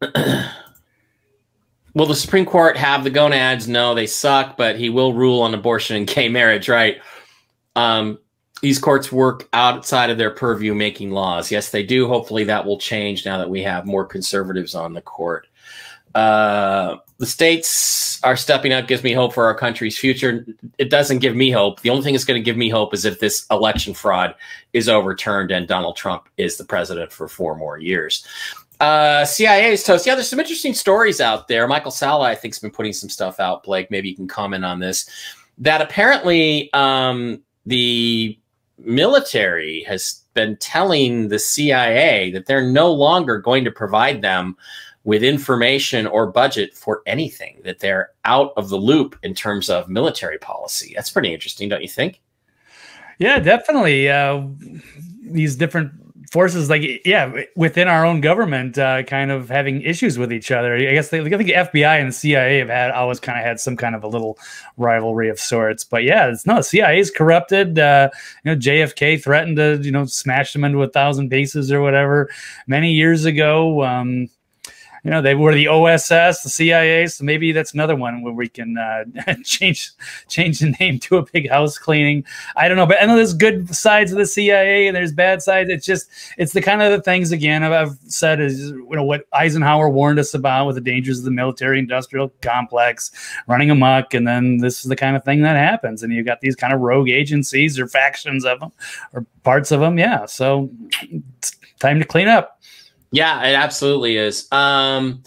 will 1.94 2.06
the 2.06 2.14
Supreme 2.14 2.46
Court 2.46 2.76
have 2.76 3.04
the 3.04 3.10
gonads? 3.10 3.68
No, 3.68 3.94
they 3.94 4.06
suck, 4.06 4.56
but 4.56 4.76
he 4.76 4.90
will 4.90 5.12
rule 5.12 5.42
on 5.42 5.54
abortion 5.54 5.96
and 5.96 6.06
gay 6.06 6.28
marriage, 6.28 6.68
right? 6.68 7.00
Um, 7.76 8.18
these 8.62 8.78
courts 8.78 9.10
work 9.10 9.48
outside 9.52 10.10
of 10.10 10.18
their 10.18 10.30
purview 10.30 10.74
making 10.74 11.10
laws. 11.10 11.50
Yes, 11.50 11.70
they 11.70 11.82
do. 11.82 12.06
Hopefully 12.06 12.44
that 12.44 12.66
will 12.66 12.78
change 12.78 13.24
now 13.24 13.38
that 13.38 13.48
we 13.48 13.62
have 13.62 13.86
more 13.86 14.04
conservatives 14.04 14.74
on 14.74 14.92
the 14.92 15.00
court. 15.00 15.46
Uh, 16.14 16.96
the 17.18 17.26
states 17.26 18.18
are 18.24 18.36
stepping 18.36 18.72
up, 18.72 18.88
gives 18.88 19.04
me 19.04 19.12
hope 19.12 19.32
for 19.32 19.44
our 19.44 19.54
country's 19.54 19.96
future. 19.96 20.44
It 20.78 20.90
doesn't 20.90 21.20
give 21.20 21.36
me 21.36 21.50
hope. 21.50 21.80
The 21.80 21.90
only 21.90 22.02
thing 22.02 22.14
that's 22.14 22.24
going 22.24 22.40
to 22.40 22.44
give 22.44 22.56
me 22.56 22.68
hope 22.68 22.92
is 22.92 23.04
if 23.04 23.20
this 23.20 23.46
election 23.50 23.94
fraud 23.94 24.34
is 24.72 24.88
overturned 24.88 25.50
and 25.50 25.68
Donald 25.68 25.96
Trump 25.96 26.28
is 26.36 26.56
the 26.56 26.64
president 26.64 27.12
for 27.12 27.28
four 27.28 27.56
more 27.56 27.78
years. 27.78 28.26
Uh, 28.80 29.26
CIA's 29.26 29.84
toast. 29.84 30.06
Yeah, 30.06 30.14
there's 30.14 30.28
some 30.28 30.40
interesting 30.40 30.72
stories 30.72 31.20
out 31.20 31.48
there. 31.48 31.68
Michael 31.68 31.90
Salla, 31.90 32.24
I 32.24 32.34
think, 32.34 32.54
has 32.54 32.60
been 32.60 32.70
putting 32.70 32.94
some 32.94 33.10
stuff 33.10 33.38
out. 33.38 33.62
Blake, 33.62 33.90
maybe 33.90 34.08
you 34.08 34.16
can 34.16 34.26
comment 34.26 34.64
on 34.64 34.80
this. 34.80 35.08
That 35.58 35.82
apparently 35.82 36.72
um, 36.72 37.42
the 37.66 38.38
military 38.78 39.82
has 39.82 40.24
been 40.32 40.56
telling 40.56 41.28
the 41.28 41.38
CIA 41.38 42.30
that 42.30 42.46
they're 42.46 42.66
no 42.66 42.90
longer 42.90 43.38
going 43.38 43.64
to 43.64 43.70
provide 43.70 44.22
them 44.22 44.56
with 45.04 45.22
information 45.22 46.06
or 46.06 46.30
budget 46.30 46.74
for 46.74 47.02
anything, 47.06 47.60
that 47.64 47.80
they're 47.80 48.10
out 48.24 48.52
of 48.56 48.68
the 48.68 48.76
loop 48.76 49.18
in 49.22 49.34
terms 49.34 49.68
of 49.68 49.88
military 49.88 50.38
policy. 50.38 50.92
That's 50.94 51.10
pretty 51.10 51.32
interesting, 51.32 51.68
don't 51.68 51.82
you 51.82 51.88
think? 51.88 52.20
Yeah, 53.18 53.38
definitely. 53.38 54.08
Uh, 54.08 54.46
these 55.22 55.56
different 55.56 55.92
forces 56.30 56.70
like 56.70 56.82
yeah 57.04 57.32
within 57.56 57.88
our 57.88 58.06
own 58.06 58.20
government 58.20 58.78
uh, 58.78 59.02
kind 59.02 59.32
of 59.32 59.48
having 59.48 59.82
issues 59.82 60.16
with 60.16 60.32
each 60.32 60.50
other. 60.50 60.74
I 60.76 60.94
guess 60.94 61.08
they, 61.08 61.20
i 61.20 61.24
think 61.24 61.46
the 61.46 61.52
fbi 61.52 62.00
and 62.00 62.08
the 62.08 62.12
cia 62.12 62.58
have 62.58 62.68
had 62.68 62.92
always 62.92 63.18
kind 63.18 63.38
of 63.38 63.44
had 63.44 63.58
some 63.58 63.76
kind 63.76 63.94
of 63.94 64.04
a 64.04 64.08
little 64.08 64.38
rivalry 64.76 65.28
of 65.28 65.40
sorts. 65.40 65.84
But 65.84 66.04
yeah 66.04 66.28
it's 66.28 66.46
no 66.46 66.60
cia 66.60 66.98
is 66.98 67.10
corrupted 67.10 67.78
uh, 67.78 68.10
you 68.44 68.52
know 68.52 68.58
jfk 68.58 69.22
threatened 69.22 69.56
to 69.56 69.80
you 69.82 69.90
know 69.90 70.04
smash 70.04 70.52
them 70.52 70.64
into 70.64 70.82
a 70.82 70.88
thousand 70.88 71.30
pieces 71.30 71.72
or 71.72 71.80
whatever 71.80 72.30
many 72.66 72.92
years 72.92 73.24
ago. 73.24 73.82
Um, 73.82 74.28
you 75.04 75.10
know 75.10 75.22
they 75.22 75.34
were 75.34 75.54
the 75.54 75.68
OSS, 75.68 76.42
the 76.42 76.48
CIA. 76.48 77.06
So 77.06 77.24
maybe 77.24 77.52
that's 77.52 77.72
another 77.72 77.96
one 77.96 78.22
where 78.22 78.32
we 78.32 78.48
can 78.48 78.76
uh, 78.76 79.04
change 79.44 79.92
change 80.28 80.60
the 80.60 80.74
name 80.80 80.98
to 81.00 81.16
a 81.16 81.26
big 81.32 81.48
house 81.48 81.78
cleaning. 81.78 82.24
I 82.56 82.68
don't 82.68 82.76
know, 82.76 82.86
but 82.86 83.02
I 83.02 83.06
know 83.06 83.16
there's 83.16 83.34
good 83.34 83.74
sides 83.74 84.12
of 84.12 84.18
the 84.18 84.26
CIA 84.26 84.86
and 84.86 84.96
there's 84.96 85.12
bad 85.12 85.42
sides. 85.42 85.70
It's 85.70 85.86
just 85.86 86.10
it's 86.38 86.52
the 86.52 86.62
kind 86.62 86.82
of 86.82 86.92
the 86.92 87.02
things 87.02 87.32
again 87.32 87.62
I've 87.64 87.96
said 88.06 88.40
is 88.40 88.70
you 88.70 88.88
know 88.90 89.04
what 89.04 89.26
Eisenhower 89.32 89.88
warned 89.88 90.18
us 90.18 90.34
about 90.34 90.66
with 90.66 90.76
the 90.76 90.82
dangers 90.82 91.18
of 91.18 91.24
the 91.24 91.30
military 91.30 91.78
industrial 91.78 92.30
complex 92.42 93.10
running 93.46 93.70
amok, 93.70 94.14
and 94.14 94.26
then 94.26 94.58
this 94.58 94.80
is 94.80 94.84
the 94.84 94.96
kind 94.96 95.16
of 95.16 95.24
thing 95.24 95.42
that 95.42 95.56
happens, 95.56 96.02
and 96.02 96.12
you've 96.12 96.26
got 96.26 96.40
these 96.40 96.56
kind 96.56 96.72
of 96.72 96.80
rogue 96.80 97.08
agencies 97.08 97.78
or 97.78 97.86
factions 97.86 98.44
of 98.44 98.60
them 98.60 98.72
or 99.12 99.24
parts 99.42 99.70
of 99.70 99.80
them. 99.80 99.98
Yeah, 99.98 100.26
so 100.26 100.70
time 101.78 101.98
to 101.98 102.04
clean 102.04 102.28
up. 102.28 102.59
Yeah, 103.12 103.44
it 103.44 103.54
absolutely 103.54 104.16
is. 104.16 104.46
Um, 104.52 105.22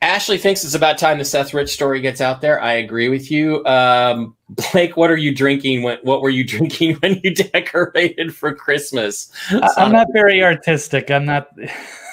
Ashley 0.00 0.36
thinks 0.36 0.64
it's 0.64 0.74
about 0.74 0.98
time 0.98 1.18
the 1.18 1.24
Seth 1.24 1.54
Rich 1.54 1.70
story 1.70 2.00
gets 2.00 2.20
out 2.20 2.40
there. 2.40 2.60
I 2.60 2.72
agree 2.72 3.08
with 3.08 3.30
you. 3.30 3.64
Um, 3.64 4.36
Blake, 4.72 4.96
what 4.96 5.10
are 5.10 5.16
you 5.16 5.34
drinking? 5.34 5.82
When, 5.82 5.98
what 6.02 6.22
were 6.22 6.30
you 6.30 6.44
drinking 6.46 6.96
when 6.96 7.20
you 7.22 7.34
decorated 7.34 8.34
for 8.34 8.54
Christmas? 8.54 9.30
I'm 9.76 9.92
not 9.92 10.08
very 10.12 10.42
artistic. 10.42 11.10
I'm 11.10 11.24
not. 11.24 11.48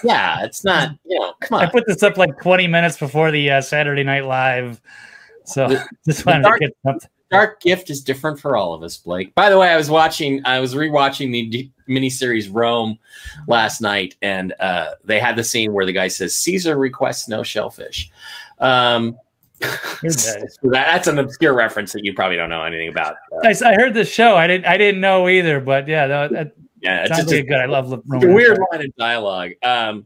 Yeah, 0.02 0.46
it's 0.46 0.64
not. 0.64 0.92
You 1.04 1.20
know, 1.20 1.34
come 1.42 1.60
on. 1.60 1.66
I 1.66 1.70
put 1.70 1.86
this 1.86 2.04
up 2.04 2.16
like 2.16 2.30
20 2.42 2.68
minutes 2.68 2.98
before 2.98 3.32
the 3.32 3.52
uh, 3.52 3.60
Saturday 3.60 4.06
Night 4.06 4.24
Live, 4.24 4.80
so 5.44 5.68
just 6.06 6.26
wanted 6.26 6.44
dark- 6.44 6.62
to 6.62 6.68
get 6.68 6.78
something. 6.86 7.10
Dark 7.30 7.62
Gift 7.62 7.90
is 7.90 8.04
different 8.04 8.40
for 8.40 8.58
all 8.58 8.74
of 8.74 8.82
us, 8.82 8.98
Blake. 8.98 9.34
By 9.36 9.50
the 9.50 9.58
way, 9.58 9.70
I 9.70 9.78
was 9.78 9.90
watching, 9.90 10.42
I 10.46 10.60
was 10.60 10.74
rewatching 10.74 11.32
the 11.32 11.46
d- 11.46 11.72
miniseries 11.88 12.50
Rome 12.52 12.98
last 13.48 13.82
night, 13.82 14.16
and 14.22 14.54
uh, 14.60 14.92
they 15.04 15.20
had 15.20 15.36
the 15.36 15.44
scene 15.44 15.74
where 15.74 15.86
the 15.86 15.94
guy 15.94 16.08
says, 16.08 16.36
Caesar 16.40 16.78
requests 16.78 17.28
no 17.28 17.44
shellfish. 17.44 18.10
Um, 18.60 19.18
so 20.10 20.40
that's 20.64 21.08
an 21.08 21.20
obscure 21.20 21.54
reference 21.54 21.94
that 21.94 22.04
you 22.04 22.14
probably 22.14 22.38
don't 22.38 22.50
know 22.50 22.64
anything 22.64 22.90
about. 22.90 23.16
Uh, 23.32 23.48
I, 23.48 23.56
I 23.66 23.74
heard 23.76 23.94
the 23.94 24.06
show. 24.06 24.36
I 24.36 24.48
didn't. 24.48 24.66
I 24.66 24.78
didn't 24.78 25.02
know 25.02 25.28
either. 25.28 25.60
But 25.60 25.88
yeah, 25.88 26.08
that, 26.08 26.32
that 26.32 26.56
yeah, 26.82 27.04
it's 27.04 27.18
just 27.18 27.32
a 27.32 27.44
good. 27.44 27.58
I 27.58 27.66
love 27.66 27.92
Roman 28.08 28.34
weird 28.34 28.58
line 28.72 28.86
of 28.86 28.96
dialogue. 28.96 29.52
Um, 29.64 30.06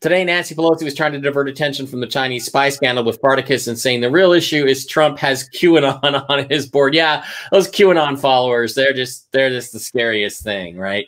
Today, 0.00 0.24
Nancy 0.24 0.54
Pelosi 0.54 0.84
was 0.84 0.94
trying 0.94 1.12
to 1.12 1.20
divert 1.20 1.48
attention 1.48 1.86
from 1.86 2.00
the 2.00 2.06
Chinese 2.06 2.46
spy 2.46 2.68
scandal 2.68 3.04
with 3.04 3.16
Spartacus 3.16 3.66
and 3.66 3.78
saying 3.78 4.00
the 4.00 4.10
real 4.10 4.32
issue 4.32 4.64
is 4.64 4.86
Trump 4.86 5.18
has 5.18 5.48
QAnon 5.50 6.24
on 6.28 6.48
his 6.48 6.66
board. 6.66 6.94
Yeah, 6.94 7.24
those 7.50 7.68
QAnon 7.68 8.18
followers, 8.18 8.74
they're 8.74 8.92
just 8.92 9.30
they're 9.32 9.50
just 9.50 9.72
the 9.72 9.78
scariest 9.78 10.42
thing, 10.42 10.76
right? 10.76 11.06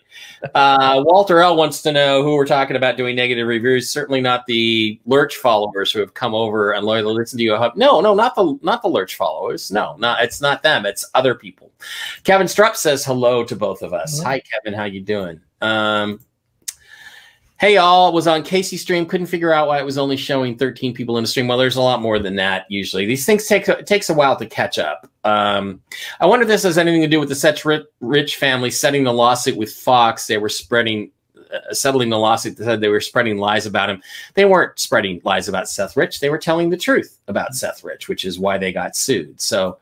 Uh, 0.54 1.02
Walter 1.04 1.40
L 1.40 1.56
wants 1.56 1.82
to 1.82 1.92
know 1.92 2.22
who 2.22 2.34
we're 2.34 2.46
talking 2.46 2.76
about 2.76 2.96
doing 2.96 3.16
negative 3.16 3.46
reviews. 3.46 3.90
Certainly 3.90 4.20
not 4.20 4.46
the 4.46 5.00
Lurch 5.06 5.36
followers 5.36 5.92
who 5.92 6.00
have 6.00 6.14
come 6.14 6.34
over 6.34 6.72
and 6.72 6.84
loyally 6.84 7.14
listen 7.14 7.38
to 7.38 7.44
you. 7.44 7.56
No, 7.76 8.00
no, 8.00 8.14
not 8.14 8.34
the 8.34 8.58
not 8.62 8.82
the 8.82 8.88
Lurch 8.88 9.16
followers. 9.16 9.70
No, 9.70 9.96
not 9.98 10.22
it's 10.22 10.40
not 10.40 10.62
them. 10.62 10.86
It's 10.86 11.08
other 11.14 11.34
people. 11.34 11.72
Kevin 12.24 12.46
Strupp 12.46 12.76
says 12.76 13.04
hello 13.04 13.44
to 13.44 13.56
both 13.56 13.82
of 13.82 13.92
us. 13.92 14.20
Hi, 14.22 14.40
Kevin. 14.40 14.78
How 14.78 14.84
you 14.84 15.00
doing? 15.00 15.40
Um, 15.60 16.20
hey 17.60 17.76
all 17.76 18.10
was 18.14 18.26
on 18.26 18.42
casey 18.42 18.78
stream. 18.78 19.04
Couldn't 19.04 19.26
figure 19.26 19.52
out 19.52 19.68
why 19.68 19.78
it 19.78 19.84
was 19.84 19.98
only 19.98 20.16
showing 20.16 20.56
13 20.56 20.94
people 20.94 21.18
in 21.18 21.24
the 21.24 21.28
stream. 21.28 21.46
Well 21.46 21.58
there's 21.58 21.76
a 21.76 21.82
lot 21.82 22.00
more 22.00 22.18
than 22.18 22.34
that 22.36 22.64
usually. 22.70 23.04
These 23.04 23.26
things 23.26 23.46
take 23.46 23.68
it 23.68 23.86
takes 23.86 24.08
a 24.08 24.14
while 24.14 24.34
to 24.36 24.46
catch 24.46 24.78
up. 24.78 25.06
Um, 25.24 25.82
i 26.20 26.26
wonder 26.26 26.44
if 26.44 26.48
this 26.48 26.62
has 26.62 26.78
anything 26.78 27.02
to 27.02 27.06
do 27.06 27.20
with 27.20 27.28
the 27.28 27.34
Seth 27.34 27.64
rich 28.00 28.36
family 28.36 28.70
setting 28.70 29.04
the 29.04 29.12
lawsuit 29.12 29.56
with 29.56 29.72
fox. 29.72 30.26
They 30.26 30.38
were 30.38 30.48
spreading 30.48 31.10
uh, 31.36 31.74
settling 31.74 32.08
the 32.08 32.18
lawsuit 32.18 32.56
that 32.56 32.64
said 32.64 32.80
they 32.80 32.88
were 32.88 33.00
spreading 33.00 33.36
lies 33.36 33.66
about 33.66 33.90
him. 33.90 34.02
They 34.34 34.46
weren't 34.46 34.78
spreading 34.78 35.20
lies 35.24 35.48
about 35.48 35.68
seth 35.68 35.96
rich. 35.96 36.20
They 36.20 36.30
were 36.30 36.38
telling 36.38 36.70
the 36.70 36.78
truth 36.78 37.18
about 37.28 37.54
seth 37.54 37.84
rich 37.84 38.08
which 38.08 38.24
is 38.24 38.38
why 38.38 38.56
they 38.56 38.72
got 38.72 38.96
sued. 38.96 39.38
So 39.38 39.78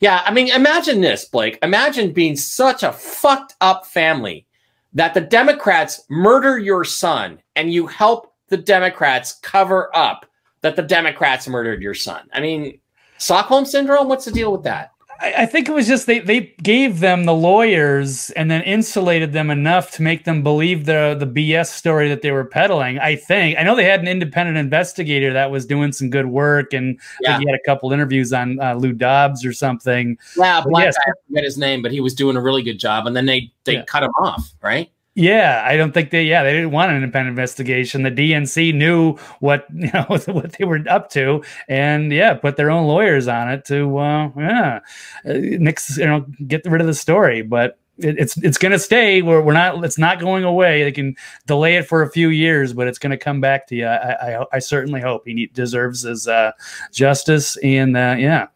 yeah 0.00 0.22
i 0.26 0.30
mean 0.30 0.48
imagine 0.48 1.00
this 1.00 1.24
blake. 1.24 1.58
Imagine 1.62 2.12
being 2.12 2.36
such 2.36 2.82
a 2.82 2.92
fucked 2.92 3.54
up 3.62 3.86
family 3.86 4.46
that 4.94 5.14
the 5.14 5.20
Democrats 5.20 6.04
murder 6.08 6.58
your 6.58 6.84
son 6.84 7.40
and 7.56 7.72
you 7.72 7.86
help 7.86 8.34
the 8.48 8.56
Democrats 8.56 9.38
cover 9.42 9.94
up 9.96 10.26
that 10.60 10.76
the 10.76 10.82
Democrats 10.82 11.48
murdered 11.48 11.82
your 11.82 11.94
son. 11.94 12.28
I 12.32 12.40
mean, 12.40 12.78
Stockholm 13.18 13.64
syndrome, 13.64 14.08
what's 14.08 14.24
the 14.24 14.32
deal 14.32 14.52
with 14.52 14.62
that? 14.64 14.91
I, 15.22 15.46
think 15.46 15.68
it 15.68 15.72
was 15.72 15.86
just 15.86 16.06
they 16.06 16.18
they 16.18 16.54
gave 16.62 17.00
them 17.00 17.24
the 17.24 17.34
lawyers 17.34 18.30
and 18.30 18.50
then 18.50 18.62
insulated 18.62 19.32
them 19.32 19.50
enough 19.50 19.92
to 19.92 20.02
make 20.02 20.24
them 20.24 20.42
believe 20.42 20.84
the 20.84 21.16
the 21.18 21.26
BS 21.26 21.68
story 21.68 22.08
that 22.08 22.22
they 22.22 22.32
were 22.32 22.44
peddling. 22.44 22.98
I 22.98 23.16
think 23.16 23.58
I 23.58 23.62
know 23.62 23.76
they 23.76 23.84
had 23.84 24.00
an 24.00 24.08
independent 24.08 24.58
investigator 24.58 25.32
that 25.32 25.50
was 25.50 25.64
doing 25.64 25.92
some 25.92 26.10
good 26.10 26.26
work, 26.26 26.72
and 26.72 26.98
yeah. 27.20 27.38
he 27.38 27.46
had 27.46 27.54
a 27.54 27.62
couple 27.64 27.92
interviews 27.92 28.32
on 28.32 28.60
uh, 28.60 28.74
Lou 28.74 28.92
Dobbs 28.92 29.44
or 29.44 29.52
something. 29.52 30.18
Yeah, 30.36 30.62
Black 30.66 30.86
yes, 30.86 30.96
I 31.06 31.12
forget 31.28 31.44
his 31.44 31.56
name, 31.56 31.82
but 31.82 31.92
he 31.92 32.00
was 32.00 32.14
doing 32.14 32.36
a 32.36 32.40
really 32.40 32.62
good 32.62 32.78
job, 32.78 33.06
and 33.06 33.14
then 33.14 33.26
they 33.26 33.52
they 33.64 33.74
yeah. 33.74 33.84
cut 33.84 34.02
him 34.02 34.12
off, 34.18 34.52
right? 34.60 34.90
Yeah, 35.14 35.62
I 35.66 35.76
don't 35.76 35.92
think 35.92 36.10
they. 36.10 36.24
Yeah, 36.24 36.42
they 36.42 36.52
didn't 36.54 36.70
want 36.70 36.90
an 36.90 36.96
independent 36.96 37.30
investigation. 37.30 38.02
The 38.02 38.10
DNC 38.10 38.74
knew 38.74 39.16
what 39.40 39.66
you 39.74 39.90
know 39.92 40.06
what 40.26 40.52
they 40.52 40.64
were 40.64 40.80
up 40.88 41.10
to, 41.10 41.42
and 41.68 42.10
yeah, 42.12 42.34
put 42.34 42.56
their 42.56 42.70
own 42.70 42.86
lawyers 42.86 43.28
on 43.28 43.50
it 43.50 43.64
to 43.66 43.98
uh, 43.98 44.30
yeah, 44.38 44.80
uh, 45.26 45.32
nix 45.34 45.98
you 45.98 46.06
know 46.06 46.24
get 46.46 46.64
rid 46.64 46.80
of 46.80 46.86
the 46.86 46.94
story. 46.94 47.42
But 47.42 47.78
it, 47.98 48.18
it's 48.18 48.38
it's 48.38 48.56
going 48.56 48.72
to 48.72 48.78
stay. 48.78 49.20
We're, 49.20 49.42
we're 49.42 49.52
not. 49.52 49.84
It's 49.84 49.98
not 49.98 50.18
going 50.18 50.44
away. 50.44 50.82
They 50.82 50.92
can 50.92 51.14
delay 51.46 51.76
it 51.76 51.86
for 51.86 52.02
a 52.02 52.10
few 52.10 52.30
years, 52.30 52.72
but 52.72 52.88
it's 52.88 52.98
going 52.98 53.10
to 53.10 53.18
come 53.18 53.40
back 53.40 53.66
to 53.66 53.76
you. 53.76 53.86
I, 53.86 54.36
I, 54.40 54.44
I 54.54 54.58
certainly 54.60 55.02
hope 55.02 55.24
he 55.26 55.50
deserves 55.52 56.02
his 56.02 56.26
uh, 56.26 56.52
justice, 56.90 57.58
and 57.58 57.96
uh, 57.98 58.16
yeah. 58.18 58.46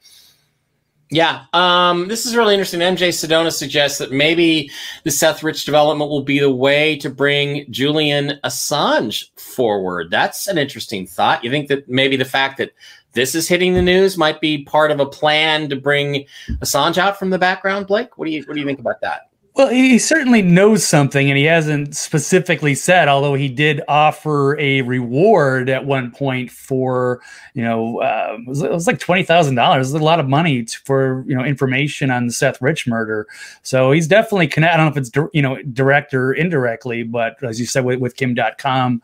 Yeah, 1.08 1.44
um, 1.52 2.08
this 2.08 2.26
is 2.26 2.34
really 2.34 2.54
interesting. 2.54 2.80
MJ 2.80 3.10
Sedona 3.10 3.52
suggests 3.52 3.98
that 3.98 4.10
maybe 4.10 4.70
the 5.04 5.12
Seth 5.12 5.44
Rich 5.44 5.64
development 5.64 6.10
will 6.10 6.24
be 6.24 6.40
the 6.40 6.50
way 6.50 6.96
to 6.96 7.08
bring 7.08 7.64
Julian 7.70 8.40
Assange 8.42 9.30
forward. 9.38 10.10
That's 10.10 10.48
an 10.48 10.58
interesting 10.58 11.06
thought. 11.06 11.44
You 11.44 11.50
think 11.50 11.68
that 11.68 11.88
maybe 11.88 12.16
the 12.16 12.24
fact 12.24 12.58
that 12.58 12.72
this 13.12 13.36
is 13.36 13.48
hitting 13.48 13.74
the 13.74 13.82
news 13.82 14.18
might 14.18 14.40
be 14.40 14.64
part 14.64 14.90
of 14.90 14.98
a 14.98 15.06
plan 15.06 15.68
to 15.70 15.76
bring 15.76 16.26
Assange 16.58 16.98
out 16.98 17.18
from 17.18 17.30
the 17.30 17.38
background, 17.38 17.86
Blake? 17.86 18.18
What 18.18 18.26
do 18.26 18.32
you 18.32 18.42
what 18.42 18.54
do 18.54 18.60
you 18.60 18.66
think 18.66 18.80
about 18.80 19.00
that? 19.02 19.30
Well, 19.56 19.68
he 19.68 19.98
certainly 19.98 20.42
knows 20.42 20.86
something, 20.86 21.30
and 21.30 21.38
he 21.38 21.44
hasn't 21.44 21.96
specifically 21.96 22.74
said. 22.74 23.08
Although 23.08 23.32
he 23.32 23.48
did 23.48 23.80
offer 23.88 24.54
a 24.60 24.82
reward 24.82 25.70
at 25.70 25.86
one 25.86 26.10
point 26.10 26.50
for, 26.50 27.22
you 27.54 27.64
know, 27.64 28.02
uh, 28.02 28.36
it, 28.38 28.46
was, 28.46 28.60
it, 28.60 28.70
was, 28.70 28.86
like 28.86 28.98
twenty 28.98 29.22
thousand 29.22 29.54
dollars. 29.54 29.92
A 29.92 29.98
lot 29.98 30.20
of 30.20 30.28
money 30.28 30.66
for 30.84 31.24
you 31.26 31.34
know 31.34 31.42
information 31.42 32.10
on 32.10 32.26
the 32.26 32.34
Seth 32.34 32.60
Rich 32.60 32.86
murder. 32.86 33.26
So 33.62 33.92
he's 33.92 34.06
definitely 34.06 34.48
connected. 34.48 34.74
I 34.74 34.76
don't 34.76 34.94
know 34.94 35.00
if 35.00 35.08
it's 35.08 35.34
you 35.34 35.40
know 35.40 35.56
direct 35.72 36.12
or 36.12 36.34
indirectly, 36.34 37.02
but 37.02 37.42
as 37.42 37.58
you 37.58 37.64
said 37.64 37.86
with, 37.86 37.98
with 37.98 38.16
Kim 38.16 38.34
Dotcom 38.34 39.00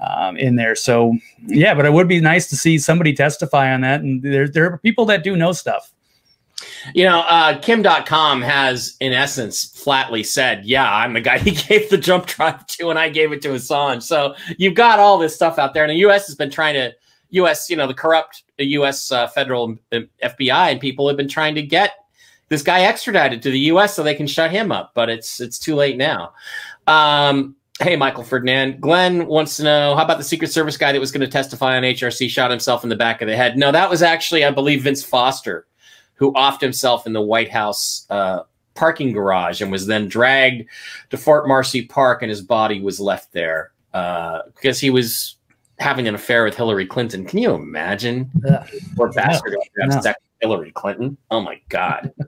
um, 0.00 0.36
in 0.36 0.56
there. 0.56 0.74
So 0.74 1.16
yeah, 1.46 1.74
but 1.74 1.84
it 1.84 1.92
would 1.92 2.08
be 2.08 2.20
nice 2.20 2.48
to 2.48 2.56
see 2.56 2.76
somebody 2.76 3.12
testify 3.12 3.72
on 3.72 3.82
that. 3.82 4.00
And 4.00 4.20
there 4.20 4.48
there 4.48 4.72
are 4.72 4.78
people 4.78 5.04
that 5.04 5.22
do 5.22 5.36
know 5.36 5.52
stuff. 5.52 5.92
You 6.94 7.04
know, 7.04 7.20
uh, 7.20 7.58
Kim 7.60 7.82
Dotcom 7.82 8.42
has, 8.42 8.96
in 9.00 9.12
essence, 9.12 9.64
flatly 9.64 10.22
said, 10.22 10.64
Yeah, 10.64 10.92
I'm 10.92 11.12
the 11.12 11.20
guy 11.20 11.38
he 11.40 11.52
gave 11.52 11.90
the 11.90 11.98
jump 11.98 12.26
drive 12.26 12.66
to, 12.66 12.90
and 12.90 12.98
I 12.98 13.08
gave 13.08 13.32
it 13.32 13.42
to 13.42 13.48
Assange. 13.50 14.02
So 14.02 14.34
you've 14.58 14.74
got 14.74 14.98
all 14.98 15.18
this 15.18 15.34
stuff 15.34 15.58
out 15.58 15.74
there. 15.74 15.84
And 15.84 15.90
the 15.90 15.96
U.S. 15.96 16.26
has 16.26 16.34
been 16.34 16.50
trying 16.50 16.74
to, 16.74 16.92
U.S., 17.30 17.70
you 17.70 17.76
know, 17.76 17.86
the 17.86 17.94
corrupt 17.94 18.44
U.S. 18.58 19.10
Uh, 19.10 19.26
federal 19.28 19.76
uh, 19.92 20.00
FBI 20.22 20.70
and 20.70 20.80
people 20.80 21.08
have 21.08 21.16
been 21.16 21.28
trying 21.28 21.54
to 21.54 21.62
get 21.62 21.92
this 22.48 22.62
guy 22.62 22.82
extradited 22.82 23.42
to 23.42 23.50
the 23.50 23.60
U.S. 23.60 23.94
so 23.94 24.02
they 24.02 24.14
can 24.14 24.26
shut 24.26 24.50
him 24.50 24.70
up. 24.70 24.92
But 24.94 25.08
it's 25.08 25.40
it's 25.40 25.58
too 25.58 25.74
late 25.74 25.96
now. 25.96 26.32
Um, 26.86 27.56
Hey, 27.80 27.96
Michael 27.96 28.22
Ferdinand. 28.22 28.80
Glenn 28.80 29.26
wants 29.26 29.56
to 29.56 29.64
know 29.64 29.96
how 29.96 30.04
about 30.04 30.18
the 30.18 30.24
Secret 30.24 30.52
Service 30.52 30.76
guy 30.76 30.92
that 30.92 31.00
was 31.00 31.10
going 31.10 31.22
to 31.22 31.26
testify 31.26 31.76
on 31.76 31.82
HRC 31.82 32.28
shot 32.28 32.50
himself 32.50 32.84
in 32.84 32.90
the 32.90 32.96
back 32.96 33.22
of 33.22 33.28
the 33.28 33.34
head? 33.34 33.56
No, 33.56 33.72
that 33.72 33.90
was 33.90 34.02
actually, 34.02 34.44
I 34.44 34.52
believe, 34.52 34.82
Vince 34.82 35.02
Foster 35.02 35.66
who 36.14 36.32
offed 36.34 36.60
himself 36.60 37.06
in 37.06 37.12
the 37.12 37.20
White 37.20 37.50
House 37.50 38.06
uh, 38.10 38.42
parking 38.74 39.12
garage 39.12 39.60
and 39.60 39.70
was 39.70 39.86
then 39.86 40.08
dragged 40.08 40.68
to 41.10 41.16
Fort 41.16 41.46
Marcy 41.46 41.84
Park, 41.86 42.22
and 42.22 42.30
his 42.30 42.42
body 42.42 42.80
was 42.80 43.00
left 43.00 43.32
there 43.32 43.72
uh, 43.92 44.42
because 44.54 44.80
he 44.80 44.90
was 44.90 45.36
having 45.78 46.06
an 46.08 46.14
affair 46.14 46.44
with 46.44 46.56
Hillary 46.56 46.86
Clinton. 46.86 47.24
Can 47.24 47.38
you 47.38 47.54
imagine? 47.54 48.30
Ugh. 48.48 48.68
Poor 48.96 49.12
bastard 49.12 49.56
no. 49.76 49.86
no. 49.86 50.00
sex 50.00 50.18
with 50.20 50.48
Hillary 50.48 50.72
Clinton. 50.72 51.16
Oh 51.30 51.40
my 51.40 51.60
God. 51.68 52.12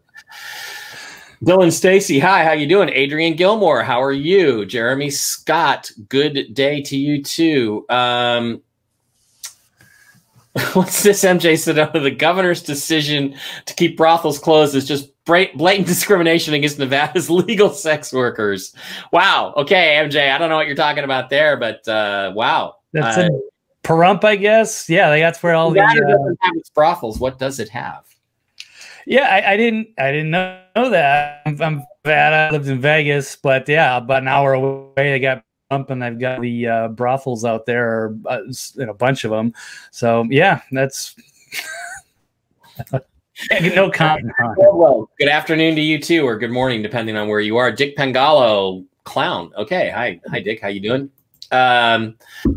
Dylan 1.45 1.73
Stacy, 1.73 2.19
hi, 2.19 2.43
how 2.43 2.53
you 2.53 2.67
doing? 2.67 2.89
Adrian 2.89 3.35
Gilmore, 3.35 3.83
how 3.83 4.03
are 4.03 4.13
you? 4.13 4.65
Jeremy 4.65 5.11
Scott, 5.11 5.91
good 6.09 6.55
day 6.55 6.81
to 6.83 6.97
you 6.97 7.23
too. 7.23 7.85
Um, 7.91 8.63
what's 10.75 11.03
this 11.03 11.25
MJ 11.25 11.55
Sedona? 11.55 12.01
The 12.01 12.13
governor's 12.13 12.63
decision 12.63 13.35
to 13.67 13.75
keep 13.75 13.97
brothels 13.97 14.39
closed 14.39 14.77
is 14.77 14.87
just 14.87 15.11
blatant 15.25 15.89
discrimination 15.89 16.55
against 16.55 16.79
Nevada's 16.79 17.29
legal 17.49 17.71
sex 17.71 18.13
workers. 18.13 18.73
Wow. 19.13 19.53
Okay, 19.57 19.97
MJ, 19.99 20.31
I 20.31 20.39
don't 20.39 20.49
know 20.49 20.57
what 20.57 20.69
you're 20.69 20.77
talking 20.77 21.03
about 21.03 21.29
there, 21.29 21.57
but 21.57 21.87
uh, 21.89 22.33
wow. 22.37 22.77
That's 22.93 23.19
uh, 23.19 23.31
a 23.33 23.87
Pahrump, 23.87 24.23
I 24.23 24.37
guess. 24.37 24.89
Yeah, 24.89 25.11
that's 25.19 25.43
where 25.43 25.55
all 25.55 25.73
Nevada 25.73 26.01
the 26.01 26.13
uh, 26.13 26.35
have 26.47 26.57
its 26.57 26.71
brothels. 26.71 27.19
What 27.19 27.39
does 27.41 27.59
it 27.59 27.69
have? 27.71 28.05
Yeah, 29.07 29.25
I, 29.25 29.53
I 29.53 29.57
didn't. 29.57 29.89
I 29.99 30.13
didn't 30.13 30.31
know 30.31 30.61
that. 30.75 31.43
I'm, 31.45 31.61
I'm 31.61 31.85
I 32.07 32.51
lived 32.51 32.69
in 32.69 32.81
Vegas, 32.81 33.37
but 33.37 33.69
yeah, 33.69 33.99
about 33.99 34.23
an 34.23 34.29
hour 34.29 34.55
away, 34.55 34.93
they 34.97 35.21
got 35.21 35.45
and 35.75 36.03
they've 36.03 36.19
got 36.19 36.41
the 36.41 36.67
uh, 36.67 36.89
brothels 36.89 37.45
out 37.45 37.67
there, 37.67 37.89
or 37.89 38.17
uh, 38.29 38.41
a 38.81 38.95
bunch 38.95 39.25
of 39.25 39.31
them. 39.31 39.53
So 39.91 40.27
yeah, 40.31 40.61
that's 40.73 41.15
no 43.51 43.91
comment. 43.91 44.33
Good 45.19 45.29
afternoon 45.29 45.75
to 45.77 45.81
you 45.81 46.01
too, 46.01 46.27
or 46.27 46.39
good 46.39 46.51
morning, 46.51 46.83
depending 46.83 47.17
on 47.17 47.29
where 47.29 47.41
you 47.41 47.57
are. 47.57 47.71
Dick 47.73 47.97
Pangalo, 47.97 48.85
clown. 49.05 49.53
Okay, 49.57 49.91
hi, 49.91 50.21
hi, 50.29 50.41
Dick. 50.41 50.61
How 50.61 50.69
you 50.69 50.81
doing? 50.81 51.11
Um, 51.55 52.17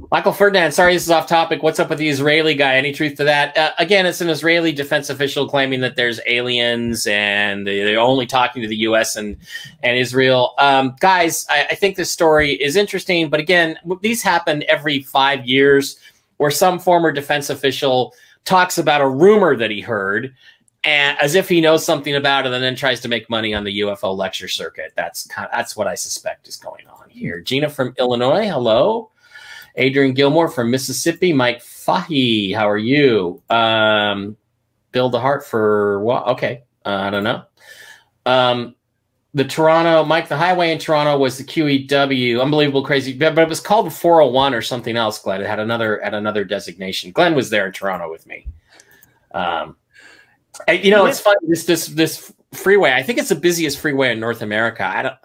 Michael 0.09 0.33
Ferdinand, 0.33 0.71
sorry, 0.71 0.93
this 0.93 1.03
is 1.03 1.11
off 1.11 1.27
topic. 1.27 1.61
What's 1.61 1.79
up 1.79 1.89
with 1.89 1.99
the 1.99 2.09
Israeli 2.09 2.55
guy? 2.55 2.75
Any 2.75 2.91
truth 2.91 3.15
to 3.17 3.23
that? 3.25 3.55
Uh, 3.55 3.71
again, 3.77 4.07
it's 4.07 4.21
an 4.21 4.29
Israeli 4.29 4.71
defense 4.71 5.11
official 5.11 5.47
claiming 5.47 5.81
that 5.81 5.95
there's 5.95 6.19
aliens 6.25 7.05
and 7.05 7.67
they're 7.67 7.99
only 7.99 8.25
talking 8.25 8.63
to 8.63 8.67
the 8.67 8.77
U.S. 8.77 9.15
and 9.15 9.37
and 9.83 9.97
Israel. 9.97 10.55
Um, 10.57 10.95
guys, 10.99 11.45
I, 11.47 11.67
I 11.71 11.75
think 11.75 11.95
this 11.95 12.11
story 12.11 12.53
is 12.53 12.75
interesting, 12.75 13.29
but 13.29 13.39
again, 13.39 13.77
these 14.01 14.23
happen 14.23 14.63
every 14.67 15.03
five 15.03 15.45
years, 15.45 15.99
where 16.37 16.51
some 16.51 16.79
former 16.79 17.11
defense 17.11 17.51
official 17.51 18.15
talks 18.45 18.79
about 18.79 19.01
a 19.01 19.07
rumor 19.07 19.55
that 19.55 19.69
he 19.69 19.81
heard 19.81 20.33
and 20.83 21.19
as 21.19 21.35
if 21.35 21.49
he 21.49 21.61
knows 21.61 21.85
something 21.85 22.15
about 22.15 22.47
it 22.47 22.53
and 22.53 22.63
then 22.63 22.75
tries 22.75 23.01
to 23.01 23.09
make 23.09 23.29
money 23.29 23.53
on 23.53 23.63
the 23.63 23.81
UFO 23.81 24.15
lecture 24.15 24.47
circuit. 24.47 24.93
That's 24.95 25.27
kind 25.27 25.45
of, 25.45 25.51
that's 25.51 25.75
what 25.75 25.85
I 25.85 25.95
suspect 25.95 26.47
is 26.47 26.55
going 26.55 26.87
on 26.87 26.96
here. 27.17 27.41
Gina 27.41 27.69
from 27.69 27.93
Illinois, 27.97 28.45
hello. 28.45 29.11
Adrian 29.75 30.13
Gilmore 30.13 30.49
from 30.49 30.71
Mississippi. 30.71 31.33
Mike 31.33 31.61
Fahy, 31.61 32.53
how 32.53 32.69
are 32.69 32.77
you? 32.77 33.41
Um, 33.49 34.37
Bill 34.91 35.09
the 35.09 35.19
Heart 35.19 35.45
for 35.45 36.01
what? 36.01 36.27
Okay, 36.27 36.63
uh, 36.85 36.89
I 36.89 37.09
don't 37.09 37.23
know. 37.23 37.43
Um, 38.25 38.75
the 39.33 39.45
Toronto, 39.45 40.03
Mike, 40.03 40.27
the 40.29 40.37
highway 40.37 40.71
in 40.71 40.79
Toronto 40.79 41.17
was 41.17 41.37
the 41.37 41.43
QEW, 41.43 42.41
unbelievable, 42.41 42.83
crazy, 42.83 43.13
but 43.13 43.37
it 43.37 43.47
was 43.47 43.59
called 43.59 43.93
401 43.93 44.53
or 44.55 44.61
something 44.61 44.97
else. 44.97 45.19
Glenn, 45.19 45.41
it 45.41 45.47
had 45.47 45.59
another 45.59 46.01
at 46.01 46.13
another 46.15 46.43
designation. 46.43 47.11
Glenn 47.11 47.35
was 47.35 47.49
there 47.51 47.67
in 47.67 47.73
Toronto 47.73 48.09
with 48.09 48.25
me. 48.25 48.47
Um, 49.31 49.77
you 50.67 50.89
know, 50.89 51.05
it's 51.05 51.19
funny 51.19 51.37
this 51.43 51.65
this 51.65 51.87
this 51.87 52.33
freeway. 52.53 52.93
I 52.93 53.03
think 53.03 53.19
it's 53.19 53.29
the 53.29 53.35
busiest 53.35 53.79
freeway 53.79 54.11
in 54.11 54.19
North 54.19 54.41
America. 54.41 54.83
I 54.83 55.01
don't. 55.03 55.15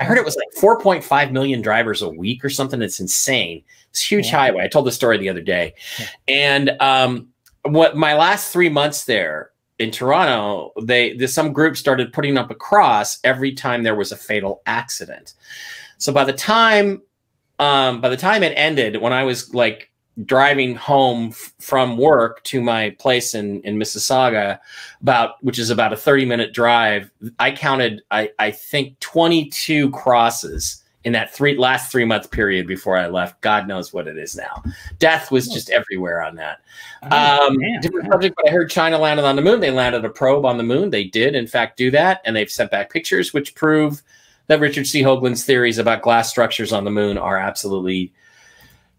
I 0.00 0.04
heard 0.04 0.18
it 0.18 0.24
was 0.24 0.36
like 0.36 0.48
4.5 0.82 1.30
million 1.30 1.60
drivers 1.60 2.02
a 2.02 2.08
week 2.08 2.44
or 2.44 2.50
something. 2.50 2.80
It's 2.80 3.00
insane. 3.00 3.62
It's 3.90 4.02
huge 4.02 4.26
yeah. 4.26 4.38
highway. 4.38 4.64
I 4.64 4.68
told 4.68 4.86
the 4.86 4.92
story 4.92 5.18
the 5.18 5.28
other 5.28 5.42
day, 5.42 5.74
yeah. 5.98 6.06
and 6.28 6.70
um, 6.80 7.28
what 7.62 7.96
my 7.96 8.14
last 8.14 8.52
three 8.52 8.68
months 8.68 9.04
there 9.04 9.50
in 9.78 9.90
Toronto, 9.90 10.72
they 10.82 11.18
some 11.26 11.52
group 11.52 11.76
started 11.76 12.12
putting 12.12 12.38
up 12.38 12.50
a 12.50 12.54
cross 12.54 13.18
every 13.24 13.52
time 13.52 13.82
there 13.82 13.94
was 13.94 14.12
a 14.12 14.16
fatal 14.16 14.62
accident. 14.66 15.34
So 15.98 16.12
by 16.12 16.24
the 16.24 16.32
time 16.32 17.02
um, 17.60 18.00
by 18.00 18.08
the 18.08 18.16
time 18.16 18.42
it 18.42 18.54
ended, 18.56 19.00
when 19.00 19.12
I 19.12 19.24
was 19.24 19.54
like 19.54 19.89
driving 20.24 20.74
home 20.74 21.28
f- 21.28 21.52
from 21.58 21.96
work 21.96 22.42
to 22.44 22.60
my 22.60 22.90
place 22.98 23.34
in 23.34 23.60
in 23.62 23.76
Mississauga, 23.76 24.58
about 25.00 25.42
which 25.42 25.58
is 25.58 25.70
about 25.70 25.92
a 25.92 25.96
thirty 25.96 26.24
minute 26.24 26.52
drive, 26.52 27.10
I 27.38 27.52
counted 27.52 28.02
I 28.10 28.30
I 28.38 28.50
think 28.50 28.98
twenty 29.00 29.48
two 29.48 29.90
crosses 29.90 30.82
in 31.04 31.12
that 31.12 31.32
three 31.32 31.56
last 31.56 31.90
three 31.90 32.04
month 32.04 32.30
period 32.30 32.66
before 32.66 32.96
I 32.96 33.06
left. 33.06 33.40
God 33.40 33.66
knows 33.66 33.92
what 33.92 34.06
it 34.06 34.18
is 34.18 34.36
now. 34.36 34.62
Death 34.98 35.30
was 35.30 35.48
just 35.48 35.70
everywhere 35.70 36.22
on 36.22 36.34
that. 36.36 36.60
Oh, 37.10 37.46
um, 37.46 37.56
different 37.80 38.10
subject, 38.10 38.36
but 38.36 38.48
I 38.48 38.52
heard 38.52 38.70
China 38.70 38.98
landed 38.98 39.24
on 39.24 39.36
the 39.36 39.42
moon. 39.42 39.60
They 39.60 39.70
landed 39.70 40.04
a 40.04 40.10
probe 40.10 40.44
on 40.44 40.58
the 40.58 40.62
moon. 40.62 40.90
They 40.90 41.04
did, 41.04 41.34
in 41.34 41.46
fact, 41.46 41.78
do 41.78 41.90
that, 41.92 42.20
and 42.24 42.36
they've 42.36 42.50
sent 42.50 42.70
back 42.70 42.92
pictures 42.92 43.32
which 43.32 43.54
prove 43.54 44.02
that 44.48 44.60
Richard 44.60 44.86
C. 44.86 45.02
Hoagland's 45.02 45.44
theories 45.44 45.78
about 45.78 46.02
glass 46.02 46.28
structures 46.28 46.72
on 46.72 46.84
the 46.84 46.90
moon 46.90 47.16
are 47.16 47.38
absolutely 47.38 48.12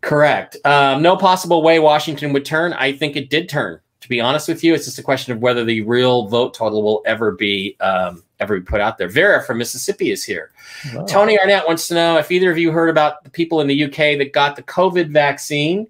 correct. 0.02 0.58
Um, 0.66 1.02
no 1.02 1.16
possible 1.16 1.64
way 1.64 1.80
Washington 1.80 2.34
would 2.34 2.46
turn. 2.46 2.74
I 2.74 2.92
think 2.92 3.16
it 3.16 3.30
did 3.30 3.50
turn. 3.50 3.80
To 4.02 4.10
be 4.10 4.20
honest 4.20 4.48
with 4.48 4.64
you, 4.64 4.74
it's 4.74 4.86
just 4.86 4.98
a 4.98 5.04
question 5.04 5.32
of 5.32 5.40
whether 5.42 5.64
the 5.64 5.82
real 5.82 6.28
vote 6.28 6.56
total 6.56 6.82
will 6.82 7.04
ever 7.06 7.32
be 7.32 7.78
um, 7.80 8.24
ever 8.40 8.60
be 8.60 8.66
put 8.66 8.82
out 8.82 8.98
there. 8.98 9.08
Vera 9.08 9.44
from 9.44 9.60
Mississippi 9.60 10.12
is 10.12 10.24
here. 10.24 10.52
Wow. 10.94 11.06
Tony 11.06 11.40
Arnett 11.40 11.68
wants 11.68 11.88
to 11.90 11.94
know 11.94 12.18
if 12.18 12.32
either 12.32 12.52
of 12.52 12.58
you 12.58 12.72
heard 12.72 12.90
about 12.90 13.24
the 13.24 13.30
people 13.30 13.62
in 13.62 13.68
the 13.68 13.84
UK 13.84 14.18
that 14.18 14.34
got 14.34 14.56
the 14.56 14.64
COVID 14.64 15.10
vaccine 15.10 15.88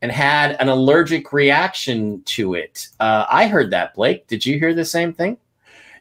and 0.00 0.10
had 0.10 0.56
an 0.60 0.68
allergic 0.68 1.32
reaction 1.32 2.22
to 2.24 2.54
it. 2.54 2.88
Uh, 2.98 3.26
I 3.30 3.46
heard 3.46 3.70
that, 3.70 3.94
Blake. 3.94 4.26
Did 4.26 4.44
you 4.44 4.58
hear 4.58 4.74
the 4.74 4.84
same 4.84 5.12
thing? 5.12 5.36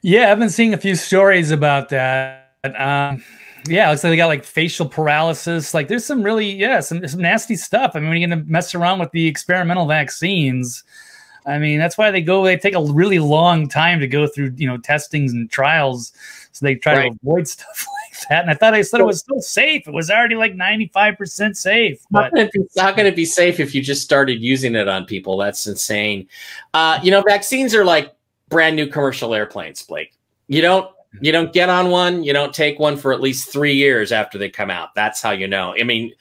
Yeah, 0.02 0.32
I've 0.32 0.40
been 0.40 0.50
seeing 0.50 0.74
a 0.74 0.78
few 0.78 0.96
stories 0.96 1.52
about 1.52 1.90
that. 1.90 2.56
Um, 2.64 3.24
yeah, 3.68 3.90
looks 3.90 4.04
like 4.04 4.12
they 4.12 4.18
got 4.18 4.28
like 4.28 4.44
facial 4.44 4.88
paralysis. 4.88 5.74
Like 5.74 5.88
there's 5.88 6.06
some 6.06 6.24
really, 6.24 6.52
yeah, 6.52 6.80
some, 6.80 7.08
some 7.08 7.22
nasty 7.22 7.56
stuff. 7.56 7.92
I 7.96 8.00
mean, 8.00 8.10
when 8.10 8.18
you're 8.20 8.30
going 8.30 8.44
to 8.46 8.52
mess 8.52 8.74
around 8.74 9.00
with 9.00 9.12
the 9.12 9.28
experimental 9.28 9.86
vaccines, 9.86 10.84
I 11.46 11.58
mean, 11.58 11.80
that's 11.80 11.98
why 11.98 12.12
they 12.12 12.22
go, 12.22 12.44
they 12.44 12.58
take 12.58 12.76
a 12.76 12.84
really 12.84 13.20
long 13.20 13.68
time 13.68 14.00
to 14.00 14.08
go 14.08 14.28
through, 14.28 14.54
you 14.58 14.68
know, 14.68 14.78
testings 14.78 15.34
and 15.34 15.50
trials. 15.50 16.14
So 16.52 16.66
they 16.66 16.76
try 16.76 16.98
right. 16.98 17.12
to 17.12 17.20
avoid 17.24 17.48
stuff 17.48 17.88
like 18.04 18.30
that. 18.30 18.42
And 18.42 18.52
I 18.52 18.54
thought 18.54 18.74
I 18.74 18.82
said 18.82 19.00
it 19.00 19.06
was 19.06 19.20
still 19.20 19.42
safe. 19.42 19.88
It 19.88 19.94
was 19.94 20.10
already 20.12 20.36
like 20.36 20.54
95% 20.54 21.56
safe. 21.56 22.04
But 22.12 22.24
how 22.24 22.30
can, 22.30 22.38
it 22.40 22.52
be, 22.52 22.60
how 22.78 22.92
can 22.94 23.06
it 23.06 23.16
be 23.16 23.26
safe 23.26 23.60
if 23.60 23.74
you 23.76 23.82
just 23.82 24.04
started 24.04 24.42
using 24.42 24.76
it 24.76 24.88
on 24.88 25.06
people? 25.06 25.38
That's 25.38 25.66
insane. 25.68 26.28
Uh, 26.74 27.00
you 27.02 27.12
know, 27.12 27.22
vaccines 27.22 27.74
are 27.74 27.86
like 27.86 28.14
brand 28.50 28.76
new 28.76 28.88
commercial 28.88 29.34
airplanes, 29.34 29.84
Blake. 29.84 30.14
You 30.48 30.62
don't 30.62 30.92
you 31.20 31.32
don't 31.32 31.52
get 31.52 31.70
on 31.70 31.90
one, 31.90 32.24
you 32.24 32.32
don't 32.32 32.54
take 32.54 32.80
one 32.80 32.96
for 32.96 33.12
at 33.12 33.20
least 33.20 33.52
three 33.52 33.74
years 33.74 34.12
after 34.12 34.38
they 34.38 34.50
come 34.50 34.70
out. 34.70 34.96
That's 34.96 35.22
how 35.22 35.32
you 35.32 35.48
know. 35.48 35.76
I 35.78 35.84
mean, 35.84 36.14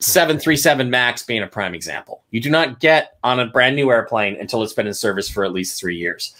737 0.00 0.90
Max 0.90 1.22
being 1.22 1.42
a 1.42 1.46
prime 1.46 1.74
example. 1.74 2.24
You 2.30 2.40
do 2.40 2.50
not 2.50 2.80
get 2.80 3.16
on 3.22 3.40
a 3.40 3.46
brand 3.46 3.76
new 3.76 3.90
airplane 3.90 4.36
until 4.36 4.62
it's 4.62 4.72
been 4.72 4.86
in 4.86 4.94
service 4.94 5.28
for 5.28 5.44
at 5.44 5.52
least 5.52 5.78
three 5.78 5.96
years. 5.96 6.34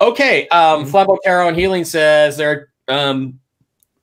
Okay. 0.00 0.48
Um, 0.48 0.84
mm-hmm. 0.84 0.96
Flambeau 0.96 1.18
Tarot 1.22 1.48
and 1.48 1.56
Healing 1.56 1.84
says 1.84 2.36
they're 2.36 2.70
um, 2.88 3.38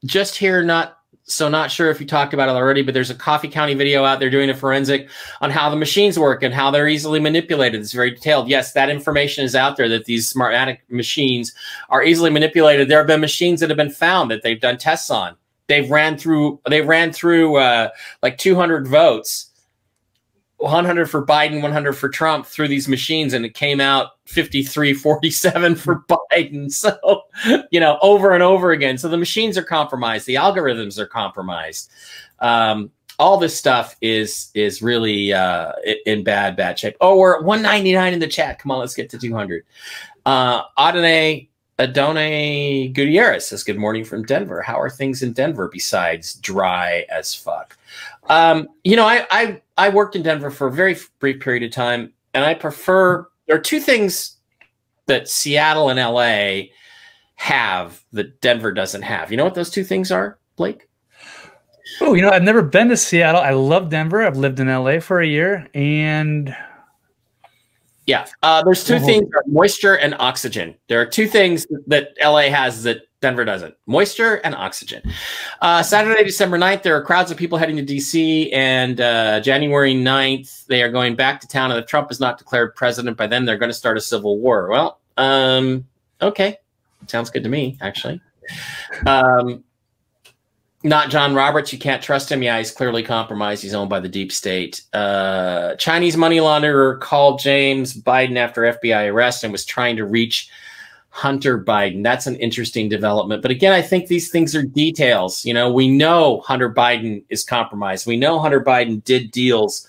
just 0.05 0.37
here, 0.37 0.63
not 0.63 0.98
so 1.29 1.47
not 1.47 1.71
sure 1.71 1.89
if 1.89 2.01
you 2.01 2.07
talked 2.07 2.33
about 2.33 2.49
it 2.49 2.53
already, 2.53 2.81
but 2.81 2.93
there's 2.93 3.09
a 3.09 3.15
Coffee 3.15 3.47
County 3.47 3.73
video 3.75 4.03
out 4.03 4.19
there 4.19 4.29
doing 4.29 4.49
a 4.49 4.55
forensic 4.55 5.09
on 5.41 5.51
how 5.51 5.69
the 5.69 5.75
machines 5.75 6.17
work 6.17 6.43
and 6.43 6.53
how 6.53 6.71
they're 6.71 6.87
easily 6.87 7.19
manipulated. 7.19 7.79
It's 7.79 7.93
very 7.93 8.11
detailed. 8.11 8.49
Yes, 8.49 8.73
that 8.73 8.89
information 8.89 9.45
is 9.45 9.55
out 9.55 9.77
there 9.77 9.87
that 9.89 10.05
these 10.05 10.31
Smartmatic 10.31 10.79
machines 10.89 11.53
are 11.89 12.03
easily 12.03 12.29
manipulated. 12.29 12.89
There 12.89 12.97
have 12.97 13.07
been 13.07 13.21
machines 13.21 13.59
that 13.59 13.69
have 13.69 13.77
been 13.77 13.91
found 13.91 14.31
that 14.31 14.43
they've 14.43 14.59
done 14.59 14.77
tests 14.77 15.09
on 15.09 15.35
they've 15.69 15.89
ran 15.89 16.17
through 16.17 16.59
they 16.67 16.81
ran 16.81 17.13
through 17.13 17.55
uh, 17.55 17.89
like 18.21 18.37
200 18.37 18.87
votes 18.87 19.48
100 20.59 21.09
for 21.09 21.25
Biden, 21.25 21.61
100 21.61 21.93
for 21.93 22.09
Trump 22.09 22.45
through 22.45 22.67
these 22.67 22.87
machines, 22.87 23.33
and 23.33 23.45
it 23.45 23.53
came 23.53 23.79
out 23.79 24.11
53 24.25 24.93
47 24.93 25.75
for 25.75 26.03
Biden. 26.31 26.71
So, 26.71 27.23
you 27.71 27.79
know, 27.79 27.97
over 28.01 28.33
and 28.33 28.43
over 28.43 28.71
again. 28.71 28.97
So 28.97 29.07
the 29.07 29.17
machines 29.17 29.57
are 29.57 29.63
compromised, 29.63 30.25
the 30.25 30.35
algorithms 30.35 30.97
are 30.99 31.07
compromised. 31.07 31.91
Um, 32.39 32.91
all 33.17 33.37
this 33.37 33.57
stuff 33.57 33.97
is 34.01 34.49
is 34.53 34.81
really 34.81 35.33
uh, 35.33 35.73
in 36.05 36.23
bad 36.23 36.55
bad 36.55 36.79
shape. 36.79 36.95
Oh, 37.01 37.17
we're 37.17 37.37
at 37.37 37.43
199 37.43 38.13
in 38.13 38.19
the 38.19 38.27
chat. 38.27 38.59
Come 38.59 38.71
on, 38.71 38.79
let's 38.79 38.95
get 38.95 39.09
to 39.09 39.17
200. 39.17 39.65
Uh, 40.25 40.63
Adonai 40.77 41.49
Adone 41.79 42.93
Gutierrez 42.93 43.47
says, 43.47 43.63
Good 43.63 43.77
morning 43.77 44.03
from 44.03 44.23
Denver. 44.23 44.61
How 44.61 44.79
are 44.79 44.89
things 44.89 45.23
in 45.23 45.31
Denver 45.31 45.69
besides 45.71 46.33
dry 46.35 47.05
as 47.09 47.33
fuck? 47.33 47.77
Um, 48.27 48.67
you 48.83 48.97
know, 48.97 49.05
I, 49.05 49.25
I, 49.31 49.61
I 49.79 49.87
worked 49.87 50.17
in 50.17 50.23
Denver 50.23 50.51
for 50.51 50.67
a 50.67 50.71
very 50.71 50.97
brief 51.19 51.39
period 51.39 51.63
of 51.63 51.71
time, 51.71 52.11
and 52.33 52.43
I 52.43 52.53
prefer 52.53 53.25
there 53.47 53.55
are 53.55 53.61
two 53.61 53.79
things 53.79 54.37
that 55.05 55.29
Seattle 55.29 55.89
and 55.89 55.97
LA 55.97 56.73
have 57.35 58.03
that 58.11 58.41
Denver 58.41 58.73
doesn't 58.73 59.03
have. 59.03 59.31
You 59.31 59.37
know 59.37 59.45
what 59.45 59.55
those 59.55 59.69
two 59.69 59.85
things 59.85 60.11
are, 60.11 60.37
Blake? 60.57 60.89
Oh, 62.01 62.13
you 62.13 62.21
know, 62.21 62.29
I've 62.29 62.43
never 62.43 62.61
been 62.61 62.89
to 62.89 62.97
Seattle. 62.97 63.39
I 63.39 63.51
love 63.51 63.89
Denver. 63.89 64.21
I've 64.21 64.35
lived 64.35 64.59
in 64.59 64.67
LA 64.67 64.99
for 64.99 65.21
a 65.21 65.25
year, 65.25 65.65
and 65.73 66.53
yeah, 68.05 68.27
uh, 68.43 68.61
there's 68.63 68.83
2 68.83 68.99
things: 68.99 69.29
moisture 69.47 69.97
and 69.97 70.13
oxygen. 70.19 70.75
There 70.89 70.99
are 70.99 71.05
two 71.05 71.25
things 71.25 71.65
that 71.87 72.09
LA 72.21 72.49
has 72.49 72.83
that 72.83 73.03
Denver 73.21 73.45
doesn't: 73.45 73.75
moisture 73.85 74.35
and 74.35 74.55
oxygen. 74.55 75.01
Uh, 75.61 75.83
Saturday, 75.83 76.23
December 76.23 76.57
9th, 76.57 76.83
there 76.83 76.95
are 76.95 77.03
crowds 77.03 77.31
of 77.31 77.37
people 77.37 77.57
heading 77.57 77.77
to 77.77 77.85
DC, 77.85 78.53
and 78.53 79.01
uh, 79.01 79.39
January 79.41 79.93
9th, 79.93 80.65
they 80.67 80.81
are 80.81 80.89
going 80.89 81.15
back 81.15 81.39
to 81.41 81.47
town. 81.47 81.71
And 81.71 81.79
if 81.79 81.85
Trump 81.85 82.11
is 82.11 82.19
not 82.19 82.37
declared 82.37 82.75
president 82.75 83.17
by 83.17 83.27
then, 83.27 83.45
they're 83.45 83.57
going 83.57 83.69
to 83.69 83.73
start 83.73 83.97
a 83.97 84.01
civil 84.01 84.39
war. 84.39 84.67
Well, 84.69 84.99
um, 85.17 85.85
okay, 86.21 86.57
sounds 87.07 87.29
good 87.29 87.43
to 87.43 87.49
me, 87.49 87.77
actually. 87.81 88.21
Um, 89.05 89.63
not 90.83 91.09
John 91.09 91.35
Roberts. 91.35 91.73
You 91.73 91.79
can't 91.79 92.01
trust 92.01 92.31
him. 92.31 92.41
Yeah, 92.41 92.57
he's 92.57 92.71
clearly 92.71 93.03
compromised. 93.03 93.61
He's 93.63 93.73
owned 93.73 93.89
by 93.89 93.99
the 93.99 94.07
deep 94.07 94.31
state. 94.31 94.81
Uh, 94.93 95.75
Chinese 95.75 96.15
money 96.15 96.37
launderer 96.37 96.99
called 96.99 97.39
James 97.39 97.93
Biden 97.93 98.37
after 98.37 98.61
FBI 98.61 99.11
arrest 99.11 99.43
and 99.43 99.51
was 99.51 99.65
trying 99.65 99.97
to 99.97 100.05
reach 100.05 100.49
Hunter 101.09 101.61
Biden. 101.63 102.03
That's 102.03 102.27
an 102.27 102.35
interesting 102.37 102.87
development. 102.87 103.41
But 103.41 103.51
again, 103.51 103.73
I 103.73 103.81
think 103.81 104.07
these 104.07 104.29
things 104.29 104.55
are 104.55 104.63
details. 104.63 105.43
You 105.43 105.53
know, 105.53 105.71
we 105.71 105.87
know 105.87 106.41
Hunter 106.41 106.71
Biden 106.71 107.23
is 107.29 107.43
compromised. 107.43 108.05
We 108.05 108.17
know 108.17 108.39
Hunter 108.39 108.63
Biden 108.63 109.03
did 109.03 109.31
deals 109.31 109.87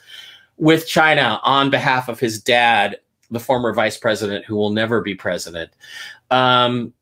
with 0.56 0.86
China 0.86 1.40
on 1.42 1.70
behalf 1.70 2.08
of 2.08 2.20
his 2.20 2.40
dad, 2.40 2.98
the 3.30 3.40
former 3.40 3.72
vice 3.72 3.96
president 3.96 4.44
who 4.44 4.56
will 4.56 4.70
never 4.70 5.00
be 5.02 5.14
president. 5.14 5.70
Um, 6.30 6.92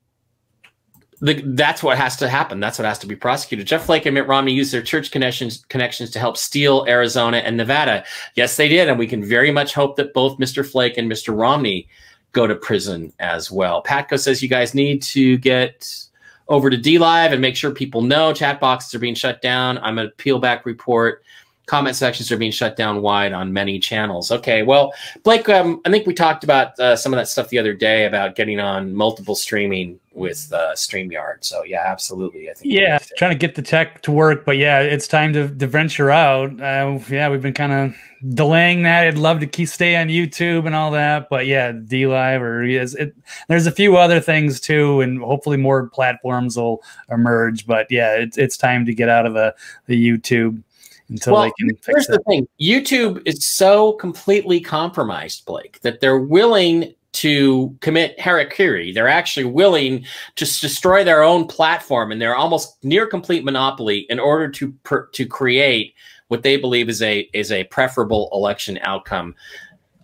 the, 1.21 1.43
that's 1.45 1.83
what 1.83 1.99
has 1.99 2.17
to 2.19 2.29
happen. 2.29 2.61
That's 2.61 2.79
what 2.79 2.87
has 2.87 2.99
to 3.01 3.07
be 3.07 3.17
prosecuted. 3.17 3.67
Jeff 3.67 3.87
Flake 3.87 4.07
and 4.07 4.15
Mitt 4.15 4.29
Romney 4.29 4.53
used 4.53 4.73
their 4.73 4.83
church 4.83 5.11
connections 5.11 5.65
connections 5.69 6.11
to 6.11 6.21
help 6.21 6.37
steal 6.37 6.85
Arizona 6.87 7.39
and 7.39 7.57
Nevada. 7.57 8.05
Yes, 8.37 8.57
they 8.57 8.69
did, 8.69 8.89
and 8.89 8.99
we 8.99 9.09
can 9.09 9.25
very 9.25 9.51
much 9.51 9.75
hope 9.75 9.97
that 9.97 10.15
both 10.15 10.39
Mr. 10.39 10.69
Flake 10.69 10.97
and 10.97 11.11
Mr. 11.11 11.37
Romney 11.37 11.89
go 12.33 12.47
to 12.47 12.55
prison 12.55 13.13
as 13.19 13.51
well. 13.51 13.83
Patco 13.83 14.19
says 14.19 14.43
you 14.43 14.49
guys 14.49 14.75
need 14.75 15.03
to 15.03 15.39
get 15.39 16.09
over 16.49 16.71
to 16.71 16.77
DLive 16.77 17.33
and 17.33 17.41
make 17.41 17.57
sure 17.57 17.71
people 17.71 18.03
know 18.03 18.33
chat 18.33 18.61
boxes 18.61 18.95
are 18.95 18.99
being 18.99 19.15
shut 19.15 19.43
down. 19.43 19.79
I'm 19.79 19.99
a 19.99 20.09
peel 20.11 20.39
back 20.39 20.65
report 20.67 21.23
comment 21.69 21.95
sections 21.95 22.33
are 22.33 22.37
being 22.37 22.51
shut 22.51 22.77
down 22.77 23.03
wide 23.03 23.33
on 23.33 23.53
many 23.53 23.79
channels. 23.79 24.33
Okay, 24.33 24.63
well, 24.63 24.93
Blake, 25.23 25.49
um, 25.49 25.81
I 25.85 25.91
think 25.91 26.07
we 26.07 26.15
talked 26.15 26.43
about 26.43 26.79
uh, 26.81 26.97
some 26.97 27.13
of 27.13 27.19
that 27.19 27.29
stuff 27.29 27.51
the 27.51 27.59
other 27.59 27.75
day 27.75 28.07
about 28.07 28.35
getting 28.35 28.59
on 28.59 28.95
multiple 28.95 29.37
streaming 29.37 30.01
with 30.15 30.53
uh, 30.53 30.73
StreamYard. 30.75 31.45
So 31.45 31.63
yeah, 31.63 31.85
absolutely. 31.87 32.51
I 32.51 32.55
think 32.55 32.75
yeah, 32.75 32.99
trying 33.17 33.31
to 33.31 33.39
get 33.39 33.55
the 33.55 33.63
tech 33.63 34.03
to 34.03 34.11
work, 34.11 34.45
but 34.45 34.57
yeah, 34.57 34.81
it's 34.81 35.07
time 35.07 35.33
to, 35.35 35.49
to 35.49 35.67
venture 35.67 36.11
out. 36.11 36.61
Uh, 36.61 36.99
yeah, 37.09 37.29
we've 37.29 37.43
been 37.43 37.55
kind 37.55 37.73
of 37.73 38.35
delaying 38.35 38.83
that. 38.83 39.07
I'd 39.07 39.19
love 39.19 39.39
to 39.41 39.47
keep 39.47 39.69
stay 39.69 39.95
on 39.95 40.09
YouTube 40.09 40.67
and 40.67 40.75
all 40.75 40.91
that, 40.93 41.29
but 41.29 41.47
yeah, 41.47 41.71
DLive 41.73 42.41
or 42.41 42.65
yes, 42.65 42.95
it, 42.95 43.15
there's 43.49 43.67
a 43.67 43.73
few 43.73 43.97
other 43.97 44.21
things 44.21 44.59
too, 44.59 45.01
and 45.03 45.21
hopefully 45.21 45.59
more 45.59 45.89
platforms 45.91 46.57
will 46.57 46.83
emerge. 47.11 47.67
But 47.67 47.87
yeah, 47.91 48.15
it's 48.15 48.39
it's 48.39 48.57
time 48.57 48.87
to 48.87 48.95
get 48.95 49.09
out 49.09 49.27
of 49.27 49.35
the 49.35 49.55
the 49.87 50.09
YouTube 50.09 50.63
until 51.09 51.35
well, 51.35 51.43
they 51.45 51.53
can 51.59 51.71
here's 51.87 52.07
the 52.07 52.19
thing. 52.27 52.47
Youtube 52.61 53.23
is 53.25 53.45
so 53.45 53.93
completely 53.95 54.61
compromised 54.61 55.45
blake 55.47 55.81
that 55.81 56.01
they're 56.01 56.21
willing 56.21 56.95
to 57.13 57.77
commit 57.81 58.19
harakiri. 58.19 58.93
They're 58.93 59.09
actually 59.09 59.45
willing 59.45 60.05
to 60.37 60.45
destroy 60.45 61.05
their 61.05 61.23
own 61.23 61.47
platform 61.47 62.13
and 62.13 62.21
they're 62.21 62.37
almost 62.37 62.83
near 62.85 63.07
complete 63.07 63.45
monopoly 63.45 64.07
in 64.11 64.21
order 64.21 64.49
to 64.51 64.73
per, 64.85 65.07
to 65.07 65.27
create 65.27 65.95
what 66.29 66.43
they 66.43 66.57
believe 66.57 66.89
is 66.89 67.03
a 67.03 67.29
is 67.33 67.51
a 67.51 67.65
preferable 67.65 68.29
election 68.33 68.79
outcome. 68.83 69.35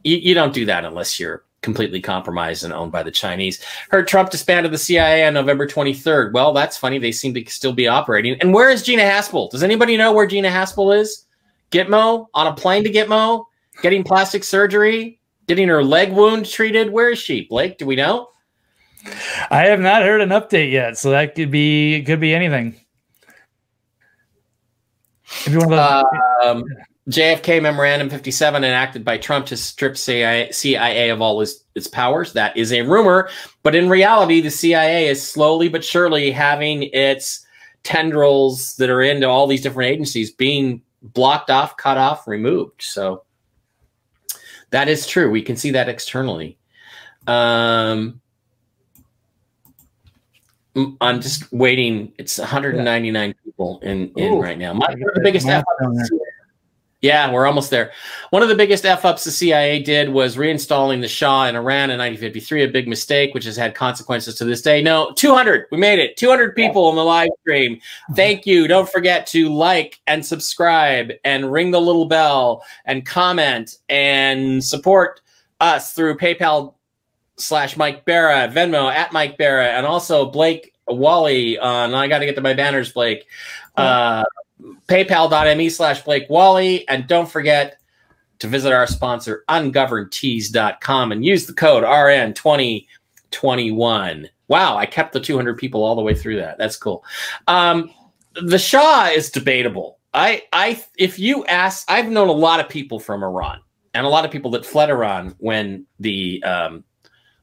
You, 0.02 0.16
you 0.16 0.34
don't 0.34 0.54
do 0.54 0.64
that 0.66 0.84
unless 0.84 1.20
you're 1.20 1.44
completely 1.64 2.00
compromised 2.00 2.62
and 2.62 2.72
owned 2.72 2.92
by 2.92 3.02
the 3.02 3.10
Chinese. 3.10 3.64
Heard 3.90 4.06
Trump 4.06 4.30
disbanded 4.30 4.70
the 4.70 4.78
CIA 4.78 5.26
on 5.26 5.34
November 5.34 5.66
23rd. 5.66 6.32
Well, 6.32 6.52
that's 6.52 6.76
funny. 6.76 6.98
They 6.98 7.10
seem 7.10 7.34
to 7.34 7.44
still 7.46 7.72
be 7.72 7.88
operating. 7.88 8.38
And 8.40 8.54
where 8.54 8.70
is 8.70 8.82
Gina 8.84 9.02
Haspel? 9.02 9.50
Does 9.50 9.64
anybody 9.64 9.96
know 9.96 10.12
where 10.12 10.26
Gina 10.26 10.50
Haspel 10.50 10.96
is? 10.96 11.24
Gitmo? 11.72 12.26
On 12.34 12.46
a 12.46 12.54
plane 12.54 12.84
to 12.84 12.92
Gitmo? 12.92 13.46
Getting 13.82 14.04
plastic 14.04 14.44
surgery? 14.44 15.18
Getting 15.48 15.66
her 15.68 15.82
leg 15.82 16.12
wound 16.12 16.46
treated? 16.46 16.92
Where 16.92 17.10
is 17.10 17.18
she? 17.18 17.46
Blake, 17.48 17.78
do 17.78 17.86
we 17.86 17.96
know? 17.96 18.28
I 19.50 19.66
have 19.66 19.80
not 19.80 20.02
heard 20.02 20.20
an 20.20 20.30
update 20.30 20.70
yet, 20.70 20.96
so 20.96 21.10
that 21.10 21.34
could 21.34 21.50
be 21.50 22.02
could 22.04 22.20
be 22.20 22.34
anything. 22.34 22.74
If 25.44 25.48
you 25.48 25.58
want 25.58 25.72
to, 25.72 26.48
um, 26.48 26.64
JFK 27.10 27.60
Memorandum 27.60 28.08
57 28.08 28.64
enacted 28.64 29.04
by 29.04 29.18
Trump 29.18 29.46
to 29.46 29.56
strip 29.56 29.96
CIA, 29.96 30.50
CIA 30.52 31.10
of 31.10 31.20
all 31.20 31.40
its, 31.42 31.64
its 31.74 31.86
powers. 31.86 32.32
That 32.32 32.56
is 32.56 32.72
a 32.72 32.82
rumor. 32.82 33.28
But 33.62 33.74
in 33.74 33.90
reality, 33.90 34.40
the 34.40 34.50
CIA 34.50 35.08
is 35.08 35.26
slowly 35.26 35.68
but 35.68 35.84
surely 35.84 36.30
having 36.30 36.84
its 36.94 37.44
tendrils 37.82 38.76
that 38.76 38.88
are 38.88 39.02
into 39.02 39.28
all 39.28 39.46
these 39.46 39.60
different 39.60 39.90
agencies 39.90 40.32
being 40.32 40.80
blocked 41.02 41.50
off, 41.50 41.76
cut 41.76 41.98
off, 41.98 42.26
removed. 42.26 42.82
So 42.82 43.24
that 44.70 44.88
is 44.88 45.06
true. 45.06 45.30
We 45.30 45.42
can 45.42 45.56
see 45.56 45.72
that 45.72 45.90
externally. 45.90 46.56
Um, 47.26 48.20
I'm 51.00 51.20
just 51.20 51.52
waiting. 51.52 52.12
It's 52.18 52.38
199 52.38 53.34
people 53.44 53.78
in, 53.82 54.10
in 54.16 54.34
Ooh, 54.34 54.42
right 54.42 54.58
now. 54.58 54.72
My, 54.72 54.86
the 54.88 55.20
biggest 55.22 55.46
yeah, 57.04 57.30
we're 57.30 57.46
almost 57.46 57.68
there. 57.68 57.92
One 58.30 58.42
of 58.42 58.48
the 58.48 58.54
biggest 58.54 58.86
F 58.86 59.04
ups 59.04 59.24
the 59.24 59.30
CIA 59.30 59.82
did 59.82 60.08
was 60.08 60.36
reinstalling 60.36 61.02
the 61.02 61.06
Shah 61.06 61.44
in 61.44 61.54
Iran 61.54 61.90
in 61.90 61.98
1953, 61.98 62.62
a 62.62 62.68
big 62.68 62.88
mistake, 62.88 63.34
which 63.34 63.44
has 63.44 63.58
had 63.58 63.74
consequences 63.74 64.36
to 64.36 64.46
this 64.46 64.62
day. 64.62 64.80
No, 64.80 65.12
200. 65.14 65.66
We 65.70 65.76
made 65.76 65.98
it. 65.98 66.16
200 66.16 66.56
people 66.56 66.88
in 66.88 66.96
the 66.96 67.04
live 67.04 67.28
stream. 67.42 67.78
Thank 68.16 68.46
you. 68.46 68.66
Don't 68.66 68.88
forget 68.88 69.26
to 69.28 69.50
like 69.50 70.00
and 70.06 70.24
subscribe 70.24 71.12
and 71.24 71.52
ring 71.52 71.72
the 71.72 71.80
little 71.80 72.06
bell 72.06 72.64
and 72.86 73.04
comment 73.04 73.76
and 73.90 74.64
support 74.64 75.20
us 75.60 75.92
through 75.92 76.16
PayPal 76.16 76.72
slash 77.36 77.76
Mike 77.76 78.06
Bara, 78.06 78.48
Venmo 78.48 78.90
at 78.90 79.12
Mike 79.12 79.36
Bara, 79.36 79.66
and 79.66 79.84
also 79.84 80.30
Blake 80.30 80.72
Wally 80.88 81.58
on 81.58 81.94
I 81.94 82.08
got 82.08 82.20
to 82.20 82.26
get 82.26 82.36
to 82.36 82.40
my 82.40 82.54
banners, 82.54 82.92
Blake. 82.92 83.26
Uh, 83.76 84.24
paypal.me 84.88 85.68
slash 85.68 86.02
Blake 86.02 86.26
Wally. 86.28 86.88
And 86.88 87.06
don't 87.06 87.30
forget 87.30 87.78
to 88.38 88.48
visit 88.48 88.72
our 88.72 88.86
sponsor, 88.86 89.44
ungovernedtees.com, 89.48 91.12
and 91.12 91.24
use 91.24 91.46
the 91.46 91.54
code 91.54 91.84
RN2021. 91.84 94.28
Wow, 94.48 94.76
I 94.76 94.86
kept 94.86 95.12
the 95.12 95.20
200 95.20 95.56
people 95.56 95.82
all 95.82 95.96
the 95.96 96.02
way 96.02 96.14
through 96.14 96.36
that. 96.36 96.58
That's 96.58 96.76
cool. 96.76 97.02
Um, 97.46 97.90
the 98.34 98.58
Shah 98.58 99.10
is 99.14 99.30
debatable. 99.30 99.98
I, 100.12 100.42
I, 100.52 100.84
if 100.98 101.18
you 101.18 101.46
ask, 101.46 101.90
I've 101.90 102.10
known 102.10 102.28
a 102.28 102.32
lot 102.32 102.60
of 102.60 102.68
people 102.68 103.00
from 103.00 103.24
Iran 103.24 103.60
and 103.94 104.06
a 104.06 104.10
lot 104.10 104.24
of 104.24 104.30
people 104.30 104.50
that 104.52 104.66
fled 104.66 104.90
Iran 104.90 105.34
when 105.38 105.86
the 105.98 106.42
um, 106.44 106.84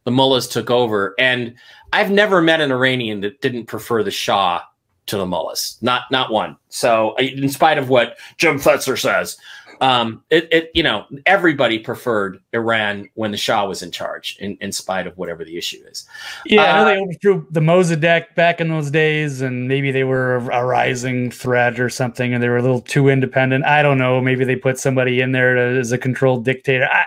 the 0.04 0.12
mullahs 0.12 0.48
took 0.48 0.72
over, 0.72 1.16
and 1.20 1.56
I've 1.94 2.12
never 2.12 2.42
met 2.42 2.62
an 2.62 2.72
Iranian 2.72 3.22
that 3.22 3.42
didn't 3.42 3.66
prefer 3.66 4.04
the 4.04 4.12
Shah 4.12 4.62
to 5.08 5.18
the 5.18 5.26
mullahs. 5.26 5.78
Not 5.82 6.04
not 6.12 6.32
one. 6.32 6.58
So 6.70 7.16
in 7.18 7.50
spite 7.50 7.78
of 7.78 7.90
what 7.90 8.18
Jim 8.38 8.60
Fetzer 8.60 9.00
says, 9.00 9.38
um, 9.82 10.24
it, 10.30 10.48
it 10.52 10.72
you 10.76 10.84
know 10.84 11.06
everybody 11.26 11.80
preferred 11.80 12.40
Iran 12.54 13.10
when 13.16 13.32
the 13.32 13.38
Shah 13.38 13.66
was 13.66 13.82
in 13.82 13.92
charge, 13.92 14.38
in, 14.40 14.58
in 14.62 14.72
spite 14.72 15.08
of 15.08 15.18
whatever 15.18 15.44
the 15.44 15.58
issue 15.58 15.82
is. 15.90 16.08
Yeah, 16.46 16.62
uh, 16.62 16.66
I 16.66 16.78
know 16.78 16.86
they 16.86 16.98
uh, 16.98 17.02
overthrew 17.02 17.48
the 17.50 17.60
Mossadegh 17.60 18.36
back 18.36 18.62
in 18.62 18.70
those 18.70 18.92
days, 18.92 19.42
and 19.42 19.68
maybe 19.68 19.92
they 19.92 20.04
were 20.04 20.36
a, 20.36 20.64
rising 20.64 21.32
threat 21.32 21.80
or 21.80 21.90
something, 21.90 22.34
and 22.34 22.44
they 22.44 22.50
were 22.50 22.58
a 22.58 22.62
little 22.62 22.82
too 22.82 23.10
independent. 23.10 23.66
I 23.66 23.82
don't 23.82 23.98
know. 23.98 24.22
Maybe 24.22 24.46
they 24.46 24.56
put 24.56 24.78
somebody 24.78 25.20
in 25.20 25.32
there 25.32 25.56
to, 25.56 25.80
as 25.80 25.92
a 25.92 25.98
controlled 25.98 26.46
dictator. 26.46 26.86
I, 26.86 27.06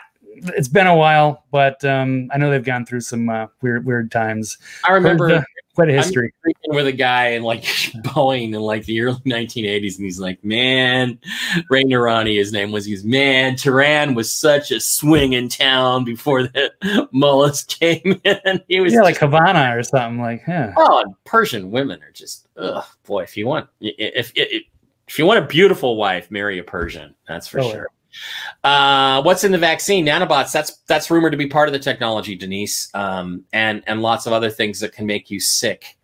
it's 0.57 0.69
been 0.69 0.89
a 0.89 0.97
while, 0.97 1.45
but 1.53 1.83
um, 1.85 2.29
I 2.33 2.39
know 2.39 2.51
they've 2.51 2.63
gone 2.63 2.85
through 2.85 3.03
some 3.03 3.29
uh, 3.29 3.47
weird 3.63 3.87
weird 3.87 4.11
times. 4.11 4.59
I 4.85 4.93
remember 4.93 5.45
quite 5.75 5.91
a 5.91 5.93
history. 5.93 6.33
I'm 6.47 6.77
with 6.77 6.87
a 6.87 6.93
guy 6.93 7.29
in 7.29 7.43
like 7.43 7.63
Boeing 8.03 8.55
in 8.55 8.61
like 8.61 8.85
the 8.85 9.01
early 9.01 9.21
1980s, 9.27 9.97
and 9.97 10.05
he's 10.05 10.21
like, 10.21 10.43
"Man, 10.45 11.19
Ray 11.71 11.85
Noorani, 11.85 12.37
his 12.37 12.53
name 12.53 12.73
was. 12.73 12.85
He's 12.85 13.05
man, 13.05 13.57
Tehran 13.57 14.15
was 14.15 14.31
such 14.33 14.71
a 14.71 14.81
swing 14.81 15.33
in 15.33 15.49
town 15.49 16.05
before 16.05 16.45
the 16.45 17.09
mullahs 17.13 17.65
came 17.65 18.21
in. 18.25 18.63
He 18.69 18.81
was 18.81 18.93
yeah, 18.93 19.03
like 19.03 19.19
Havana 19.19 19.77
or 19.77 19.83
something 19.83 20.21
like. 20.21 20.43
Yeah. 20.47 20.73
Oh, 20.77 21.15
Persian 21.25 21.71
women 21.71 22.03
are 22.03 22.13
just, 22.13 22.47
oh 22.57 22.87
boy. 23.05 23.23
If 23.23 23.37
you 23.37 23.47
want, 23.47 23.69
if, 23.81 24.33
if 24.35 24.63
if 25.07 25.19
you 25.19 25.27
want 25.27 25.45
a 25.45 25.47
beautiful 25.47 25.97
wife, 25.97 26.31
marry 26.31 26.59
a 26.59 26.65
Persian. 26.65 27.15
That's 27.29 27.47
for 27.47 27.61
oh, 27.61 27.71
sure. 27.71 27.89
Uh, 28.63 29.23
what's 29.23 29.45
in 29.45 29.53
the 29.53 29.59
vaccine? 29.59 30.07
Nanobots. 30.07 30.53
That's 30.53 30.79
that's 30.87 31.11
rumored 31.11 31.33
to 31.33 31.39
be 31.39 31.47
part 31.47 31.69
of 31.69 31.73
the 31.73 31.79
technology, 31.79 32.35
Denise, 32.35 32.89
um, 32.95 33.45
and 33.53 33.83
and 33.87 34.03
lots 34.03 34.27
of 34.27 34.33
other 34.33 34.51
things 34.51 34.81
that 34.81 34.93
can 34.93 35.07
make 35.07 35.31
you 35.31 35.41
sick. 35.41 35.97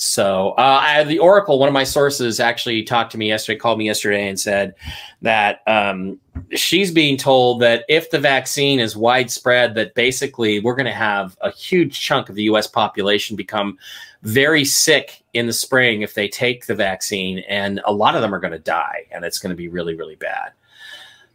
So 0.00 0.50
uh, 0.50 0.78
I, 0.80 1.04
the 1.04 1.18
Oracle, 1.18 1.58
one 1.58 1.68
of 1.68 1.72
my 1.72 1.82
sources, 1.82 2.38
actually 2.38 2.84
talked 2.84 3.10
to 3.12 3.18
me 3.18 3.26
yesterday, 3.26 3.58
called 3.58 3.80
me 3.80 3.86
yesterday, 3.86 4.28
and 4.28 4.38
said 4.38 4.76
that 5.22 5.60
um, 5.66 6.20
she's 6.54 6.92
being 6.92 7.16
told 7.16 7.60
that 7.62 7.84
if 7.88 8.08
the 8.12 8.20
vaccine 8.20 8.78
is 8.78 8.96
widespread, 8.96 9.74
that 9.74 9.94
basically 9.94 10.60
we're 10.60 10.76
going 10.76 10.86
to 10.86 10.92
have 10.92 11.36
a 11.40 11.50
huge 11.50 12.00
chunk 12.00 12.28
of 12.28 12.36
the 12.36 12.44
U.S. 12.44 12.68
population 12.68 13.34
become 13.34 13.76
very 14.22 14.64
sick 14.64 15.24
in 15.32 15.48
the 15.48 15.52
spring 15.52 16.02
if 16.02 16.14
they 16.14 16.28
take 16.28 16.66
the 16.66 16.76
vaccine, 16.76 17.40
and 17.48 17.80
a 17.84 17.92
lot 17.92 18.14
of 18.14 18.22
them 18.22 18.32
are 18.32 18.40
going 18.40 18.52
to 18.52 18.58
die, 18.60 19.04
and 19.10 19.24
it's 19.24 19.40
going 19.40 19.50
to 19.50 19.56
be 19.56 19.66
really, 19.66 19.96
really 19.96 20.16
bad. 20.16 20.52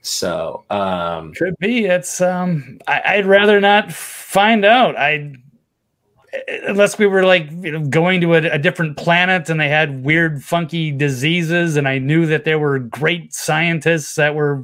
So 0.03 0.65
um 0.69 1.33
could 1.33 1.55
be. 1.59 1.85
It's 1.85 2.21
um 2.21 2.79
I, 2.87 3.17
would 3.17 3.25
rather 3.25 3.59
not 3.59 3.91
find 3.91 4.65
out. 4.65 4.97
I 4.97 5.33
unless 6.67 6.97
we 6.97 7.05
were 7.05 7.23
like 7.23 7.49
you 7.61 7.71
know, 7.71 7.85
going 7.85 8.19
to 8.21 8.33
a, 8.33 8.37
a, 8.37 8.57
different 8.57 8.97
planet 8.97 9.49
and 9.49 9.59
they 9.59 9.69
had 9.69 10.03
weird 10.03 10.43
funky 10.43 10.91
diseases 10.91 11.75
and 11.75 11.87
i 11.87 11.99
knew 11.99 12.25
that 12.25 12.43
there 12.43 12.57
were 12.57 12.79
great 12.79 13.33
scientists 13.33 14.15
that 14.15 14.33
were 14.33 14.63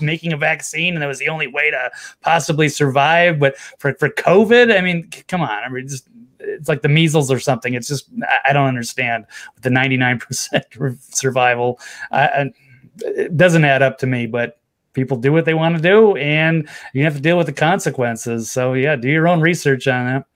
making 0.00 0.32
a 0.32 0.36
vaccine 0.38 0.94
and 0.94 1.02
that 1.02 1.06
was 1.06 1.18
the 1.18 1.28
only 1.28 1.46
way 1.46 1.70
to 1.70 1.90
possibly 2.22 2.66
survive 2.66 3.38
but 3.38 3.58
for, 3.78 3.92
for 3.94 4.08
covid 4.08 4.74
i 4.74 4.80
mean 4.80 5.06
come 5.28 5.42
on 5.42 5.62
i 5.62 5.68
mean 5.68 5.86
just 5.86 6.08
it's 6.38 6.68
like 6.68 6.80
the 6.80 6.88
measles 6.88 7.30
or 7.30 7.38
something 7.38 7.74
it's 7.74 7.88
just 7.88 8.08
i 8.46 8.52
don't 8.54 8.68
understand 8.68 9.26
the 9.60 9.68
99% 9.68 10.98
survival 11.14 11.78
I, 12.10 12.50
it 12.96 13.36
doesn't 13.36 13.64
add 13.64 13.82
up 13.82 13.98
to 13.98 14.06
me 14.06 14.26
but 14.26 14.61
people 14.92 15.16
do 15.16 15.32
what 15.32 15.44
they 15.44 15.54
want 15.54 15.76
to 15.76 15.82
do 15.82 16.16
and 16.16 16.68
you 16.92 17.04
have 17.04 17.14
to 17.14 17.20
deal 17.20 17.38
with 17.38 17.46
the 17.46 17.52
consequences. 17.52 18.50
So 18.50 18.74
yeah, 18.74 18.96
do 18.96 19.08
your 19.08 19.28
own 19.28 19.40
research 19.40 19.88
on 19.88 20.06
that. 20.06 20.26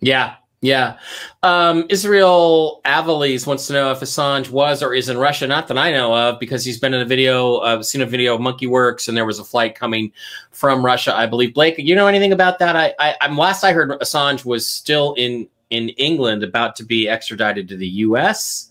Yeah. 0.00 0.36
Yeah. 0.62 0.98
Um, 1.42 1.86
Israel 1.88 2.80
Avalis 2.84 3.48
wants 3.48 3.66
to 3.66 3.72
know 3.72 3.90
if 3.90 3.98
Assange 3.98 4.48
was 4.48 4.80
or 4.80 4.94
is 4.94 5.08
in 5.08 5.18
Russia. 5.18 5.48
Not 5.48 5.66
that 5.66 5.76
I 5.76 5.90
know 5.90 6.14
of, 6.14 6.38
because 6.38 6.64
he's 6.64 6.78
been 6.78 6.94
in 6.94 7.00
a 7.00 7.04
video, 7.04 7.56
uh, 7.56 7.82
seen 7.82 8.00
a 8.00 8.06
video 8.06 8.36
of 8.36 8.40
Monkey 8.40 8.68
Werx, 8.68 9.08
and 9.08 9.16
there 9.16 9.26
was 9.26 9.40
a 9.40 9.44
flight 9.44 9.74
coming 9.74 10.12
from 10.52 10.84
Russia, 10.84 11.16
I 11.16 11.26
believe. 11.26 11.52
Blake, 11.52 11.78
you 11.78 11.96
know 11.96 12.06
anything 12.06 12.30
about 12.30 12.60
that? 12.60 12.76
I, 12.76 12.94
I, 13.00 13.16
I'm 13.20 13.36
last 13.36 13.64
I 13.64 13.72
heard 13.72 13.90
Assange 14.00 14.44
was 14.44 14.64
still 14.64 15.14
in 15.14 15.48
in 15.70 15.88
England, 15.90 16.44
about 16.44 16.76
to 16.76 16.84
be 16.84 17.08
extradited 17.08 17.66
to 17.66 17.76
the 17.76 17.88
U.S. 17.88 18.70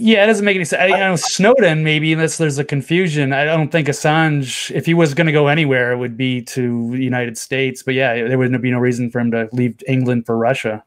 Yeah, 0.00 0.22
it 0.22 0.28
doesn't 0.28 0.44
make 0.44 0.54
any 0.54 0.64
sense. 0.64 0.80
I, 0.80 0.96
know 0.96 1.16
Snowden, 1.16 1.82
maybe 1.82 2.12
unless 2.12 2.38
there's 2.38 2.56
a 2.56 2.64
confusion. 2.64 3.32
I 3.32 3.44
don't 3.44 3.72
think 3.72 3.88
Assange, 3.88 4.70
if 4.70 4.86
he 4.86 4.94
was 4.94 5.12
going 5.12 5.26
to 5.26 5.32
go 5.32 5.48
anywhere, 5.48 5.98
would 5.98 6.16
be 6.16 6.40
to 6.42 6.92
the 6.92 7.02
United 7.02 7.36
States. 7.36 7.82
But 7.82 7.94
yeah, 7.94 8.14
there 8.28 8.38
wouldn't 8.38 8.62
be 8.62 8.70
no 8.70 8.78
reason 8.78 9.10
for 9.10 9.18
him 9.18 9.32
to 9.32 9.48
leave 9.50 9.82
England 9.88 10.24
for 10.24 10.38
Russia. 10.38 10.84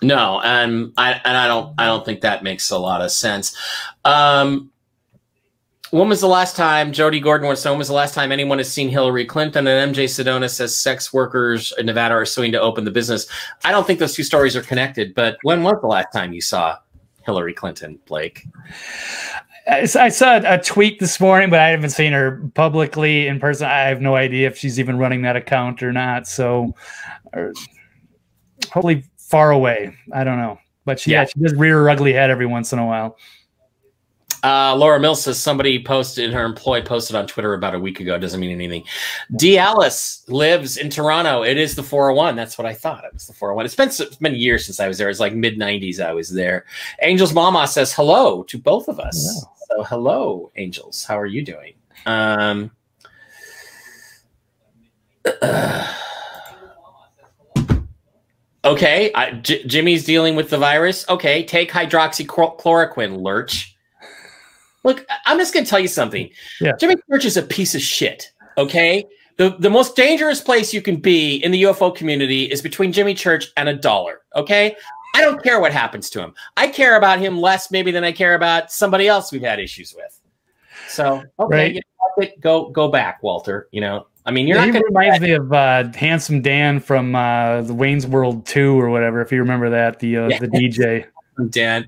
No, 0.00 0.40
and 0.40 0.94
I 0.96 1.20
and 1.26 1.36
I 1.36 1.46
don't 1.46 1.74
I 1.78 1.84
don't 1.84 2.06
think 2.06 2.22
that 2.22 2.42
makes 2.42 2.70
a 2.70 2.78
lot 2.78 3.02
of 3.02 3.10
sense. 3.10 3.54
Um, 4.06 4.70
when 5.90 6.08
was 6.08 6.22
the 6.22 6.26
last 6.26 6.56
time 6.56 6.90
Jody 6.90 7.20
Gordon 7.20 7.48
was? 7.48 7.62
when 7.66 7.76
was 7.76 7.88
the 7.88 7.94
last 7.94 8.14
time 8.14 8.32
anyone 8.32 8.56
has 8.56 8.72
seen 8.72 8.88
Hillary 8.88 9.26
Clinton 9.26 9.66
and 9.66 9.94
MJ 9.94 10.04
Sedona 10.04 10.48
says 10.48 10.74
sex 10.74 11.12
workers 11.12 11.70
in 11.76 11.84
Nevada 11.84 12.14
are 12.14 12.24
suing 12.24 12.50
to 12.52 12.60
open 12.60 12.84
the 12.84 12.90
business? 12.90 13.26
I 13.62 13.72
don't 13.72 13.86
think 13.86 13.98
those 13.98 14.14
two 14.14 14.24
stories 14.24 14.56
are 14.56 14.62
connected, 14.62 15.14
but 15.14 15.36
when 15.42 15.62
was 15.62 15.76
the 15.82 15.86
last 15.86 16.10
time 16.14 16.32
you 16.32 16.40
saw 16.40 16.78
Hillary 17.24 17.54
Clinton, 17.54 17.98
Blake? 18.06 18.46
I 19.68 19.84
saw 19.84 20.40
a 20.44 20.60
tweet 20.60 20.98
this 20.98 21.20
morning, 21.20 21.48
but 21.48 21.60
I 21.60 21.68
haven't 21.68 21.90
seen 21.90 22.12
her 22.12 22.42
publicly 22.54 23.28
in 23.28 23.38
person. 23.38 23.68
I 23.68 23.82
have 23.82 24.00
no 24.00 24.16
idea 24.16 24.48
if 24.48 24.58
she's 24.58 24.80
even 24.80 24.98
running 24.98 25.22
that 25.22 25.36
account 25.36 25.82
or 25.82 25.92
not. 25.92 26.26
So, 26.26 26.74
or, 27.32 27.52
hopefully, 28.70 29.04
far 29.18 29.52
away. 29.52 29.96
I 30.12 30.24
don't 30.24 30.38
know, 30.38 30.58
but 30.84 30.98
she, 30.98 31.12
yeah. 31.12 31.22
yeah, 31.22 31.26
she 31.26 31.40
does 31.40 31.54
rear 31.54 31.78
her 31.78 31.90
ugly 31.90 32.12
head 32.12 32.28
every 32.28 32.46
once 32.46 32.72
in 32.72 32.80
a 32.80 32.86
while. 32.86 33.16
Uh, 34.42 34.74
Laura 34.76 34.98
Mills 34.98 35.22
says 35.22 35.38
somebody 35.38 35.82
posted 35.82 36.32
her 36.32 36.44
employee 36.44 36.82
posted 36.82 37.14
on 37.14 37.26
Twitter 37.28 37.54
about 37.54 37.74
a 37.74 37.78
week 37.78 38.00
ago. 38.00 38.18
Doesn't 38.18 38.40
mean 38.40 38.50
anything. 38.50 38.82
D. 39.36 39.56
Alice 39.56 40.24
lives 40.28 40.76
in 40.76 40.90
Toronto. 40.90 41.44
It 41.44 41.58
is 41.58 41.76
the 41.76 41.82
401. 41.82 42.34
That's 42.34 42.58
what 42.58 42.66
I 42.66 42.74
thought. 42.74 43.04
It 43.04 43.12
was 43.12 43.26
the 43.26 43.34
401. 43.34 43.66
It's 43.66 43.76
been 43.76 43.88
it's 43.88 44.16
been 44.16 44.34
years 44.34 44.66
since 44.66 44.80
I 44.80 44.88
was 44.88 44.98
there. 44.98 45.08
It's 45.08 45.20
like 45.20 45.34
mid 45.34 45.58
90s. 45.58 46.00
I 46.00 46.12
was 46.12 46.30
there. 46.30 46.64
Angels 47.02 47.32
Mama 47.32 47.68
says 47.68 47.92
hello 47.92 48.42
to 48.44 48.58
both 48.58 48.88
of 48.88 48.98
us. 48.98 49.16
Hello. 49.16 49.52
So 49.68 49.84
hello, 49.84 50.50
Angels. 50.56 51.04
How 51.04 51.18
are 51.18 51.26
you 51.26 51.44
doing? 51.44 51.74
Um. 52.06 52.72
okay, 58.64 59.12
I, 59.14 59.30
J- 59.40 59.64
Jimmy's 59.64 60.04
dealing 60.04 60.34
with 60.34 60.50
the 60.50 60.58
virus. 60.58 61.08
Okay, 61.08 61.44
take 61.44 61.70
hydroxychloroquine, 61.70 63.22
Lurch. 63.22 63.71
Look, 64.84 65.06
I'm 65.26 65.38
just 65.38 65.54
going 65.54 65.64
to 65.64 65.70
tell 65.70 65.78
you 65.78 65.88
something. 65.88 66.30
Yeah. 66.60 66.72
Jimmy 66.78 66.96
Church 67.10 67.24
is 67.24 67.36
a 67.36 67.42
piece 67.42 67.74
of 67.74 67.80
shit. 67.80 68.32
Okay. 68.58 69.04
The, 69.36 69.56
the 69.58 69.70
most 69.70 69.96
dangerous 69.96 70.40
place 70.40 70.74
you 70.74 70.82
can 70.82 70.96
be 70.96 71.36
in 71.36 71.52
the 71.52 71.62
UFO 71.62 71.94
community 71.94 72.44
is 72.44 72.60
between 72.60 72.92
Jimmy 72.92 73.14
Church 73.14 73.48
and 73.56 73.68
a 73.68 73.74
dollar. 73.74 74.20
Okay. 74.36 74.76
I 75.14 75.20
don't 75.20 75.42
care 75.42 75.60
what 75.60 75.72
happens 75.72 76.10
to 76.10 76.20
him. 76.20 76.34
I 76.56 76.68
care 76.68 76.96
about 76.96 77.18
him 77.18 77.38
less 77.38 77.70
maybe 77.70 77.90
than 77.90 78.04
I 78.04 78.12
care 78.12 78.34
about 78.34 78.72
somebody 78.72 79.08
else 79.08 79.30
we've 79.30 79.42
had 79.42 79.60
issues 79.60 79.94
with. 79.94 80.20
So, 80.88 81.22
okay. 81.38 81.56
Right. 81.56 81.74
You 81.74 81.80
know, 82.18 82.28
go, 82.40 82.70
go 82.70 82.88
back, 82.88 83.22
Walter. 83.22 83.68
You 83.72 83.82
know, 83.82 84.06
I 84.24 84.30
mean, 84.30 84.46
you're 84.46 84.58
yeah, 84.58 84.66
not. 84.66 84.74
He 84.74 84.82
reminds 84.84 85.20
me 85.20 85.32
of 85.32 85.52
uh, 85.52 85.88
Handsome 85.94 86.42
Dan 86.42 86.80
from 86.80 87.14
uh, 87.14 87.62
the 87.62 87.74
Wayne's 87.74 88.06
World 88.06 88.46
Two 88.46 88.80
or 88.80 88.88
whatever. 88.88 89.20
If 89.20 89.32
you 89.32 89.38
remember 89.38 89.70
that, 89.70 89.98
the 89.98 90.16
uh, 90.16 90.28
the 90.28 90.48
DJ. 90.48 91.06
Dan. 91.48 91.86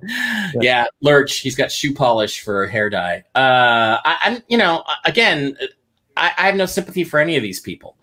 Yeah, 0.61 0.87
Lurch. 1.01 1.39
He's 1.39 1.55
got 1.55 1.71
shoe 1.71 1.93
polish 1.93 2.43
for 2.43 2.67
hair 2.67 2.89
dye. 2.91 3.25
Uh, 3.35 3.99
I, 4.05 4.19
am 4.25 4.43
you 4.49 4.57
know, 4.57 4.85
again, 5.05 5.57
I, 6.17 6.33
I, 6.39 6.47
have 6.47 6.57
no 6.57 6.67
sympathy 6.67 7.05
for 7.05 7.19
any 7.19 7.37
of 7.37 7.43
these 7.43 7.61
people. 7.61 7.97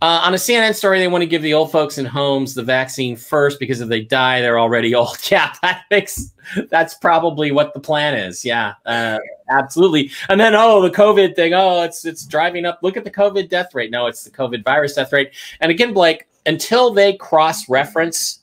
Uh, 0.00 0.20
on 0.24 0.34
a 0.34 0.36
CNN 0.36 0.74
story, 0.74 0.98
they 0.98 1.08
want 1.08 1.22
to 1.22 1.26
give 1.26 1.42
the 1.42 1.54
old 1.54 1.70
folks 1.70 1.96
in 1.98 2.04
homes 2.04 2.54
the 2.54 2.62
vaccine 2.62 3.16
first 3.16 3.60
because 3.60 3.80
if 3.80 3.88
they 3.88 4.02
die, 4.02 4.40
they're 4.40 4.58
already 4.58 4.94
old. 4.96 5.18
Yeah, 5.30 5.52
that 5.62 5.84
makes 5.90 6.32
that's 6.70 6.94
probably 6.94 7.52
what 7.52 7.72
the 7.72 7.80
plan 7.80 8.14
is. 8.14 8.44
Yeah, 8.44 8.74
uh, 8.84 9.18
absolutely. 9.48 10.10
And 10.28 10.40
then 10.40 10.54
oh, 10.54 10.82
the 10.82 10.90
COVID 10.90 11.36
thing. 11.36 11.54
Oh, 11.54 11.82
it's 11.82 12.04
it's 12.04 12.26
driving 12.26 12.66
up. 12.66 12.80
Look 12.82 12.96
at 12.96 13.04
the 13.04 13.10
COVID 13.10 13.48
death 13.48 13.74
rate. 13.74 13.90
No, 13.90 14.06
it's 14.06 14.24
the 14.24 14.30
COVID 14.30 14.64
virus 14.64 14.94
death 14.94 15.12
rate. 15.12 15.32
And 15.60 15.70
again, 15.70 15.94
Blake, 15.94 16.26
until 16.46 16.92
they 16.92 17.14
cross 17.14 17.68
reference 17.68 18.40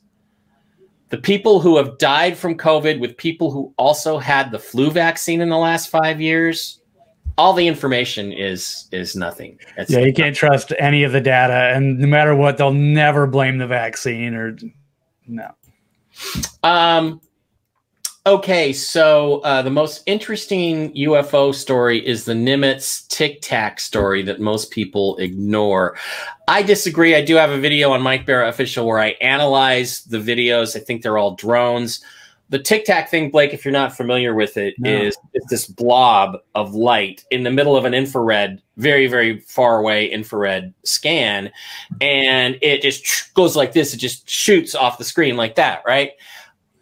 the 1.10 1.18
people 1.18 1.60
who 1.60 1.78
have 1.78 1.97
died 1.97 2.38
from 2.38 2.55
COVID 2.55 2.99
with 2.99 3.18
people 3.18 3.51
who 3.51 3.74
also 3.78 4.18
had 4.18 4.51
the 4.51 4.60
flu 4.60 4.91
vaccine 4.91 5.41
in 5.41 5.49
the 5.49 5.57
last 5.57 5.89
five 5.89 6.22
years, 6.22 6.80
all 7.38 7.53
the 7.53 7.68
information 7.68 8.32
is 8.32 8.88
is 8.91 9.16
nothing. 9.16 9.57
It's 9.78 9.91
yeah, 9.91 9.99
you 9.99 10.14
can't 10.14 10.36
trust 10.36 10.74
any 10.78 11.03
of 11.03 11.12
the 11.12 11.22
data, 11.22 11.74
and 11.76 11.99
no 11.99 12.07
matter 12.07 12.36
what, 12.36 12.57
they'll 12.57 12.74
never 12.74 13.26
blame 13.28 13.57
the 13.57 13.68
vaccine 13.68 14.36
or 14.36 14.57
no. 15.28 15.51
Um, 16.64 17.22
Okay, 18.26 18.74
so 18.74 19.39
uh, 19.39 19.61
the 19.61 19.70
most 19.70 20.03
interesting 20.05 20.93
UFO 20.93 21.55
story 21.55 22.05
is 22.05 22.26
the 22.26 22.34
Nimitz 22.34 23.07
Tic 23.07 23.39
Tac 23.41 23.80
story 23.80 24.22
that 24.24 24.41
most 24.41 24.72
people 24.72 25.15
ignore. 25.17 25.97
I 26.47 26.61
disagree. 26.61 27.15
I 27.15 27.24
do 27.24 27.36
have 27.36 27.49
a 27.49 27.57
video 27.57 27.91
on 27.91 28.01
Mike 28.01 28.26
Bara 28.26 28.49
Official 28.49 28.86
where 28.86 28.99
I 28.99 29.11
analyze 29.22 30.03
the 30.03 30.17
videos. 30.17 30.76
I 30.76 30.80
think 30.80 31.01
they're 31.01 31.17
all 31.17 31.36
drones. 31.36 32.03
The 32.49 32.59
Tic 32.59 32.84
Tac 32.86 33.09
thing, 33.09 33.30
Blake, 33.32 33.53
if 33.53 33.63
you're 33.63 33.72
not 33.72 33.95
familiar 33.95 34.34
with 34.34 34.57
it, 34.57 34.74
no. 34.80 34.89
is 34.89 35.15
it's 35.34 35.49
this 35.49 35.67
blob 35.67 36.39
of 36.55 36.74
light 36.74 37.24
in 37.32 37.43
the 37.43 37.51
middle 37.51 37.78
of 37.78 37.86
an 37.86 37.93
infrared, 37.93 38.61
very, 38.76 39.07
very 39.07 39.39
far 39.41 39.80
away 39.80 40.09
infrared 40.11 40.74
scan. 40.84 41.51
And 42.01 42.57
it 42.61 42.82
just 42.82 43.34
goes 43.34 43.55
like 43.55 43.72
this. 43.72 43.93
It 43.93 43.97
just 43.97 44.30
shoots 44.30 44.76
off 44.76 44.97
the 44.97 45.05
screen 45.05 45.38
like 45.38 45.55
that, 45.55 45.84
right? 45.86 46.11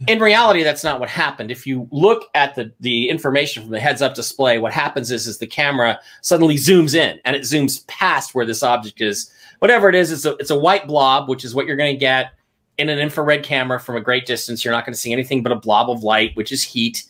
In 0.05 0.19
reality 0.19 0.61
that's 0.61 0.83
not 0.83 0.99
what 0.99 1.09
happened. 1.09 1.49
If 1.49 1.65
you 1.65 1.87
look 1.91 2.25
at 2.35 2.53
the 2.55 2.71
the 2.79 3.09
information 3.09 3.63
from 3.63 3.71
the 3.71 3.79
heads 3.79 4.01
up 4.01 4.13
display 4.13 4.59
what 4.59 4.73
happens 4.73 5.11
is 5.11 5.25
is 5.25 5.39
the 5.39 5.47
camera 5.47 5.99
suddenly 6.21 6.55
zooms 6.55 6.93
in 6.93 7.19
and 7.25 7.35
it 7.35 7.41
zooms 7.41 7.85
past 7.87 8.35
where 8.35 8.45
this 8.45 8.61
object 8.61 9.01
is. 9.01 9.31
Whatever 9.59 9.89
it 9.89 9.95
is 9.95 10.11
it's 10.11 10.25
a, 10.25 10.35
it's 10.35 10.51
a 10.51 10.59
white 10.59 10.85
blob 10.85 11.27
which 11.27 11.43
is 11.43 11.55
what 11.55 11.65
you're 11.65 11.77
going 11.77 11.95
to 11.95 11.99
get 11.99 12.33
in 12.77 12.89
an 12.89 12.99
infrared 12.99 13.43
camera 13.43 13.79
from 13.79 13.95
a 13.95 14.01
great 14.01 14.27
distance. 14.27 14.63
You're 14.63 14.73
not 14.73 14.85
going 14.85 14.93
to 14.93 14.99
see 14.99 15.11
anything 15.11 15.41
but 15.41 15.51
a 15.51 15.55
blob 15.55 15.89
of 15.89 16.03
light 16.03 16.35
which 16.35 16.51
is 16.51 16.61
heat. 16.61 17.03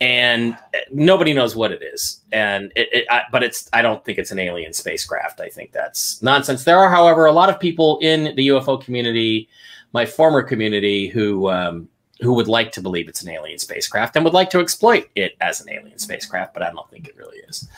And 0.00 0.56
nobody 0.92 1.34
knows 1.34 1.56
what 1.56 1.72
it 1.72 1.82
is. 1.82 2.20
And 2.32 2.72
it, 2.76 2.88
it 2.92 3.06
I, 3.10 3.22
but 3.32 3.42
it's 3.42 3.68
i 3.72 3.82
don't 3.82 4.04
think 4.04 4.18
it's 4.18 4.30
an 4.30 4.38
alien 4.38 4.72
spacecraft. 4.72 5.40
I 5.40 5.48
think 5.48 5.72
that's 5.72 6.22
nonsense. 6.22 6.62
There 6.62 6.78
are 6.78 6.88
however 6.88 7.26
a 7.26 7.32
lot 7.32 7.50
of 7.50 7.58
people 7.58 7.98
in 8.02 8.36
the 8.36 8.46
ufo 8.48 8.80
community 8.80 9.48
my 9.92 10.06
former 10.06 10.42
community 10.42 11.08
who 11.08 11.50
um, 11.50 11.88
who 12.20 12.34
would 12.34 12.48
like 12.48 12.72
to 12.72 12.82
believe 12.82 13.08
it's 13.08 13.22
an 13.22 13.30
alien 13.30 13.58
spacecraft 13.58 14.16
and 14.16 14.24
would 14.24 14.34
like 14.34 14.50
to 14.50 14.60
exploit 14.60 15.08
it 15.14 15.36
as 15.40 15.60
an 15.60 15.70
alien 15.70 15.98
spacecraft, 15.98 16.54
but 16.54 16.62
I 16.62 16.70
don't 16.70 16.88
think 16.90 17.08
it 17.08 17.16
really 17.16 17.38
is. 17.48 17.68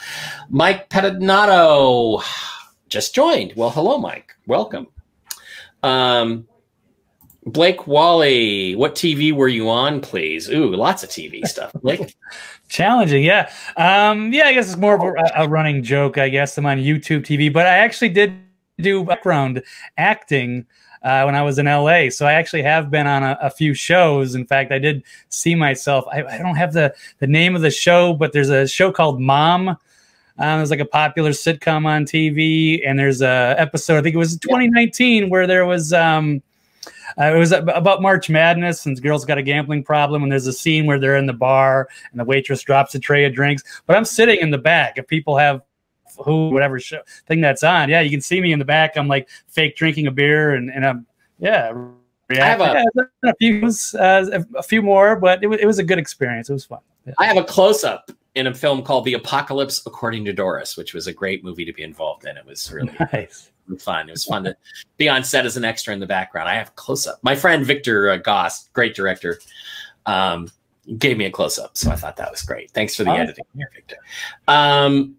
Mike 0.51 0.89
Pedinato 0.89 2.23
just 2.89 3.15
joined. 3.15 3.53
Well, 3.57 3.71
hello, 3.71 3.99
Mike. 3.99 4.35
Welcome. 4.47 4.89
Um, 5.83 6.47
Blake 7.45 7.87
Wally, 7.87 8.77
what 8.77 8.95
TV 8.95 9.33
were 9.33 9.49
you 9.49 9.69
on, 9.69 10.01
please? 10.01 10.49
Ooh, 10.49 10.75
lots 10.75 11.03
of 11.03 11.11
TV 11.11 11.45
stuff. 11.47 11.73
Blake. 11.75 12.15
Challenging, 12.69 13.25
yeah. 13.25 13.53
Um, 13.77 14.33
yeah, 14.33 14.47
I 14.47 14.55
guess 14.55 14.69
it's 14.69 14.77
more 14.77 14.95
of 14.95 15.03
a, 15.03 15.43
a 15.43 15.49
running 15.49 15.83
joke, 15.83 16.19
I 16.19 16.29
guess. 16.29 16.57
I'm 16.57 16.67
on 16.67 16.79
YouTube 16.79 17.23
TV, 17.23 17.53
but 17.53 17.67
I 17.67 17.79
actually 17.79 18.11
did 18.11 18.33
do 18.79 19.05
background 19.05 19.63
acting 19.99 20.67
uh, 21.03 21.23
when 21.25 21.35
I 21.35 21.43
was 21.43 21.59
in 21.59 21.67
LA. 21.67 22.11
So 22.11 22.27
I 22.27 22.35
actually 22.35 22.63
have 22.63 22.91
been 22.91 23.07
on 23.07 23.23
a, 23.23 23.39
a 23.43 23.51
few 23.51 23.75
shows. 23.75 24.35
In 24.35 24.47
fact, 24.47 24.73
I 24.73 24.79
did 24.79 25.03
see 25.29 25.55
myself. 25.55 26.05
I, 26.13 26.23
I, 26.23 26.39
don't 26.39 26.57
have 26.57 26.73
the 26.73 26.95
the 27.19 27.27
name 27.27 27.57
of 27.57 27.63
the 27.63 27.71
show, 27.71 28.15
but 28.15 28.33
there's 28.33 28.51
a 28.51 28.67
show 28.67 28.93
called 28.93 29.21
Mom. 29.21 29.69
Um, 29.69 30.59
there's 30.59 30.71
like 30.71 30.81
a 30.81 30.85
popular 30.85 31.31
sitcom 31.31 31.87
on 31.87 32.05
TV, 32.05 32.87
and 32.87 32.99
there's 32.99 33.21
a 33.21 33.55
episode. 33.59 33.99
I 33.99 34.03
think 34.03 34.15
it 34.15 34.19
was 34.19 34.37
2019 34.39 35.29
where 35.29 35.47
there 35.47 35.67
was. 35.67 35.93
Um, 35.93 36.43
uh, 37.21 37.25
it 37.25 37.39
was 37.39 37.53
about 37.53 38.01
March 38.01 38.31
Madness, 38.31 38.87
and 38.87 39.01
girls 39.03 39.27
got 39.27 39.37
a 39.37 39.43
gambling 39.43 39.85
problem. 39.85 40.23
And 40.23 40.33
there's 40.33 40.47
a 40.47 40.53
scene 40.53 40.87
where 40.87 40.99
they're 40.99 41.17
in 41.17 41.27
the 41.27 41.35
bar, 41.35 41.89
and 42.11 42.19
the 42.19 42.25
waitress 42.25 42.63
drops 42.63 42.95
a 42.95 42.99
tray 42.99 43.27
of 43.27 43.35
drinks. 43.35 43.63
But 43.87 43.97
I'm 43.97 44.07
sitting 44.07 44.41
in 44.41 44.51
the 44.51 44.57
back. 44.57 44.97
If 44.97 45.07
people 45.09 45.37
have 45.37 45.61
who 46.23 46.51
whatever 46.51 46.79
show 46.79 47.01
thing 47.27 47.41
that's 47.41 47.63
on. 47.63 47.89
Yeah, 47.89 48.01
you 48.01 48.11
can 48.11 48.21
see 48.21 48.41
me 48.41 48.53
in 48.53 48.59
the 48.59 48.65
back. 48.65 48.97
I'm 48.97 49.09
like 49.09 49.29
fake 49.49 49.77
drinking 49.77 50.07
a 50.07 50.11
beer 50.11 50.55
and 50.55 50.71
and 50.71 50.87
I'm 50.87 51.07
yeah. 51.39 51.73
I 52.31 52.35
have 52.37 52.61
a, 52.61 52.85
yeah, 52.95 53.31
a 53.31 53.35
few 53.35 53.71
uh, 53.99 54.43
a 54.57 54.63
few 54.63 54.81
more, 54.81 55.17
but 55.17 55.43
it, 55.43 55.49
was, 55.49 55.59
it 55.61 55.67
was 55.67 55.79
a 55.79 55.85
good 55.85 55.99
experience. 55.99 56.49
It 56.49 56.55
was 56.55 56.65
fun. 56.65 56.79
Yeah. 57.07 57.13
I 57.19 57.27
have 57.27 57.37
a 57.37 57.45
close 57.45 57.85
up 57.85 58.11
in 58.35 58.47
a 58.47 58.55
film 58.55 58.83
called 58.83 59.05
The 59.05 59.15
Apocalypse 59.15 59.83
According 59.87 60.25
to 60.27 60.33
Doris, 60.33 60.77
which 60.77 60.95
was 60.95 61.07
a 61.07 61.13
great 61.13 61.45
movie 61.45 61.65
to 61.65 61.73
be 61.73 61.83
involved 61.83 62.25
in. 62.25 62.37
It 62.37 62.47
was 62.47 62.73
really 62.73 62.95
nice. 63.13 63.51
fun. 63.79 64.09
It 64.09 64.13
was 64.13 64.25
fun 64.25 64.45
to 64.45 64.57
be 64.97 65.09
on 65.09 65.25
set 65.25 65.45
as 65.45 65.57
an 65.57 65.65
extra 65.65 65.93
in 65.93 66.01
the 66.01 66.07
background. 66.07 66.49
I 66.49 66.55
have 66.55 66.75
close 66.77 67.07
up. 67.07 67.19
My 67.23 67.35
friend 67.35 67.67
Victor 67.67 68.11
uh, 68.11 68.17
Goss, 68.17 68.69
great 68.69 68.95
director, 68.95 69.39
um, 70.07 70.49
gave 70.99 71.19
me 71.19 71.27
a 71.27 71.31
close 71.31 71.59
up, 71.59 71.77
so 71.77 71.91
I 71.91 71.97
thought 71.97 72.17
that 72.17 72.31
was 72.31 72.43
great. 72.43 72.71
Thanks 72.71 72.97
for 72.97 73.05
the 73.05 73.11
oh. 73.11 73.17
editing 73.17 73.45
here, 73.55 73.71
Victor. 73.75 73.97
Um, 74.49 75.17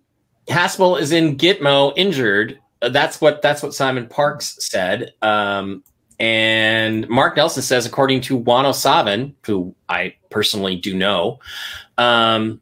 Haspel 0.48 1.00
is 1.00 1.12
in 1.12 1.38
Gitmo 1.38 1.94
injured. 1.96 2.60
Uh, 2.82 2.89
that's 2.89 3.22
what 3.22 3.41
that's 3.41 3.64
what 3.64 3.74
Simon 3.74 4.08
Parkes 4.08 4.58
said. 4.60 5.14
Um, 5.22 5.84
and 6.20 7.08
Mark 7.10 7.36
Nelson 7.36 7.64
says, 7.64 7.86
according 7.86 8.22
to 8.22 8.38
Juan 8.38 8.66
O'Savin, 8.66 9.34
who 9.46 9.76
I 9.89 10.16
personally 10.30 10.76
do 10.76 10.96
know, 10.96 11.39
um, 11.98 12.62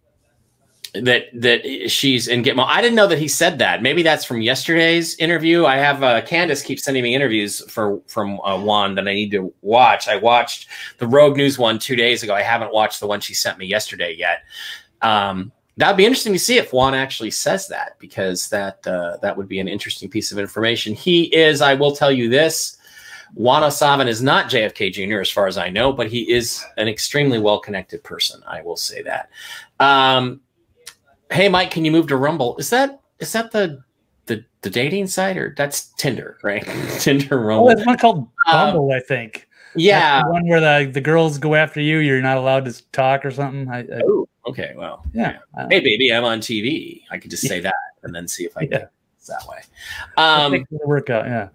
that 0.94 1.26
that 1.34 1.90
she's 1.90 2.28
in 2.28 2.44
Gitmo. 2.44 2.66
I 2.66 2.82
didn't 2.82 2.96
know 2.96 3.08
that 3.08 3.18
he 3.18 3.28
said 3.28 3.60
that. 3.60 3.82
Maybe 3.82 4.04
that's 4.04 4.26
from 4.26 4.42
yesterday's 4.42 5.16
interview. 5.16 5.66
I 5.66 5.78
have 5.78 6.04
uh, 6.04 6.22
Candace 6.22 6.62
keeps 6.62 6.84
sending 6.84 7.04
me 7.04 7.16
interviews 7.16 7.62
for 7.72 8.02
from 8.08 8.40
uh, 8.42 8.60
Juan 8.60 8.96
that 8.96 9.08
I 9.08 9.14
need 9.14 9.32
to 9.32 9.54
watch. 9.62 10.08
I 10.08 10.18
watched 10.18 10.68
the 10.98 11.08
Rogue 11.08 11.38
News 11.38 11.58
one 11.58 11.80
two 11.80 11.96
days 11.96 12.24
ago. 12.24 12.34
I 12.34 12.42
haven't 12.42 12.74
watched 12.74 13.00
the 13.00 13.08
one 13.08 13.22
she 13.22 13.34
sent 13.34 13.58
me 13.58 13.66
yesterday 13.66 14.16
yet. 14.18 14.44
Um, 15.02 15.52
that'd 15.82 15.98
be 15.98 16.06
interesting 16.06 16.34
to 16.34 16.40
see 16.40 16.58
if 16.58 16.72
Juan 16.72 16.94
actually 16.94 17.32
says 17.32 17.68
that 17.68 17.98
because 18.00 18.50
that 18.50 18.86
uh, 18.86 19.18
that 19.22 19.36
would 19.36 19.48
be 19.48 19.60
an 19.60 19.68
interesting 19.68 20.10
piece 20.10 20.32
of 20.32 20.38
information. 20.38 20.94
He 20.94 21.24
is. 21.36 21.62
I 21.62 21.74
will 21.74 21.96
tell 21.96 22.12
you 22.12 22.30
this. 22.30 22.78
Juan 23.34 23.64
O'Savin 23.64 24.08
is 24.08 24.22
not 24.22 24.50
JFK 24.50 24.92
Jr. 24.92 25.22
as 25.22 25.32
far 25.32 25.48
as 25.48 25.58
I 25.58 25.70
know, 25.70 25.94
but 25.94 26.08
he 26.08 26.30
is 26.30 26.64
an 26.78 26.88
extremely 26.88 27.40
well 27.40 27.60
connected 27.60 28.04
person. 28.04 28.44
I 28.46 28.62
will 28.62 28.76
say 28.76 29.02
that. 29.04 29.30
Um, 29.80 30.42
hey 31.32 31.50
Mike, 31.50 31.72
can 31.72 31.84
you 31.84 31.92
move 31.92 32.08
to 32.08 32.18
Rumble? 32.18 32.58
Is 32.58 32.70
that 32.70 33.02
is 33.20 33.32
that 33.32 33.52
the 33.52 33.84
the, 34.28 34.46
the 34.62 34.70
dating 34.70 35.08
site 35.08 35.38
or 35.38 35.54
that's 35.58 35.88
Tinder, 35.98 36.38
right? 36.44 36.64
Tinder 37.00 37.40
Rumble. 37.40 37.70
Oh, 37.70 37.74
there's 37.74 37.88
one 37.88 37.98
called 37.98 38.18
um, 38.20 38.30
Bumble, 38.52 38.92
um, 38.92 38.98
I 38.98 39.00
think. 39.00 39.48
Yeah, 39.76 40.22
one 40.28 40.48
where 40.48 40.60
the, 40.60 40.92
the 40.92 41.02
girls 41.02 41.38
go 41.38 41.56
after 41.56 41.80
you. 41.80 42.00
You're 42.00 42.22
not 42.22 42.38
allowed 42.38 42.66
to 42.66 42.92
talk 42.92 43.26
or 43.26 43.32
something. 43.32 43.70
I, 43.70 43.80
I, 43.80 44.02
oh, 44.06 44.28
okay. 44.46 44.74
Well, 44.76 45.06
yeah. 45.14 45.38
yeah. 45.56 45.68
Hey, 45.70 45.80
baby, 45.80 46.14
I'm 46.14 46.24
on 46.24 46.40
TV. 46.40 47.04
I 47.12 47.18
could 47.18 47.32
just 47.32 47.48
say 47.48 47.60
that 47.60 47.74
and 48.04 48.14
then 48.14 48.28
see 48.28 48.46
if 48.46 48.58
I 48.58 48.62
yeah. 48.62 48.68
get 48.68 48.92
that 49.28 49.48
way. 49.48 49.62
Um, 50.18 50.66
workout. 50.72 51.26
Yeah. 51.26 51.50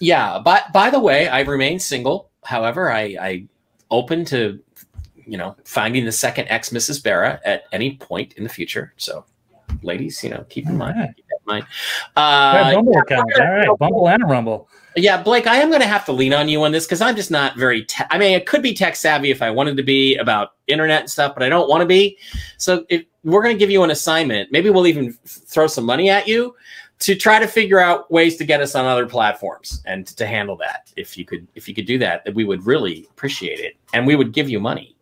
Yeah. 0.00 0.40
But 0.44 0.72
by 0.72 0.90
the 0.90 1.00
way, 1.00 1.28
I 1.28 1.40
remain 1.42 1.78
single. 1.78 2.30
However, 2.44 2.90
I, 2.90 3.16
I 3.20 3.46
open 3.90 4.24
to 4.26 4.60
you 5.26 5.36
know, 5.36 5.56
finding 5.64 6.04
the 6.04 6.12
second 6.12 6.46
ex 6.48 6.70
Mrs. 6.70 7.02
Bara 7.02 7.40
at 7.44 7.64
any 7.72 7.96
point 7.96 8.34
in 8.34 8.44
the 8.44 8.50
future. 8.50 8.92
So, 8.96 9.24
ladies, 9.82 10.22
you 10.22 10.30
know, 10.30 10.44
keep 10.48 10.66
in 10.66 10.76
mind. 10.76 11.14
Keep 11.16 11.26
in 11.30 11.46
mind. 11.46 11.64
Uh, 12.16 12.52
yeah, 12.54 12.74
Bumble 12.74 12.98
account. 12.98 13.32
All 13.38 13.50
right, 13.50 13.78
Bumble 13.78 14.08
and 14.08 14.22
a 14.22 14.26
Rumble. 14.26 14.68
Yeah, 14.96 15.22
Blake, 15.22 15.46
I 15.46 15.56
am 15.56 15.68
going 15.68 15.80
to 15.80 15.86
have 15.86 16.04
to 16.06 16.12
lean 16.12 16.34
on 16.34 16.48
you 16.48 16.62
on 16.64 16.72
this 16.72 16.84
because 16.84 17.00
I'm 17.00 17.16
just 17.16 17.30
not 17.30 17.56
very. 17.56 17.84
Te- 17.84 18.04
I 18.10 18.18
mean, 18.18 18.32
it 18.32 18.46
could 18.46 18.62
be 18.62 18.74
tech 18.74 18.96
savvy 18.96 19.30
if 19.30 19.40
I 19.40 19.50
wanted 19.50 19.76
to 19.78 19.82
be 19.82 20.16
about 20.16 20.54
internet 20.66 21.00
and 21.00 21.10
stuff, 21.10 21.34
but 21.34 21.42
I 21.42 21.48
don't 21.48 21.68
want 21.68 21.80
to 21.80 21.86
be. 21.86 22.18
So, 22.58 22.84
if 22.88 23.04
we're 23.24 23.42
going 23.42 23.54
to 23.54 23.58
give 23.58 23.70
you 23.70 23.82
an 23.84 23.90
assignment, 23.90 24.52
maybe 24.52 24.70
we'll 24.70 24.86
even 24.86 25.12
throw 25.24 25.66
some 25.66 25.84
money 25.84 26.10
at 26.10 26.28
you 26.28 26.54
to 27.00 27.14
try 27.14 27.38
to 27.38 27.46
figure 27.46 27.80
out 27.80 28.10
ways 28.10 28.36
to 28.36 28.44
get 28.44 28.60
us 28.60 28.74
on 28.74 28.84
other 28.84 29.06
platforms 29.06 29.82
and 29.86 30.06
to 30.06 30.26
handle 30.26 30.56
that. 30.56 30.92
If 30.96 31.16
you 31.16 31.24
could, 31.24 31.48
if 31.54 31.68
you 31.68 31.74
could 31.74 31.86
do 31.86 31.98
that, 31.98 32.22
we 32.34 32.44
would 32.44 32.64
really 32.66 33.06
appreciate 33.10 33.60
it, 33.60 33.76
and 33.94 34.06
we 34.06 34.14
would 34.14 34.32
give 34.32 34.48
you 34.48 34.60
money. 34.60 34.94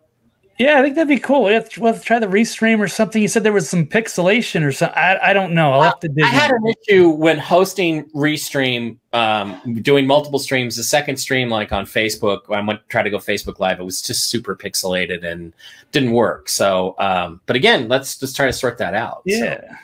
Yeah, 0.60 0.78
I 0.78 0.82
think 0.82 0.94
that'd 0.94 1.08
be 1.08 1.18
cool. 1.18 1.44
We'll 1.44 1.54
have, 1.54 1.70
to, 1.70 1.80
we'll 1.80 1.94
have 1.94 2.02
to 2.02 2.06
try 2.06 2.18
the 2.18 2.26
restream 2.26 2.80
or 2.80 2.86
something. 2.86 3.22
You 3.22 3.28
said 3.28 3.44
there 3.44 3.52
was 3.52 3.66
some 3.66 3.86
pixelation 3.86 4.62
or 4.62 4.72
something. 4.72 4.98
I, 4.98 5.30
I 5.30 5.32
don't 5.32 5.54
know. 5.54 5.72
I'll 5.72 5.80
have 5.80 6.00
to 6.00 6.08
dig 6.08 6.22
I 6.22 6.28
had 6.28 6.50
an 6.50 6.66
issue 6.66 7.08
when 7.08 7.38
hosting 7.38 8.04
restream, 8.10 8.98
um, 9.14 9.58
doing 9.80 10.06
multiple 10.06 10.38
streams. 10.38 10.76
The 10.76 10.84
second 10.84 11.16
stream, 11.16 11.48
like 11.48 11.72
on 11.72 11.86
Facebook, 11.86 12.54
I 12.54 12.60
went 12.60 12.86
try 12.90 13.02
to 13.02 13.08
go 13.08 13.16
Facebook 13.16 13.58
Live. 13.58 13.80
It 13.80 13.84
was 13.84 14.02
just 14.02 14.28
super 14.28 14.54
pixelated 14.54 15.24
and 15.24 15.54
didn't 15.92 16.12
work. 16.12 16.50
So, 16.50 16.94
um, 16.98 17.40
but 17.46 17.56
again, 17.56 17.88
let's 17.88 18.18
just 18.18 18.36
try 18.36 18.44
to 18.44 18.52
sort 18.52 18.76
that 18.78 18.92
out. 18.92 19.22
Yeah. 19.24 19.62
So. 19.62 19.76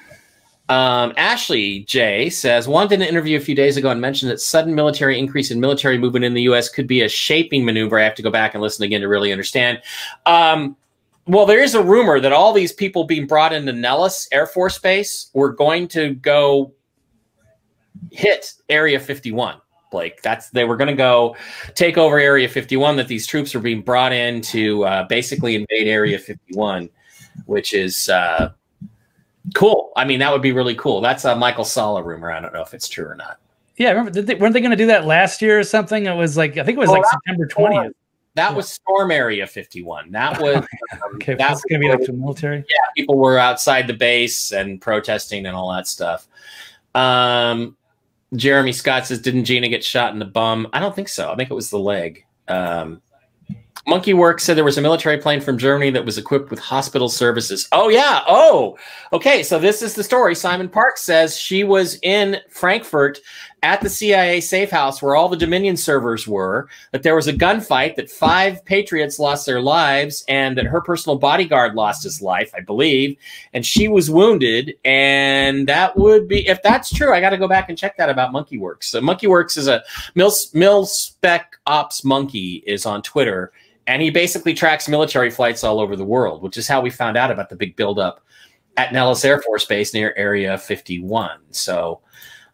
Um, 0.69 1.13
Ashley 1.17 1.81
J 1.81 2.29
says, 2.29 2.67
Juan 2.67 2.89
did 2.89 3.01
an 3.01 3.07
interview 3.07 3.37
a 3.37 3.41
few 3.41 3.55
days 3.55 3.77
ago 3.77 3.91
and 3.91 4.01
mentioned 4.01 4.31
that 4.31 4.41
sudden 4.41 4.75
military 4.75 5.19
increase 5.19 5.51
in 5.51 5.61
military 5.61 5.97
movement 5.97 6.25
in 6.25 6.35
the 6.35 6.43
U.S. 6.43 6.69
could 6.69 6.89
be 6.89 7.03
a 7.03 7.09
shaping 7.09 7.65
maneuver. 7.65 8.01
I 8.01 8.05
have 8.05 8.17
to 8.17 8.23
go 8.23 8.31
back 8.31 8.55
and 8.55 8.63
listen 8.63 8.85
again 8.85 9.01
to 9.01 9.09
really 9.09 9.31
understand. 9.31 9.81
Um, 10.25 10.77
well, 11.27 11.47
there 11.47 11.63
is 11.63 11.75
a 11.75 11.83
rumor 11.83 12.21
that 12.21 12.33
all 12.33 12.53
these 12.53 12.73
people 12.73 13.05
being 13.05 13.27
brought 13.27 13.53
into 13.53 13.73
Nellis 13.73 14.29
Air 14.33 14.47
Force 14.47 14.79
Base 14.79 15.31
were 15.35 15.53
going 15.53 15.89
to 15.89 16.15
go 16.15 16.73
hit 18.11 18.55
Area 18.69 18.99
51. 18.99 19.61
Blake, 19.93 20.21
that's 20.21 20.51
they 20.51 20.65
were 20.65 20.77
going 20.77 20.89
to 20.89 20.95
go 20.95 21.37
take 21.75 21.97
over 21.97 22.19
Area 22.19 22.49
51. 22.49 22.97
That 22.97 23.07
these 23.07 23.27
troops 23.27 23.55
were 23.55 23.61
being 23.61 23.83
brought 23.83 24.13
in 24.13 24.41
to 24.43 24.85
uh, 24.85 25.07
basically 25.07 25.55
invade 25.55 25.87
Area 25.87 26.19
51, 26.19 26.91
which 27.47 27.73
is 27.73 28.09
uh, 28.09 28.51
Cool. 29.55 29.93
I 29.97 30.05
mean, 30.05 30.19
that 30.21 30.33
would 30.33 30.43
be 30.43 30.53
really 30.53 30.75
cool. 30.75 31.01
That's 31.01 31.25
a 31.25 31.37
Michael 31.37 31.65
Salla 31.65 32.03
rumor. 32.03 32.31
I 32.31 32.41
don't 32.41 32.53
know 32.53 32.63
if 32.63 32.75
it's 32.75 32.89
true 32.89 33.07
or 33.07 33.15
not. 33.15 33.39
Yeah, 33.77 33.91
remember, 33.91 34.23
they, 34.23 34.35
weren't 34.35 34.55
they 34.55 34.61
going 34.61 34.71
to 34.71 34.77
do 34.77 34.87
that 34.87 35.05
last 35.05 35.43
year 35.43 35.59
or 35.59 35.65
something? 35.65 36.07
It 36.07 36.17
was 36.17 36.37
like 36.37 36.57
I 36.57 36.65
think 36.65 36.77
it 36.77 36.81
was 36.81 36.91
oh, 36.91 36.95
like 36.95 37.05
September 37.07 37.47
twentieth. 37.47 37.93
That 38.35 38.55
was 38.55 38.69
Storm 38.69 39.11
Area 39.11 39.47
51. 39.47 40.11
That 40.11 40.39
was 40.43 40.57
um, 40.57 41.15
okay. 41.15 41.35
That's 41.35 41.63
going 41.65 41.81
to 41.81 41.87
be 41.87 41.91
like 41.91 42.07
the 42.07 42.13
military. 42.13 42.59
Yeah, 42.59 42.77
people 42.95 43.17
were 43.17 43.39
outside 43.39 43.87
the 43.87 43.95
base 43.95 44.53
and 44.53 44.81
protesting 44.81 45.47
and 45.47 45.57
all 45.57 45.73
that 45.73 45.87
stuff. 45.87 46.29
Um, 46.95 47.77
Jeremy 48.35 48.73
Scott 48.73 49.07
says, 49.07 49.21
"Didn't 49.21 49.45
Gina 49.45 49.69
get 49.69 49.85
shot 49.85 50.13
in 50.13 50.19
the 50.19 50.27
bum?" 50.27 50.69
I 50.73 50.81
don't 50.81 50.95
think 50.95 51.09
so. 51.09 51.31
I 51.31 51.37
think 51.37 51.51
it 51.51 51.55
was 51.55 51.71
the 51.71 51.79
leg. 51.79 52.25
Um, 52.49 53.03
Monkey 53.89 54.15
Work 54.15 54.41
said 54.41 54.57
there 54.57 54.65
was 54.65 54.79
a 54.79 54.83
military 54.83 55.19
plane 55.19 55.41
from 55.41 55.59
Germany 55.59 55.91
that 55.91 56.05
was 56.05 56.19
equipped 56.19 56.51
with 56.51 56.59
hospital 56.59 57.09
services. 57.09 57.69
Oh, 57.71 57.89
yeah. 57.89 58.23
Oh, 58.27 58.77
okay. 59.13 59.45
So 59.45 59.61
this 59.61 59.81
is 59.81 59.95
the 59.95 60.03
story. 60.03 60.35
Simon 60.35 60.69
Park 60.69 60.99
says 60.99 61.37
she 61.37 61.63
was 61.63 61.97
in 62.03 62.39
Frankfurt 62.51 63.21
at 63.63 63.81
the 63.81 63.89
CIA 63.89 64.41
safe 64.41 64.71
house 64.71 65.01
where 65.01 65.15
all 65.15 65.29
the 65.29 65.37
Dominion 65.37 65.77
servers 65.77 66.27
were, 66.27 66.69
that 66.91 67.05
there 67.05 67.15
was 67.15 67.29
a 67.29 67.33
gunfight, 67.33 67.95
that 67.95 68.11
five 68.11 68.65
patriots 68.65 69.21
lost 69.21 69.47
their 69.47 69.61
lives, 69.61 70.25
and 70.29 70.59
that 70.59 70.67
her 70.67 70.81
personal 70.81 71.17
bodyguard 71.17 71.75
lost 71.75 72.03
his 72.03 72.21
life, 72.21 72.53
I 72.57 72.61
believe, 72.61 73.17
and 73.53 73.65
she 73.65 73.87
was 73.87 74.11
wounded. 74.11 74.75
And 74.85 75.69
that 75.69 75.97
would 75.97 76.27
be, 76.27 76.47
if 76.49 76.61
that's 76.63 76.93
true, 76.93 77.13
I 77.13 77.21
got 77.21 77.31
to 77.31 77.39
go 77.39 77.49
back 77.49 77.69
and 77.69 77.79
check 77.79 77.97
that 77.99 78.11
about 78.11 78.33
Monkey 78.33 78.59
Werx. 78.59 78.85
So 78.85 79.01
Monkey 79.01 79.29
Werx 79.29 79.57
is 79.57 79.69
a 79.69 79.83
mil, 80.17 80.33
mil 80.55 80.87
spec 80.87 81.57
ops 81.67 82.05
monkey 82.05 82.65
is 82.67 82.85
on 82.85 83.01
Twitter 83.03 83.53
and 83.87 84.03
he 84.03 84.11
basically 84.11 84.55
tracks 84.55 84.89
military 84.89 85.31
flights 85.31 85.65
all 85.65 85.81
over 85.81 85.97
the 85.97 86.05
world, 86.05 86.43
which 86.43 86.57
is 86.57 86.67
how 86.67 86.81
we 86.81 86.91
found 86.91 87.17
out 87.17 87.31
about 87.31 87.49
the 87.49 87.57
big 87.57 87.77
buildup 87.77 88.21
at 88.77 88.93
Nellis 88.93 89.25
Air 89.25 89.41
Force 89.43 89.65
Base 89.65 89.95
near 89.95 90.13
Area 90.17 90.59
51. 90.59 91.39
So 91.51 92.01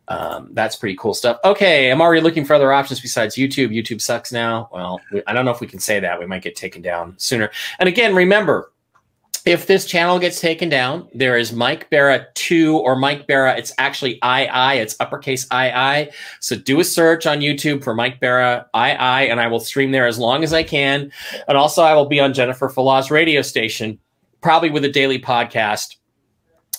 um, 0.08 0.50
that's 0.52 0.76
pretty 0.76 0.96
cool 0.96 1.14
stuff. 1.14 1.38
Okay, 1.44 1.90
I'm 1.90 2.00
already 2.00 2.20
looking 2.20 2.44
for 2.44 2.54
other 2.54 2.72
options 2.72 3.00
besides 3.00 3.36
YouTube. 3.36 3.68
YouTube 3.68 4.00
sucks 4.00 4.32
now. 4.32 4.68
Well, 4.72 5.00
we, 5.12 5.22
I 5.26 5.32
don't 5.32 5.44
know 5.44 5.50
if 5.52 5.60
we 5.60 5.66
can 5.66 5.78
say 5.78 6.00
that. 6.00 6.18
We 6.18 6.26
might 6.26 6.42
get 6.42 6.56
taken 6.56 6.82
down 6.82 7.14
sooner. 7.18 7.50
And 7.78 7.88
again, 7.88 8.14
remember, 8.14 8.71
if 9.44 9.66
this 9.66 9.86
channel 9.86 10.18
gets 10.18 10.40
taken 10.40 10.68
down, 10.68 11.08
there 11.12 11.36
is 11.36 11.52
Mike 11.52 11.90
Bara 11.90 12.26
2 12.34 12.78
or 12.78 12.94
Mike 12.94 13.26
Bara. 13.26 13.56
It's 13.56 13.72
actually 13.78 14.20
II. 14.24 14.78
It's 14.78 14.94
uppercase 15.00 15.46
II. 15.52 16.10
So 16.40 16.56
do 16.56 16.78
a 16.78 16.84
search 16.84 17.26
on 17.26 17.40
YouTube 17.40 17.82
for 17.82 17.94
Mike 17.94 18.20
Bara 18.20 18.66
II, 18.74 19.30
and 19.30 19.40
I 19.40 19.48
will 19.48 19.60
stream 19.60 19.90
there 19.90 20.06
as 20.06 20.18
long 20.18 20.44
as 20.44 20.52
I 20.52 20.62
can. 20.62 21.10
And 21.48 21.56
also, 21.56 21.82
I 21.82 21.94
will 21.94 22.06
be 22.06 22.20
on 22.20 22.34
Jennifer 22.34 22.68
Falah's 22.68 23.10
radio 23.10 23.42
station, 23.42 23.98
probably 24.42 24.70
with 24.70 24.84
a 24.84 24.90
daily 24.90 25.18
podcast 25.18 25.96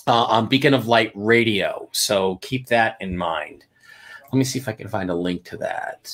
uh, 0.06 0.24
on 0.24 0.48
Beacon 0.48 0.74
of 0.74 0.86
Light 0.86 1.12
Radio. 1.14 1.88
So 1.92 2.36
keep 2.36 2.68
that 2.68 2.96
in 3.00 3.16
mind. 3.16 3.64
Let 4.32 4.38
me 4.38 4.44
see 4.44 4.58
if 4.58 4.68
I 4.68 4.72
can 4.72 4.88
find 4.88 5.10
a 5.10 5.14
link 5.14 5.44
to 5.44 5.56
that 5.58 6.12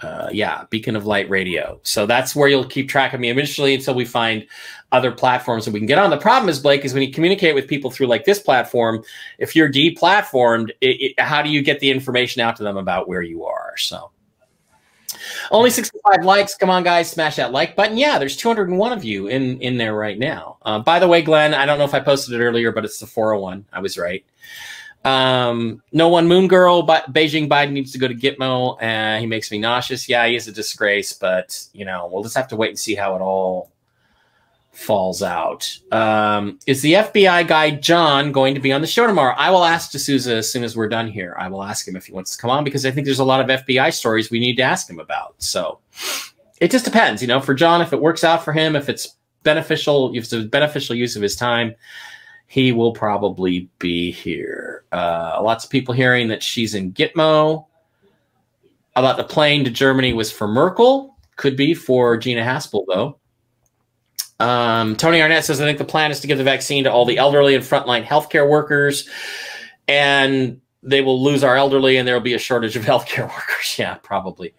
uh, 0.00 0.28
yeah, 0.32 0.64
Beacon 0.70 0.96
of 0.96 1.06
Light 1.06 1.28
Radio. 1.28 1.80
So 1.82 2.06
that's 2.06 2.36
where 2.36 2.48
you'll 2.48 2.64
keep 2.64 2.88
track 2.88 3.14
of 3.14 3.20
me 3.20 3.30
eventually 3.30 3.74
until 3.74 3.94
we 3.94 4.04
find 4.04 4.46
other 4.92 5.10
platforms 5.10 5.64
that 5.64 5.72
we 5.72 5.80
can 5.80 5.86
get 5.86 5.98
on. 5.98 6.10
The 6.10 6.16
problem 6.16 6.48
is, 6.48 6.60
Blake, 6.60 6.84
is 6.84 6.94
when 6.94 7.02
you 7.02 7.12
communicate 7.12 7.54
with 7.54 7.66
people 7.66 7.90
through 7.90 8.06
like 8.06 8.24
this 8.24 8.38
platform, 8.38 9.02
if 9.38 9.56
you're 9.56 9.70
deplatformed, 9.70 10.70
it, 10.80 11.14
it, 11.16 11.20
how 11.20 11.42
do 11.42 11.50
you 11.50 11.62
get 11.62 11.80
the 11.80 11.90
information 11.90 12.40
out 12.40 12.56
to 12.56 12.62
them 12.62 12.76
about 12.76 13.08
where 13.08 13.22
you 13.22 13.44
are? 13.44 13.76
So 13.76 14.10
only 15.50 15.70
65 15.70 16.24
likes. 16.24 16.54
Come 16.54 16.70
on, 16.70 16.84
guys, 16.84 17.10
smash 17.10 17.36
that 17.36 17.52
like 17.52 17.74
button. 17.74 17.96
Yeah, 17.96 18.18
there's 18.18 18.36
201 18.36 18.92
of 18.92 19.04
you 19.04 19.26
in 19.26 19.60
in 19.60 19.78
there 19.78 19.94
right 19.94 20.18
now. 20.18 20.58
Uh, 20.62 20.78
by 20.78 20.98
the 20.98 21.08
way, 21.08 21.22
Glenn, 21.22 21.54
I 21.54 21.66
don't 21.66 21.78
know 21.78 21.84
if 21.84 21.94
I 21.94 22.00
posted 22.00 22.40
it 22.40 22.44
earlier, 22.44 22.72
but 22.72 22.84
it's 22.84 22.98
the 22.98 23.06
401. 23.06 23.66
I 23.72 23.80
was 23.80 23.98
right. 23.98 24.24
Um, 25.04 25.82
no 25.92 26.08
one 26.08 26.28
moon 26.28 26.48
girl, 26.48 26.82
but 26.82 27.12
Beijing 27.12 27.48
Biden 27.48 27.72
needs 27.72 27.92
to 27.92 27.98
go 27.98 28.08
to 28.08 28.14
Gitmo. 28.14 28.76
Uh, 28.82 29.20
he 29.20 29.26
makes 29.26 29.50
me 29.50 29.58
nauseous. 29.58 30.08
Yeah, 30.08 30.26
he 30.26 30.36
is 30.36 30.48
a 30.48 30.52
disgrace, 30.52 31.12
but 31.12 31.66
you 31.72 31.84
know, 31.84 32.08
we'll 32.12 32.22
just 32.22 32.36
have 32.36 32.48
to 32.48 32.56
wait 32.56 32.70
and 32.70 32.78
see 32.78 32.94
how 32.94 33.14
it 33.14 33.20
all 33.20 33.70
falls 34.78 35.22
out. 35.22 35.76
Um, 35.90 36.60
is 36.66 36.82
the 36.82 36.94
FBI 36.94 37.48
guy 37.48 37.72
John 37.72 38.30
going 38.30 38.54
to 38.54 38.60
be 38.60 38.72
on 38.72 38.80
the 38.80 38.86
show 38.86 39.06
tomorrow? 39.06 39.34
I 39.36 39.50
will 39.50 39.64
ask 39.64 39.90
DeSouza 39.90 40.32
as 40.32 40.50
soon 40.50 40.62
as 40.62 40.76
we're 40.76 40.88
done 40.88 41.08
here. 41.08 41.34
I 41.38 41.48
will 41.48 41.64
ask 41.64 41.86
him 41.86 41.96
if 41.96 42.06
he 42.06 42.12
wants 42.12 42.36
to 42.36 42.40
come 42.40 42.50
on 42.50 42.62
because 42.62 42.86
I 42.86 42.92
think 42.92 43.04
there's 43.04 43.18
a 43.18 43.24
lot 43.24 43.40
of 43.40 43.64
FBI 43.64 43.92
stories 43.92 44.30
we 44.30 44.38
need 44.38 44.56
to 44.56 44.62
ask 44.62 44.88
him 44.88 45.00
about. 45.00 45.34
So 45.38 45.80
it 46.60 46.70
just 46.70 46.84
depends, 46.84 47.22
you 47.22 47.28
know, 47.28 47.40
for 47.40 47.54
John, 47.54 47.80
if 47.82 47.92
it 47.92 48.00
works 48.00 48.22
out 48.22 48.44
for 48.44 48.52
him, 48.52 48.76
if 48.76 48.88
it's 48.88 49.16
beneficial, 49.42 50.14
if 50.14 50.24
it's 50.24 50.32
a 50.32 50.42
beneficial 50.44 50.94
use 50.94 51.16
of 51.16 51.22
his 51.22 51.34
time, 51.34 51.74
he 52.48 52.72
will 52.72 52.92
probably 52.92 53.68
be 53.78 54.10
here. 54.10 54.84
Uh, 54.90 55.38
lots 55.42 55.64
of 55.64 55.70
people 55.70 55.92
hearing 55.94 56.28
that 56.28 56.42
she's 56.42 56.74
in 56.74 56.92
Gitmo. 56.92 57.66
about 58.96 59.18
the 59.18 59.24
plane 59.24 59.64
to 59.64 59.70
Germany 59.70 60.14
was 60.14 60.32
for 60.32 60.48
Merkel. 60.48 61.14
Could 61.36 61.56
be 61.56 61.74
for 61.74 62.16
Gina 62.16 62.42
Haspel, 62.42 62.84
though. 62.88 63.18
Um, 64.40 64.96
Tony 64.96 65.20
Arnett 65.20 65.44
says, 65.44 65.60
I 65.60 65.66
think 65.66 65.78
the 65.78 65.84
plan 65.84 66.10
is 66.10 66.20
to 66.20 66.26
give 66.26 66.38
the 66.38 66.44
vaccine 66.44 66.84
to 66.84 66.92
all 66.92 67.04
the 67.04 67.18
elderly 67.18 67.54
and 67.54 67.62
frontline 67.62 68.04
healthcare 68.04 68.48
workers, 68.48 69.08
and 69.86 70.60
they 70.82 71.02
will 71.02 71.22
lose 71.22 71.44
our 71.44 71.56
elderly, 71.56 71.96
and 71.98 72.08
there 72.08 72.14
will 72.14 72.22
be 72.22 72.34
a 72.34 72.38
shortage 72.38 72.76
of 72.76 72.84
healthcare 72.86 73.28
workers. 73.28 73.54
Yeah, 73.78 73.94
probably. 74.02 74.54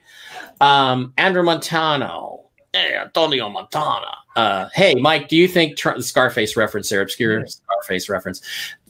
Um, 0.61 1.13
Andrew 1.17 1.43
Montano. 1.43 2.48
Hey, 2.73 2.95
Antonio 2.95 3.49
Montana. 3.49 4.15
Uh, 4.35 4.69
hey, 4.73 4.93
Mike, 4.93 5.27
do 5.27 5.35
you 5.35 5.47
think 5.47 5.75
Trump, 5.75 5.97
the 5.97 6.03
Scarface 6.03 6.55
reference 6.55 6.89
there, 6.89 7.01
obscure 7.01 7.45
Scarface 7.47 8.09
reference? 8.09 8.41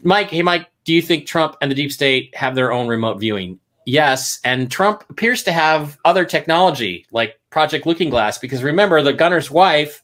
Mike, 0.04 0.30
hey, 0.30 0.42
Mike, 0.42 0.70
do 0.84 0.94
you 0.94 1.02
think 1.02 1.26
Trump 1.26 1.56
and 1.62 1.72
the 1.72 1.76
deep 1.76 1.92
state 1.92 2.36
have 2.36 2.56
their 2.56 2.74
own 2.74 2.88
remote 2.88 3.20
viewing? 3.20 3.58
Yes. 3.86 4.40
And 4.44 4.70
Trump 4.70 5.06
appears 5.10 5.44
to 5.44 5.54
have 5.54 5.98
other 6.04 6.26
technology 6.26 7.06
like 7.12 7.40
Project 7.52 7.86
Looking 7.86 8.10
Glass, 8.10 8.38
because 8.38 8.64
remember, 8.64 9.02
the 9.02 9.14
gunner's 9.14 9.50
wife 9.50 10.04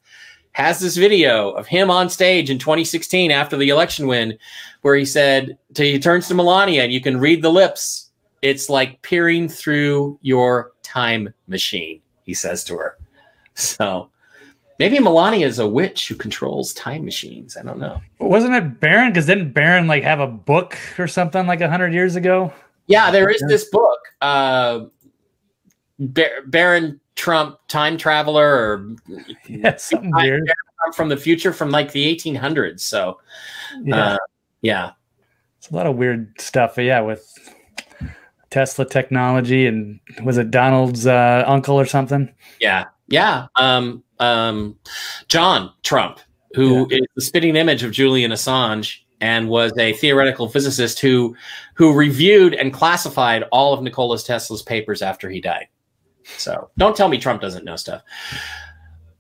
has 0.54 0.80
this 0.80 0.96
video 0.96 1.52
of 1.52 1.68
him 1.68 1.92
on 1.92 2.10
stage 2.10 2.50
in 2.50 2.58
2016 2.58 3.30
after 3.30 3.58
the 3.58 3.70
election 3.70 4.08
win, 4.08 4.38
where 4.84 4.96
he 4.96 5.04
said, 5.04 5.58
to, 5.74 5.84
he 5.84 6.00
turns 6.00 6.30
to 6.30 6.34
Melania 6.34 6.84
and 6.84 6.94
you 6.94 7.02
can 7.02 7.20
read 7.20 7.42
the 7.42 7.52
lips. 7.52 8.10
It's 8.42 8.70
like 8.70 9.02
peering 9.02 9.50
through 9.50 10.18
your 10.22 10.72
time 10.82 11.34
machine, 11.48 12.00
he 12.24 12.34
says 12.34 12.64
to 12.66 12.78
her. 12.78 12.98
So 13.58 14.10
maybe 14.80 15.00
Melania 15.00 15.48
is 15.48 15.60
a 15.60 15.68
witch 15.68 16.10
who 16.10 16.16
controls 16.16 16.74
time 16.74 17.06
machines. 17.06 17.56
I 17.56 17.64
don't 17.64 17.80
know. 17.80 18.02
Wasn't 18.20 18.54
it 18.54 18.80
Barron? 18.80 19.12
Because 19.12 19.26
didn't 19.26 19.54
Barron 19.54 19.88
like 19.88 20.04
have 20.04 20.20
a 20.20 20.28
book 20.28 20.78
or 21.00 21.08
something 21.08 21.48
like 21.48 21.62
hundred 21.62 21.94
years 21.94 22.16
ago? 22.16 22.52
Yeah, 22.88 23.12
there 23.12 23.30
is 23.30 23.42
this 23.48 23.70
book, 23.70 24.00
uh, 24.22 24.82
Bar- 25.98 26.44
Barron 26.46 27.00
Trump, 27.16 27.58
time 27.68 27.98
traveler, 27.98 28.48
or 28.48 28.96
yeah, 29.48 29.76
something 29.78 30.12
weird 30.12 30.44
from 30.94 31.10
the 31.10 31.18
future 31.18 31.52
from 31.52 31.72
like 31.72 31.92
the 31.92 32.16
1800s. 32.16 32.82
So, 32.82 33.20
yeah, 33.84 33.96
uh, 33.96 34.18
yeah, 34.62 34.92
it's 35.58 35.70
a 35.70 35.76
lot 35.76 35.88
of 35.88 35.96
weird 35.96 36.40
stuff. 36.40 36.76
But 36.76 36.84
yeah, 36.84 37.02
with 37.02 37.26
Tesla 38.52 38.86
technology 38.86 39.66
and 39.66 40.00
was 40.24 40.38
it 40.38 40.52
Donald's 40.52 41.08
uh, 41.08 41.44
uncle 41.48 41.80
or 41.80 41.86
something? 41.86 42.32
Yeah, 42.60 42.86
yeah. 43.08 43.48
Um, 43.56 44.04
um, 44.20 44.78
John 45.28 45.72
Trump, 45.84 46.20
who 46.54 46.88
yeah. 46.90 47.00
is 47.00 47.08
the 47.16 47.22
spitting 47.22 47.56
image 47.56 47.84
of 47.84 47.92
Julian 47.92 48.32
Assange 48.32 49.00
and 49.22 49.50
was 49.50 49.72
a 49.78 49.94
theoretical 49.94 50.50
physicist 50.50 51.00
who 51.00 51.36
who 51.76 51.94
reviewed 51.94 52.54
and 52.54 52.74
classified 52.74 53.44
all 53.52 53.74
of 53.74 53.82
Nikola 53.82 54.18
Tesla's 54.20 54.62
papers 54.62 55.02
after 55.02 55.30
he 55.30 55.42
died. 55.42 55.68
So 56.38 56.70
don't 56.78 56.96
tell 56.96 57.08
me 57.08 57.18
Trump 57.18 57.42
doesn't 57.42 57.66
know 57.66 57.76
stuff. 57.76 58.02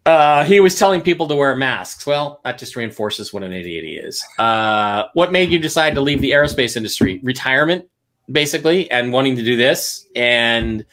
Uh, 0.05 0.43
he 0.43 0.59
was 0.59 0.77
telling 0.77 1.01
people 1.01 1.27
to 1.27 1.36
wear 1.36 1.55
masks. 1.55 2.05
Well, 2.05 2.39
that 2.43 2.59
just 2.59 2.75
reinforces 2.75 3.33
what 3.33 3.41
an 3.41 3.51
idiot 3.51 3.83
he 3.83 3.95
is. 3.95 4.23
Uh, 4.38 5.05
what 5.13 5.31
made 5.31 5.49
you 5.49 5.57
decide 5.57 5.95
to 5.95 6.01
leave 6.01 6.21
the 6.21 6.31
aerospace 6.31 6.77
industry? 6.77 7.19
Retirement, 7.23 7.86
basically, 8.31 8.89
and 8.91 9.11
wanting 9.11 9.36
to 9.36 9.43
do 9.43 9.55
this. 9.55 10.05
And 10.15 10.86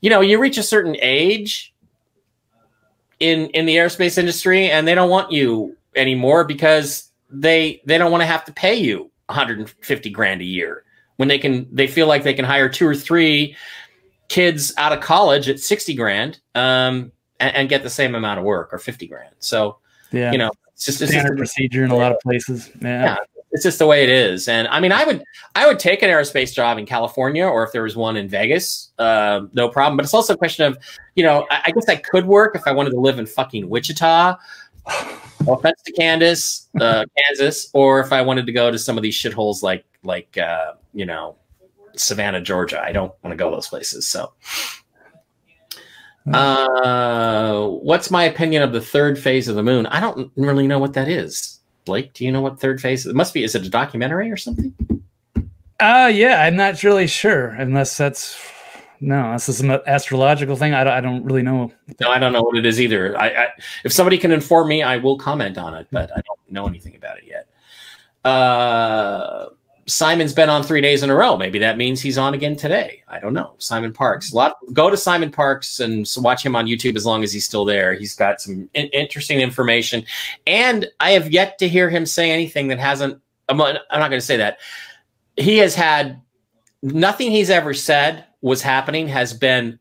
you 0.00 0.10
know, 0.10 0.20
you 0.20 0.40
reach 0.40 0.56
a 0.56 0.62
certain 0.62 0.96
age 1.00 1.74
in 3.20 3.46
in 3.48 3.66
the 3.66 3.76
aerospace 3.76 4.18
industry 4.18 4.70
and 4.70 4.88
they 4.88 4.94
don't 4.94 5.10
want 5.10 5.30
you 5.30 5.76
anymore 5.94 6.44
because 6.44 7.10
they 7.28 7.80
they 7.84 7.98
don't 7.98 8.10
want 8.10 8.22
to 8.22 8.26
have 8.26 8.44
to 8.46 8.52
pay 8.52 8.74
you 8.74 9.10
150 9.26 10.10
grand 10.10 10.40
a 10.40 10.44
year. 10.44 10.84
When 11.16 11.28
they 11.28 11.38
can 11.38 11.68
they 11.70 11.86
feel 11.86 12.06
like 12.06 12.22
they 12.22 12.34
can 12.34 12.46
hire 12.46 12.68
two 12.68 12.86
or 12.86 12.94
three 12.94 13.56
kids 14.28 14.72
out 14.78 14.92
of 14.92 15.00
college 15.00 15.48
at 15.48 15.60
60 15.60 15.94
grand 15.94 16.40
um, 16.54 17.12
and, 17.40 17.56
and, 17.56 17.68
get 17.68 17.82
the 17.82 17.90
same 17.90 18.14
amount 18.14 18.38
of 18.38 18.44
work 18.44 18.72
or 18.72 18.78
50 18.78 19.08
grand. 19.08 19.34
So 19.40 19.78
yeah. 20.12 20.32
you 20.32 20.38
know 20.38 20.50
it's 20.72 20.86
just 20.86 21.02
it's 21.02 21.10
standard 21.10 21.36
just, 21.36 21.54
procedure 21.54 21.84
in 21.84 21.90
a 21.90 21.96
lot 21.96 22.12
of 22.12 22.18
places. 22.20 22.70
Yeah. 22.80 23.04
yeah 23.04 23.16
it's 23.52 23.64
just 23.64 23.78
the 23.78 23.86
way 23.86 24.02
it 24.02 24.08
is. 24.08 24.48
And 24.48 24.68
I 24.68 24.80
mean, 24.80 24.92
I 24.92 25.04
would 25.04 25.24
I 25.54 25.66
would 25.66 25.78
take 25.78 26.02
an 26.02 26.10
aerospace 26.10 26.54
job 26.54 26.78
in 26.78 26.86
California 26.86 27.44
or 27.44 27.64
if 27.64 27.72
there 27.72 27.82
was 27.82 27.96
one 27.96 28.16
in 28.16 28.28
Vegas, 28.28 28.90
uh, 28.98 29.42
no 29.52 29.68
problem. 29.68 29.96
But 29.96 30.04
it's 30.04 30.14
also 30.14 30.34
a 30.34 30.36
question 30.36 30.66
of, 30.66 30.78
you 31.16 31.24
know, 31.24 31.46
I, 31.50 31.62
I 31.66 31.70
guess 31.70 31.88
I 31.88 31.96
could 31.96 32.26
work 32.26 32.54
if 32.54 32.62
I 32.66 32.72
wanted 32.72 32.90
to 32.90 33.00
live 33.00 33.18
in 33.18 33.26
fucking 33.26 33.68
Wichita. 33.68 34.36
no 35.46 35.54
offense 35.54 35.82
to 35.84 35.92
Kansas, 35.92 36.68
uh, 36.80 37.04
Kansas, 37.18 37.70
or 37.72 38.00
if 38.00 38.12
I 38.12 38.22
wanted 38.22 38.46
to 38.46 38.52
go 38.52 38.70
to 38.70 38.78
some 38.78 38.96
of 38.96 39.02
these 39.02 39.14
shitholes 39.14 39.62
like 39.62 39.84
like 40.04 40.38
uh, 40.38 40.74
you 40.94 41.06
know 41.06 41.36
Savannah, 41.96 42.40
Georgia. 42.40 42.80
I 42.80 42.92
don't 42.92 43.12
want 43.22 43.32
to 43.32 43.36
go 43.36 43.50
those 43.50 43.68
places. 43.68 44.06
So. 44.06 44.32
Uh, 46.32 47.66
what's 47.66 48.10
my 48.10 48.24
opinion 48.24 48.62
of 48.62 48.72
the 48.72 48.80
third 48.80 49.18
phase 49.18 49.48
of 49.48 49.56
the 49.56 49.62
moon? 49.62 49.86
I 49.86 50.00
don't 50.00 50.30
really 50.36 50.68
know 50.68 50.78
what 50.78 50.92
that 50.92 51.08
is. 51.08 51.59
Blake, 51.84 52.12
do 52.12 52.24
you 52.24 52.32
know 52.32 52.40
what 52.40 52.60
third 52.60 52.80
phase? 52.80 53.06
It 53.06 53.14
must 53.14 53.34
be. 53.34 53.44
Is 53.44 53.54
it 53.54 53.66
a 53.66 53.70
documentary 53.70 54.30
or 54.30 54.36
something? 54.36 54.74
Uh 55.78 56.10
yeah, 56.12 56.42
I'm 56.42 56.56
not 56.56 56.82
really 56.82 57.06
sure. 57.06 57.48
Unless 57.48 57.96
that's 57.96 58.38
no, 59.00 59.32
this 59.32 59.48
is 59.48 59.62
an 59.62 59.70
astrological 59.86 60.56
thing. 60.56 60.74
I 60.74 60.84
don't, 60.84 60.92
I 60.92 61.00
don't 61.00 61.24
really 61.24 61.42
know. 61.42 61.72
No, 62.00 62.10
I 62.10 62.18
don't 62.18 62.34
know 62.34 62.42
what 62.42 62.58
it 62.58 62.66
is 62.66 62.80
either. 62.80 63.18
I, 63.18 63.28
I, 63.28 63.48
if 63.82 63.92
somebody 63.92 64.18
can 64.18 64.30
inform 64.30 64.68
me, 64.68 64.82
I 64.82 64.98
will 64.98 65.16
comment 65.16 65.56
on 65.56 65.74
it, 65.74 65.86
but 65.90 66.10
I 66.10 66.20
don't 66.20 66.38
know 66.50 66.66
anything 66.66 66.94
about 66.96 67.16
it 67.16 67.24
yet. 67.26 67.48
Uh, 68.30 69.46
Simon's 69.92 70.32
been 70.32 70.48
on 70.48 70.62
three 70.62 70.80
days 70.80 71.02
in 71.02 71.10
a 71.10 71.14
row. 71.14 71.36
Maybe 71.36 71.58
that 71.58 71.76
means 71.76 72.00
he's 72.00 72.18
on 72.18 72.34
again 72.34 72.56
today. 72.56 73.02
I 73.08 73.18
don't 73.18 73.34
know. 73.34 73.54
Simon 73.58 73.92
Parkes. 73.92 74.32
A 74.32 74.36
lot. 74.36 74.56
Go 74.72 74.90
to 74.90 74.96
Simon 74.96 75.30
Parkes 75.30 75.80
and 75.80 76.08
watch 76.18 76.44
him 76.44 76.54
on 76.54 76.66
YouTube 76.66 76.96
as 76.96 77.04
long 77.04 77.22
as 77.22 77.32
he's 77.32 77.44
still 77.44 77.64
there. 77.64 77.94
He's 77.94 78.14
got 78.14 78.40
some 78.40 78.68
in- 78.74 78.88
interesting 78.88 79.40
information, 79.40 80.04
and 80.46 80.86
I 81.00 81.12
have 81.12 81.30
yet 81.30 81.58
to 81.58 81.68
hear 81.68 81.90
him 81.90 82.06
say 82.06 82.30
anything 82.30 82.68
that 82.68 82.78
hasn't. 82.78 83.20
I'm, 83.48 83.60
I'm 83.60 83.74
not 83.90 84.10
going 84.10 84.20
to 84.20 84.26
say 84.26 84.36
that. 84.36 84.58
He 85.36 85.58
has 85.58 85.74
had 85.74 86.20
nothing 86.82 87.30
he's 87.30 87.50
ever 87.50 87.74
said 87.74 88.24
was 88.42 88.62
happening 88.62 89.08
has 89.08 89.34
been 89.34 89.78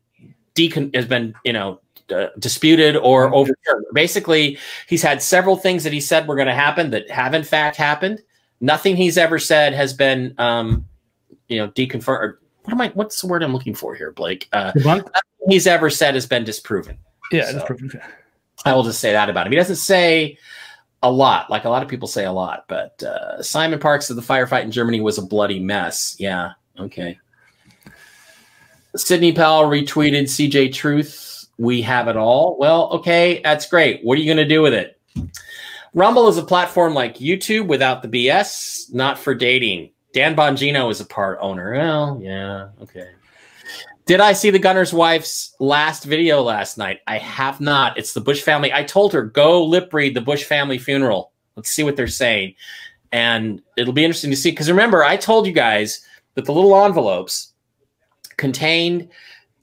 decon- 0.55 0.93
has 0.95 1.05
been 1.05 1.33
you 1.45 1.53
know 1.53 1.79
uh, 2.11 2.27
disputed 2.39 2.95
or 2.95 3.25
mm-hmm. 3.25 3.35
overturned. 3.35 3.85
Basically, 3.93 4.57
he's 4.87 5.03
had 5.03 5.21
several 5.21 5.55
things 5.55 5.83
that 5.83 5.93
he 5.93 6.01
said 6.01 6.27
were 6.27 6.35
going 6.35 6.47
to 6.47 6.53
happen 6.53 6.89
that 6.91 7.09
have 7.11 7.33
in 7.33 7.43
fact 7.43 7.75
happened 7.75 8.21
nothing 8.61 8.95
he's 8.95 9.17
ever 9.17 9.39
said 9.39 9.73
has 9.73 9.93
been, 9.93 10.33
um, 10.37 10.85
you 11.47 11.57
know, 11.57 11.69
deconfirmed. 11.69 12.35
What 12.63 12.73
am 12.73 12.81
I? 12.81 12.89
What's 12.89 13.21
the 13.21 13.27
word 13.27 13.43
I'm 13.43 13.53
looking 13.53 13.75
for 13.75 13.95
here, 13.95 14.11
Blake? 14.11 14.47
Uh, 14.51 14.71
nothing 14.75 15.11
he's 15.47 15.67
ever 15.67 15.89
said 15.89 16.13
has 16.15 16.25
been 16.25 16.43
disproven. 16.43 16.97
Yeah, 17.31 17.45
so 17.45 17.53
disproven. 17.53 18.01
I 18.65 18.73
will 18.73 18.83
just 18.83 18.99
say 18.99 19.13
that 19.13 19.29
about 19.29 19.47
him. 19.47 19.53
He 19.53 19.57
doesn't 19.57 19.77
say 19.77 20.37
a 21.01 21.11
lot, 21.11 21.49
like 21.49 21.63
a 21.63 21.69
lot 21.69 21.81
of 21.81 21.89
people 21.89 22.07
say 22.07 22.25
a 22.25 22.31
lot. 22.31 22.65
But 22.67 23.01
uh, 23.03 23.41
Simon 23.41 23.79
Parkes 23.79 24.07
said 24.07 24.17
the 24.17 24.21
firefight 24.21 24.63
in 24.63 24.71
Germany 24.71 24.99
was 25.01 25.17
a 25.17 25.21
bloody 25.21 25.59
mess. 25.59 26.15
Yeah. 26.19 26.53
Okay. 26.77 27.17
Sidney 28.95 29.31
Powell 29.31 29.63
retweeted 29.63 30.23
CJ 30.23 30.73
Truth. 30.73 31.47
We 31.57 31.81
have 31.81 32.07
it 32.07 32.17
all. 32.17 32.57
Well, 32.57 32.89
okay, 32.91 33.41
that's 33.43 33.67
great. 33.67 34.03
What 34.03 34.17
are 34.17 34.21
you 34.21 34.33
going 34.33 34.47
to 34.47 34.53
do 34.53 34.61
with 34.61 34.73
it? 34.73 34.99
Rumble 35.93 36.27
is 36.27 36.37
a 36.37 36.43
platform 36.43 36.93
like 36.93 37.17
YouTube 37.17 37.67
without 37.67 38.01
the 38.01 38.07
BS, 38.07 38.93
not 38.93 39.17
for 39.17 39.33
dating. 39.33 39.91
Dan 40.13 40.35
Bongino 40.35 40.91
is 40.91 41.01
a 41.01 41.05
part 41.05 41.39
owner. 41.41 41.73
Well, 41.73 42.19
yeah, 42.21 42.69
okay. 42.81 43.09
Did 44.05 44.21
I 44.21 44.33
see 44.33 44.49
the 44.49 44.59
gunner's 44.59 44.91
wife's 44.91 45.55
last 45.59 46.03
video 46.03 46.41
last 46.41 46.77
night? 46.79 46.99
I 47.05 47.19
have 47.19 47.61
not. 47.61 47.97
It's 47.97 48.13
the 48.13 48.21
Bush 48.21 48.41
family. 48.41 48.73
I 48.73 48.83
told 48.83 49.13
her, 49.13 49.23
go 49.23 49.63
lip 49.63 49.93
read 49.93 50.15
the 50.15 50.21
Bush 50.21 50.43
family 50.43 50.79
funeral. 50.79 51.31
Let's 51.55 51.69
see 51.69 51.83
what 51.83 51.95
they're 51.95 52.07
saying. 52.07 52.55
And 53.11 53.61
it'll 53.77 53.93
be 53.93 54.03
interesting 54.03 54.31
to 54.31 54.35
see. 54.35 54.49
Because 54.49 54.69
remember, 54.69 55.03
I 55.03 55.15
told 55.15 55.45
you 55.45 55.53
guys 55.53 56.03
that 56.33 56.45
the 56.45 56.53
little 56.53 56.75
envelopes 56.83 57.53
contained 58.37 59.09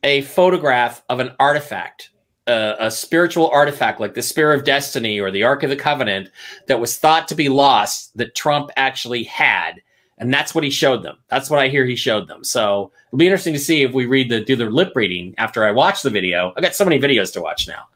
a 0.05 0.22
photograph 0.22 1.03
of 1.09 1.18
an 1.18 1.33
artifact 1.41 2.11
a, 2.47 2.76
a, 2.80 2.90
spiritual 2.90 3.49
artifact 3.49 4.01
like 4.01 4.14
the 4.14 4.22
Spear 4.22 4.53
of 4.53 4.64
Destiny 4.64 5.18
or 5.18 5.30
the 5.30 5.42
Ark 5.42 5.62
of 5.62 5.70
the 5.70 5.76
Covenant 5.76 6.30
that 6.66 6.80
was 6.80 6.97
thought 6.97 7.28
to 7.28 7.34
be 7.34 7.49
lost 7.49 8.16
that 8.16 8.34
Trump 8.34 8.70
actually 8.76 9.24
had. 9.24 9.82
And 10.18 10.32
that's 10.32 10.55
what 10.55 10.64
he 10.64 10.70
showed 10.70 11.03
them. 11.03 11.18
That's 11.28 11.51
what 11.51 11.61
I 11.61 11.68
hear 11.68 11.84
he 11.84 11.97
showed 11.97 12.26
them. 12.28 12.42
So 12.42 12.90
it'll 13.09 13.18
be 13.18 13.26
interesting 13.26 13.53
to 13.53 13.61
see 13.61 13.82
if 13.82 13.92
we 13.92 14.07
read 14.07 14.30
the 14.30 14.40
do 14.40 14.57
the 14.57 14.66
lip 14.66 14.92
reading 14.94 15.34
after 15.36 15.64
I 15.64 15.72
watch 15.72 16.03
the 16.03 16.11
video. 16.11 16.55
I 16.57 16.61
got 16.61 16.74
so 16.74 16.84
many 16.84 16.99
videos 16.99 17.32
to 17.34 17.42
watch 17.42 17.68
now. 17.68 17.88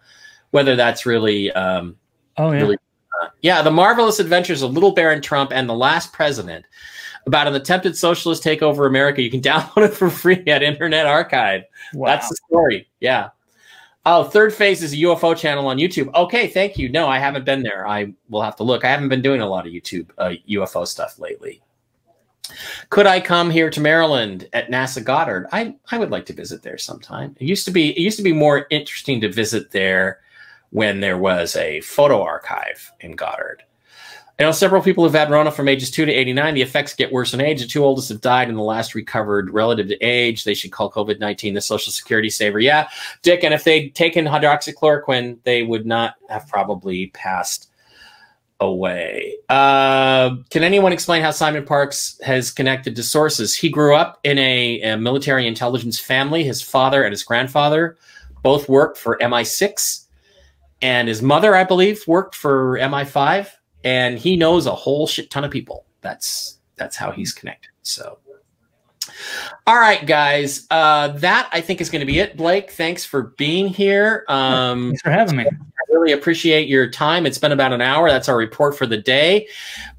Whether 0.50 0.76
that's 0.76 1.06
really 1.06 1.50
um 1.52 1.96
oh 2.36 2.52
yeah. 2.52 2.60
Really, 2.60 2.76
uh, 3.22 3.28
yeah, 3.40 3.62
the 3.62 3.70
marvelous 3.70 4.20
adventures 4.20 4.62
of 4.62 4.72
Little 4.72 4.92
Baron 4.92 5.22
Trump 5.22 5.50
and 5.52 5.68
the 5.68 5.74
Last 5.74 6.12
President 6.12 6.66
about 7.26 7.46
an 7.46 7.54
attempted 7.54 7.96
socialist 7.96 8.42
takeover 8.42 8.86
America. 8.86 9.22
You 9.22 9.30
can 9.30 9.40
download 9.42 9.86
it 9.88 9.94
for 9.94 10.10
free 10.10 10.42
at 10.46 10.62
Internet 10.62 11.06
Archive. 11.06 11.62
Wow. 11.94 12.08
That's 12.08 12.28
the 12.28 12.36
story. 12.48 12.88
Yeah. 13.00 13.30
Oh, 14.06 14.24
third 14.24 14.54
phase 14.54 14.82
is 14.82 14.94
a 14.94 14.96
UFO 14.96 15.36
channel 15.36 15.66
on 15.66 15.76
YouTube. 15.76 16.12
Okay, 16.14 16.46
thank 16.46 16.78
you. 16.78 16.88
No, 16.88 17.06
I 17.06 17.18
haven't 17.18 17.44
been 17.44 17.62
there. 17.62 17.86
I 17.86 18.14
will 18.30 18.40
have 18.40 18.56
to 18.56 18.62
look. 18.62 18.84
I 18.84 18.88
haven't 18.88 19.10
been 19.10 19.20
doing 19.20 19.42
a 19.42 19.46
lot 19.46 19.66
of 19.66 19.72
YouTube 19.72 20.08
uh, 20.16 20.32
UFO 20.48 20.86
stuff 20.86 21.18
lately. 21.18 21.60
Could 22.88 23.06
I 23.06 23.20
come 23.20 23.50
here 23.50 23.70
to 23.70 23.80
Maryland 23.80 24.48
at 24.54 24.70
NASA 24.70 25.04
Goddard? 25.04 25.46
I, 25.52 25.74
I 25.90 25.98
would 25.98 26.10
like 26.10 26.26
to 26.26 26.32
visit 26.32 26.62
there 26.62 26.78
sometime. 26.78 27.36
It 27.38 27.46
used 27.46 27.64
to 27.66 27.70
be 27.70 27.90
it 27.90 28.00
used 28.00 28.16
to 28.16 28.22
be 28.24 28.32
more 28.32 28.66
interesting 28.70 29.20
to 29.20 29.30
visit 29.30 29.70
there 29.70 30.20
when 30.70 31.00
there 31.00 31.18
was 31.18 31.54
a 31.56 31.80
photo 31.82 32.22
archive 32.22 32.90
in 33.00 33.16
Goddard. 33.16 33.62
I 34.40 34.44
know 34.44 34.52
several 34.52 34.80
people 34.80 35.04
who've 35.04 35.12
had 35.12 35.30
Rona 35.30 35.50
from 35.50 35.68
ages 35.68 35.90
2 35.90 36.06
to 36.06 36.12
89. 36.12 36.54
The 36.54 36.62
effects 36.62 36.94
get 36.94 37.12
worse 37.12 37.34
in 37.34 37.42
age. 37.42 37.60
The 37.60 37.66
two 37.66 37.84
oldest 37.84 38.08
have 38.08 38.22
died, 38.22 38.48
and 38.48 38.56
the 38.56 38.62
last 38.62 38.94
recovered 38.94 39.50
relative 39.50 39.88
to 39.88 39.98
age. 39.98 40.44
They 40.44 40.54
should 40.54 40.72
call 40.72 40.90
COVID 40.90 41.20
19 41.20 41.52
the 41.52 41.60
social 41.60 41.92
security 41.92 42.30
saver. 42.30 42.58
Yeah, 42.58 42.88
Dick, 43.20 43.44
and 43.44 43.52
if 43.52 43.64
they'd 43.64 43.94
taken 43.94 44.24
hydroxychloroquine, 44.24 45.40
they 45.42 45.62
would 45.62 45.84
not 45.84 46.14
have 46.30 46.48
probably 46.48 47.08
passed 47.08 47.68
away. 48.60 49.34
Uh, 49.50 50.36
can 50.48 50.64
anyone 50.64 50.94
explain 50.94 51.20
how 51.20 51.32
Simon 51.32 51.66
Parkes 51.66 52.18
has 52.24 52.50
connected 52.50 52.96
to 52.96 53.02
sources? 53.02 53.54
He 53.54 53.68
grew 53.68 53.94
up 53.94 54.20
in 54.24 54.38
a, 54.38 54.80
a 54.80 54.96
military 54.96 55.46
intelligence 55.46 56.00
family. 56.00 56.44
His 56.44 56.62
father 56.62 57.02
and 57.02 57.12
his 57.12 57.24
grandfather 57.24 57.98
both 58.42 58.70
worked 58.70 58.96
for 58.96 59.18
MI6, 59.18 60.06
and 60.80 61.08
his 61.08 61.20
mother, 61.20 61.54
I 61.54 61.64
believe, 61.64 62.02
worked 62.06 62.34
for 62.34 62.78
MI5 62.78 63.50
and 63.84 64.18
he 64.18 64.36
knows 64.36 64.66
a 64.66 64.74
whole 64.74 65.06
shit 65.06 65.30
ton 65.30 65.44
of 65.44 65.50
people. 65.50 65.86
That's 66.00 66.58
that's 66.76 66.96
how 66.96 67.10
he's 67.10 67.32
connected. 67.32 67.70
So, 67.82 68.18
all 69.66 69.78
right, 69.78 70.06
guys, 70.06 70.66
uh, 70.70 71.08
that 71.08 71.48
I 71.52 71.60
think 71.60 71.80
is 71.80 71.90
going 71.90 72.00
to 72.00 72.06
be 72.06 72.18
it. 72.18 72.36
Blake, 72.36 72.70
thanks 72.70 73.04
for 73.04 73.34
being 73.36 73.68
here. 73.68 74.24
Um, 74.28 74.88
thanks 74.88 75.02
for 75.02 75.10
having 75.10 75.36
me. 75.36 75.44
I 75.44 75.92
really 75.92 76.12
appreciate 76.12 76.68
your 76.68 76.88
time. 76.88 77.26
It's 77.26 77.38
been 77.38 77.52
about 77.52 77.72
an 77.72 77.80
hour. 77.80 78.08
That's 78.08 78.28
our 78.28 78.36
report 78.36 78.76
for 78.76 78.86
the 78.86 78.96
day. 78.96 79.48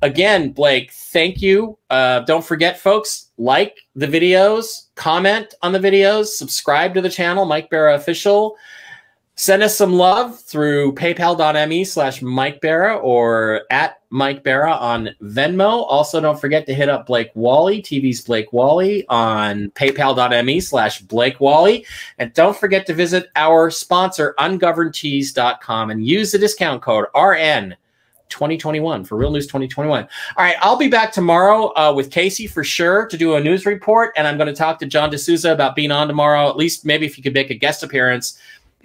Again, 0.01 0.51
Blake, 0.51 0.91
thank 0.91 1.41
you. 1.41 1.77
Uh, 1.89 2.21
don't 2.21 2.43
forget, 2.43 2.79
folks, 2.79 3.29
like 3.37 3.77
the 3.95 4.07
videos, 4.07 4.87
comment 4.95 5.53
on 5.61 5.71
the 5.71 5.79
videos, 5.79 6.27
subscribe 6.27 6.93
to 6.93 7.01
the 7.01 7.09
channel, 7.09 7.45
Mike 7.45 7.69
Bara 7.69 7.95
Official. 7.95 8.55
Send 9.35 9.63
us 9.63 9.75
some 9.75 9.93
love 9.93 10.39
through 10.39 10.93
paypal.me 10.93 11.85
slash 11.85 12.21
Mike 12.21 12.61
Bara 12.61 12.97
or 12.97 13.61
at 13.71 14.01
Mike 14.09 14.43
Bara 14.43 14.73
on 14.73 15.09
Venmo. 15.21 15.85
Also, 15.87 16.19
don't 16.19 16.39
forget 16.39 16.65
to 16.67 16.73
hit 16.73 16.89
up 16.89 17.07
Blake 17.07 17.31
Wally, 17.33 17.81
TV's 17.81 18.21
Blake 18.21 18.51
Wally 18.51 19.05
on 19.07 19.71
paypal.me 19.71 20.59
slash 20.59 21.01
Blake 21.01 21.39
Wally. 21.39 21.85
And 22.19 22.33
don't 22.33 22.57
forget 22.57 22.85
to 22.87 22.93
visit 22.93 23.29
our 23.35 23.71
sponsor, 23.71 24.35
ungovernedtees.com, 24.37 25.89
and 25.89 26.05
use 26.05 26.33
the 26.33 26.37
discount 26.37 26.81
code 26.81 27.05
RN. 27.15 27.75
2021 28.31 29.03
for 29.03 29.17
Real 29.17 29.29
News 29.29 29.45
2021. 29.45 30.03
All 30.03 30.09
right, 30.37 30.55
I'll 30.61 30.77
be 30.77 30.87
back 30.87 31.11
tomorrow 31.11 31.73
uh, 31.75 31.93
with 31.93 32.09
Casey 32.11 32.47
for 32.47 32.63
sure 32.63 33.05
to 33.07 33.17
do 33.17 33.35
a 33.35 33.41
news 33.41 33.65
report, 33.65 34.13
and 34.15 34.25
I'm 34.25 34.37
going 34.37 34.47
to 34.47 34.53
talk 34.53 34.79
to 34.79 34.85
John 34.85 35.11
DeSouza 35.11 35.51
about 35.51 35.75
being 35.75 35.91
on 35.91 36.07
tomorrow. 36.07 36.49
At 36.49 36.55
least 36.55 36.85
maybe 36.85 37.05
if 37.05 37.17
you 37.17 37.23
could 37.23 37.33
make 37.33 37.49
a 37.49 37.55
guest 37.55 37.83
appearance 37.83 38.39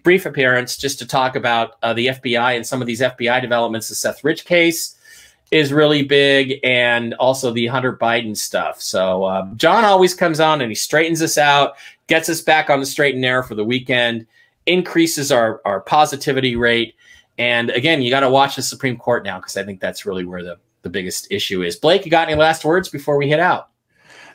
brief 0.06 0.24
appearance 0.24 0.76
just 0.76 1.00
to 1.00 1.04
talk 1.04 1.34
about 1.34 1.78
uh, 1.82 1.92
the 1.92 2.06
FBI 2.06 2.54
and 2.54 2.64
some 2.64 2.80
of 2.80 2.86
these 2.86 3.00
FBI 3.00 3.42
developments. 3.42 3.88
The 3.88 3.96
Seth 3.96 4.22
Rich 4.22 4.44
case 4.44 4.96
is 5.50 5.72
really 5.72 6.04
big, 6.04 6.60
and 6.62 7.12
also 7.14 7.50
the 7.50 7.66
Hunter 7.66 7.92
Biden 7.92 8.36
stuff. 8.36 8.80
So 8.80 9.24
uh, 9.24 9.52
John 9.56 9.84
always 9.84 10.14
comes 10.14 10.38
on 10.38 10.60
and 10.60 10.70
he 10.70 10.76
straightens 10.76 11.22
us 11.22 11.36
out, 11.36 11.74
gets 12.06 12.28
us 12.28 12.40
back 12.40 12.70
on 12.70 12.78
the 12.78 12.86
straight 12.86 13.16
and 13.16 13.20
narrow 13.20 13.42
for 13.42 13.56
the 13.56 13.64
weekend, 13.64 14.28
increases 14.66 15.32
our 15.32 15.60
our 15.64 15.80
positivity 15.80 16.54
rate. 16.54 16.94
And 17.36 17.70
again, 17.70 18.00
you 18.00 18.08
got 18.08 18.20
to 18.20 18.30
watch 18.30 18.54
the 18.54 18.62
Supreme 18.62 18.96
Court 18.96 19.24
now 19.24 19.40
because 19.40 19.56
I 19.56 19.64
think 19.64 19.80
that's 19.80 20.06
really 20.06 20.24
where 20.24 20.44
the 20.44 20.56
the 20.82 20.88
biggest 20.88 21.32
issue 21.32 21.64
is. 21.64 21.74
Blake, 21.74 22.04
you 22.04 22.12
got 22.12 22.28
any 22.28 22.38
last 22.38 22.64
words 22.64 22.88
before 22.88 23.16
we 23.16 23.28
head 23.28 23.40
out? 23.40 23.70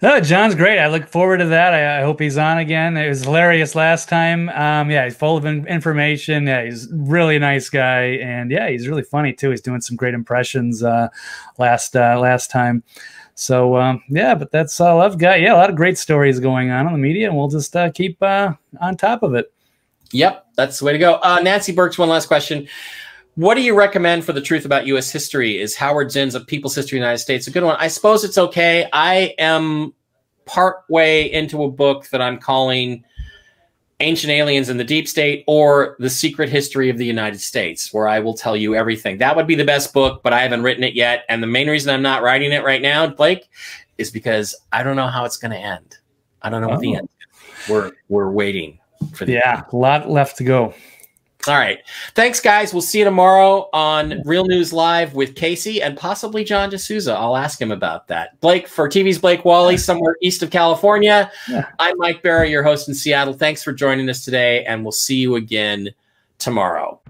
No, 0.01 0.19
John's 0.19 0.55
great. 0.55 0.79
I 0.79 0.87
look 0.87 1.07
forward 1.07 1.37
to 1.37 1.45
that. 1.47 1.75
I, 1.75 1.99
I, 1.99 2.01
hope 2.01 2.19
he's 2.19 2.35
on 2.35 2.57
again. 2.57 2.97
It 2.97 3.07
was 3.07 3.23
hilarious 3.23 3.75
last 3.75 4.09
time. 4.09 4.49
Um, 4.49 4.89
yeah, 4.89 5.03
he's 5.03 5.15
full 5.15 5.37
of 5.37 5.45
in- 5.45 5.67
information. 5.67 6.47
Yeah, 6.47 6.63
he's 6.63 6.87
really 6.91 7.37
nice 7.37 7.69
guy, 7.69 8.15
and 8.15 8.49
yeah, 8.49 8.67
he's 8.67 8.87
really 8.87 9.03
funny 9.03 9.31
too. 9.31 9.51
He's 9.51 9.61
doing 9.61 9.79
some 9.79 9.95
great 9.95 10.15
impressions 10.15 10.81
uh, 10.81 11.09
last 11.59 11.95
uh, 11.95 12.19
last 12.19 12.49
time. 12.49 12.81
So 13.35 13.77
um, 13.77 14.01
yeah, 14.09 14.33
but 14.33 14.49
that's 14.49 14.81
all 14.81 15.01
I've 15.01 15.19
got. 15.19 15.39
Yeah, 15.39 15.53
a 15.53 15.57
lot 15.57 15.69
of 15.69 15.75
great 15.75 15.99
stories 15.99 16.39
going 16.39 16.71
on 16.71 16.87
in 16.87 16.93
the 16.93 16.99
media, 16.99 17.27
and 17.27 17.37
we'll 17.37 17.49
just 17.49 17.75
uh, 17.75 17.91
keep 17.91 18.21
uh, 18.23 18.53
on 18.79 18.97
top 18.97 19.21
of 19.21 19.35
it. 19.35 19.53
Yep, 20.13 20.47
that's 20.55 20.79
the 20.79 20.85
way 20.85 20.93
to 20.93 20.97
go. 20.97 21.19
Uh, 21.21 21.39
Nancy 21.43 21.73
Burks, 21.73 21.99
one 21.99 22.09
last 22.09 22.25
question. 22.25 22.67
What 23.41 23.55
do 23.55 23.63
you 23.63 23.73
recommend 23.73 24.23
for 24.23 24.33
the 24.33 24.41
truth 24.41 24.65
about 24.65 24.85
U.S. 24.85 25.11
history? 25.11 25.59
Is 25.59 25.75
Howard 25.75 26.11
Zinn's 26.11 26.35
A 26.35 26.41
People's 26.41 26.75
History 26.75 26.99
of 26.99 27.01
the 27.01 27.05
United 27.07 27.17
States 27.17 27.47
a 27.47 27.51
good 27.51 27.63
one? 27.63 27.75
I 27.79 27.87
suppose 27.87 28.23
it's 28.23 28.37
okay. 28.37 28.87
I 28.93 29.33
am 29.39 29.95
part 30.45 30.83
way 30.89 31.31
into 31.33 31.63
a 31.63 31.71
book 31.71 32.07
that 32.09 32.21
I'm 32.21 32.37
calling 32.37 33.03
Ancient 33.99 34.29
Aliens 34.29 34.69
in 34.69 34.77
the 34.77 34.83
Deep 34.83 35.07
State 35.07 35.43
or 35.47 35.95
The 35.97 36.07
Secret 36.07 36.49
History 36.49 36.91
of 36.91 36.99
the 36.99 37.05
United 37.05 37.41
States, 37.41 37.91
where 37.91 38.07
I 38.07 38.19
will 38.19 38.35
tell 38.35 38.55
you 38.55 38.75
everything. 38.75 39.17
That 39.17 39.35
would 39.35 39.47
be 39.47 39.55
the 39.55 39.65
best 39.65 39.91
book, 39.91 40.21
but 40.21 40.33
I 40.33 40.41
haven't 40.41 40.61
written 40.61 40.83
it 40.83 40.93
yet. 40.93 41.25
And 41.27 41.41
the 41.41 41.47
main 41.47 41.67
reason 41.67 41.91
I'm 41.91 42.03
not 42.03 42.21
writing 42.21 42.51
it 42.51 42.63
right 42.63 42.79
now, 42.79 43.07
Blake, 43.07 43.49
is 43.97 44.11
because 44.11 44.55
I 44.71 44.83
don't 44.83 44.95
know 44.95 45.07
how 45.07 45.25
it's 45.25 45.37
going 45.37 45.53
to 45.53 45.57
end. 45.57 45.97
I 46.43 46.51
don't 46.51 46.61
know 46.61 46.67
oh. 46.67 46.73
what 46.73 46.81
the 46.81 46.93
oh. 46.93 46.99
end 46.99 47.09
is. 47.09 47.69
We're, 47.71 47.91
we're 48.07 48.29
waiting 48.29 48.77
for 49.15 49.25
the 49.25 49.33
Yeah, 49.33 49.63
end. 49.63 49.65
a 49.73 49.75
lot 49.75 50.11
left 50.11 50.37
to 50.37 50.43
go. 50.43 50.75
All 51.47 51.57
right. 51.57 51.79
Thanks, 52.13 52.39
guys. 52.39 52.73
We'll 52.73 52.81
see 52.81 52.99
you 52.99 53.05
tomorrow 53.05 53.67
on 53.73 54.21
Real 54.25 54.45
News 54.45 54.71
Live 54.71 55.15
with 55.15 55.35
Casey 55.35 55.81
and 55.81 55.97
possibly 55.97 56.43
John 56.43 56.69
DeSouza. 56.69 57.15
I'll 57.15 57.35
ask 57.35 57.59
him 57.59 57.71
about 57.71 58.07
that. 58.09 58.39
Blake 58.41 58.67
for 58.67 58.87
TV's 58.87 59.17
Blake 59.17 59.43
Wally, 59.43 59.77
somewhere 59.77 60.17
east 60.21 60.43
of 60.43 60.51
California. 60.51 61.31
Yeah. 61.49 61.67
I'm 61.79 61.97
Mike 61.97 62.21
Bara, 62.21 62.47
your 62.47 62.63
host 62.63 62.87
in 62.87 62.93
Seattle. 62.93 63.33
Thanks 63.33 63.63
for 63.63 63.73
joining 63.73 64.09
us 64.09 64.23
today, 64.23 64.63
and 64.65 64.83
we'll 64.83 64.91
see 64.91 65.17
you 65.17 65.35
again 65.35 65.89
tomorrow. 66.37 67.01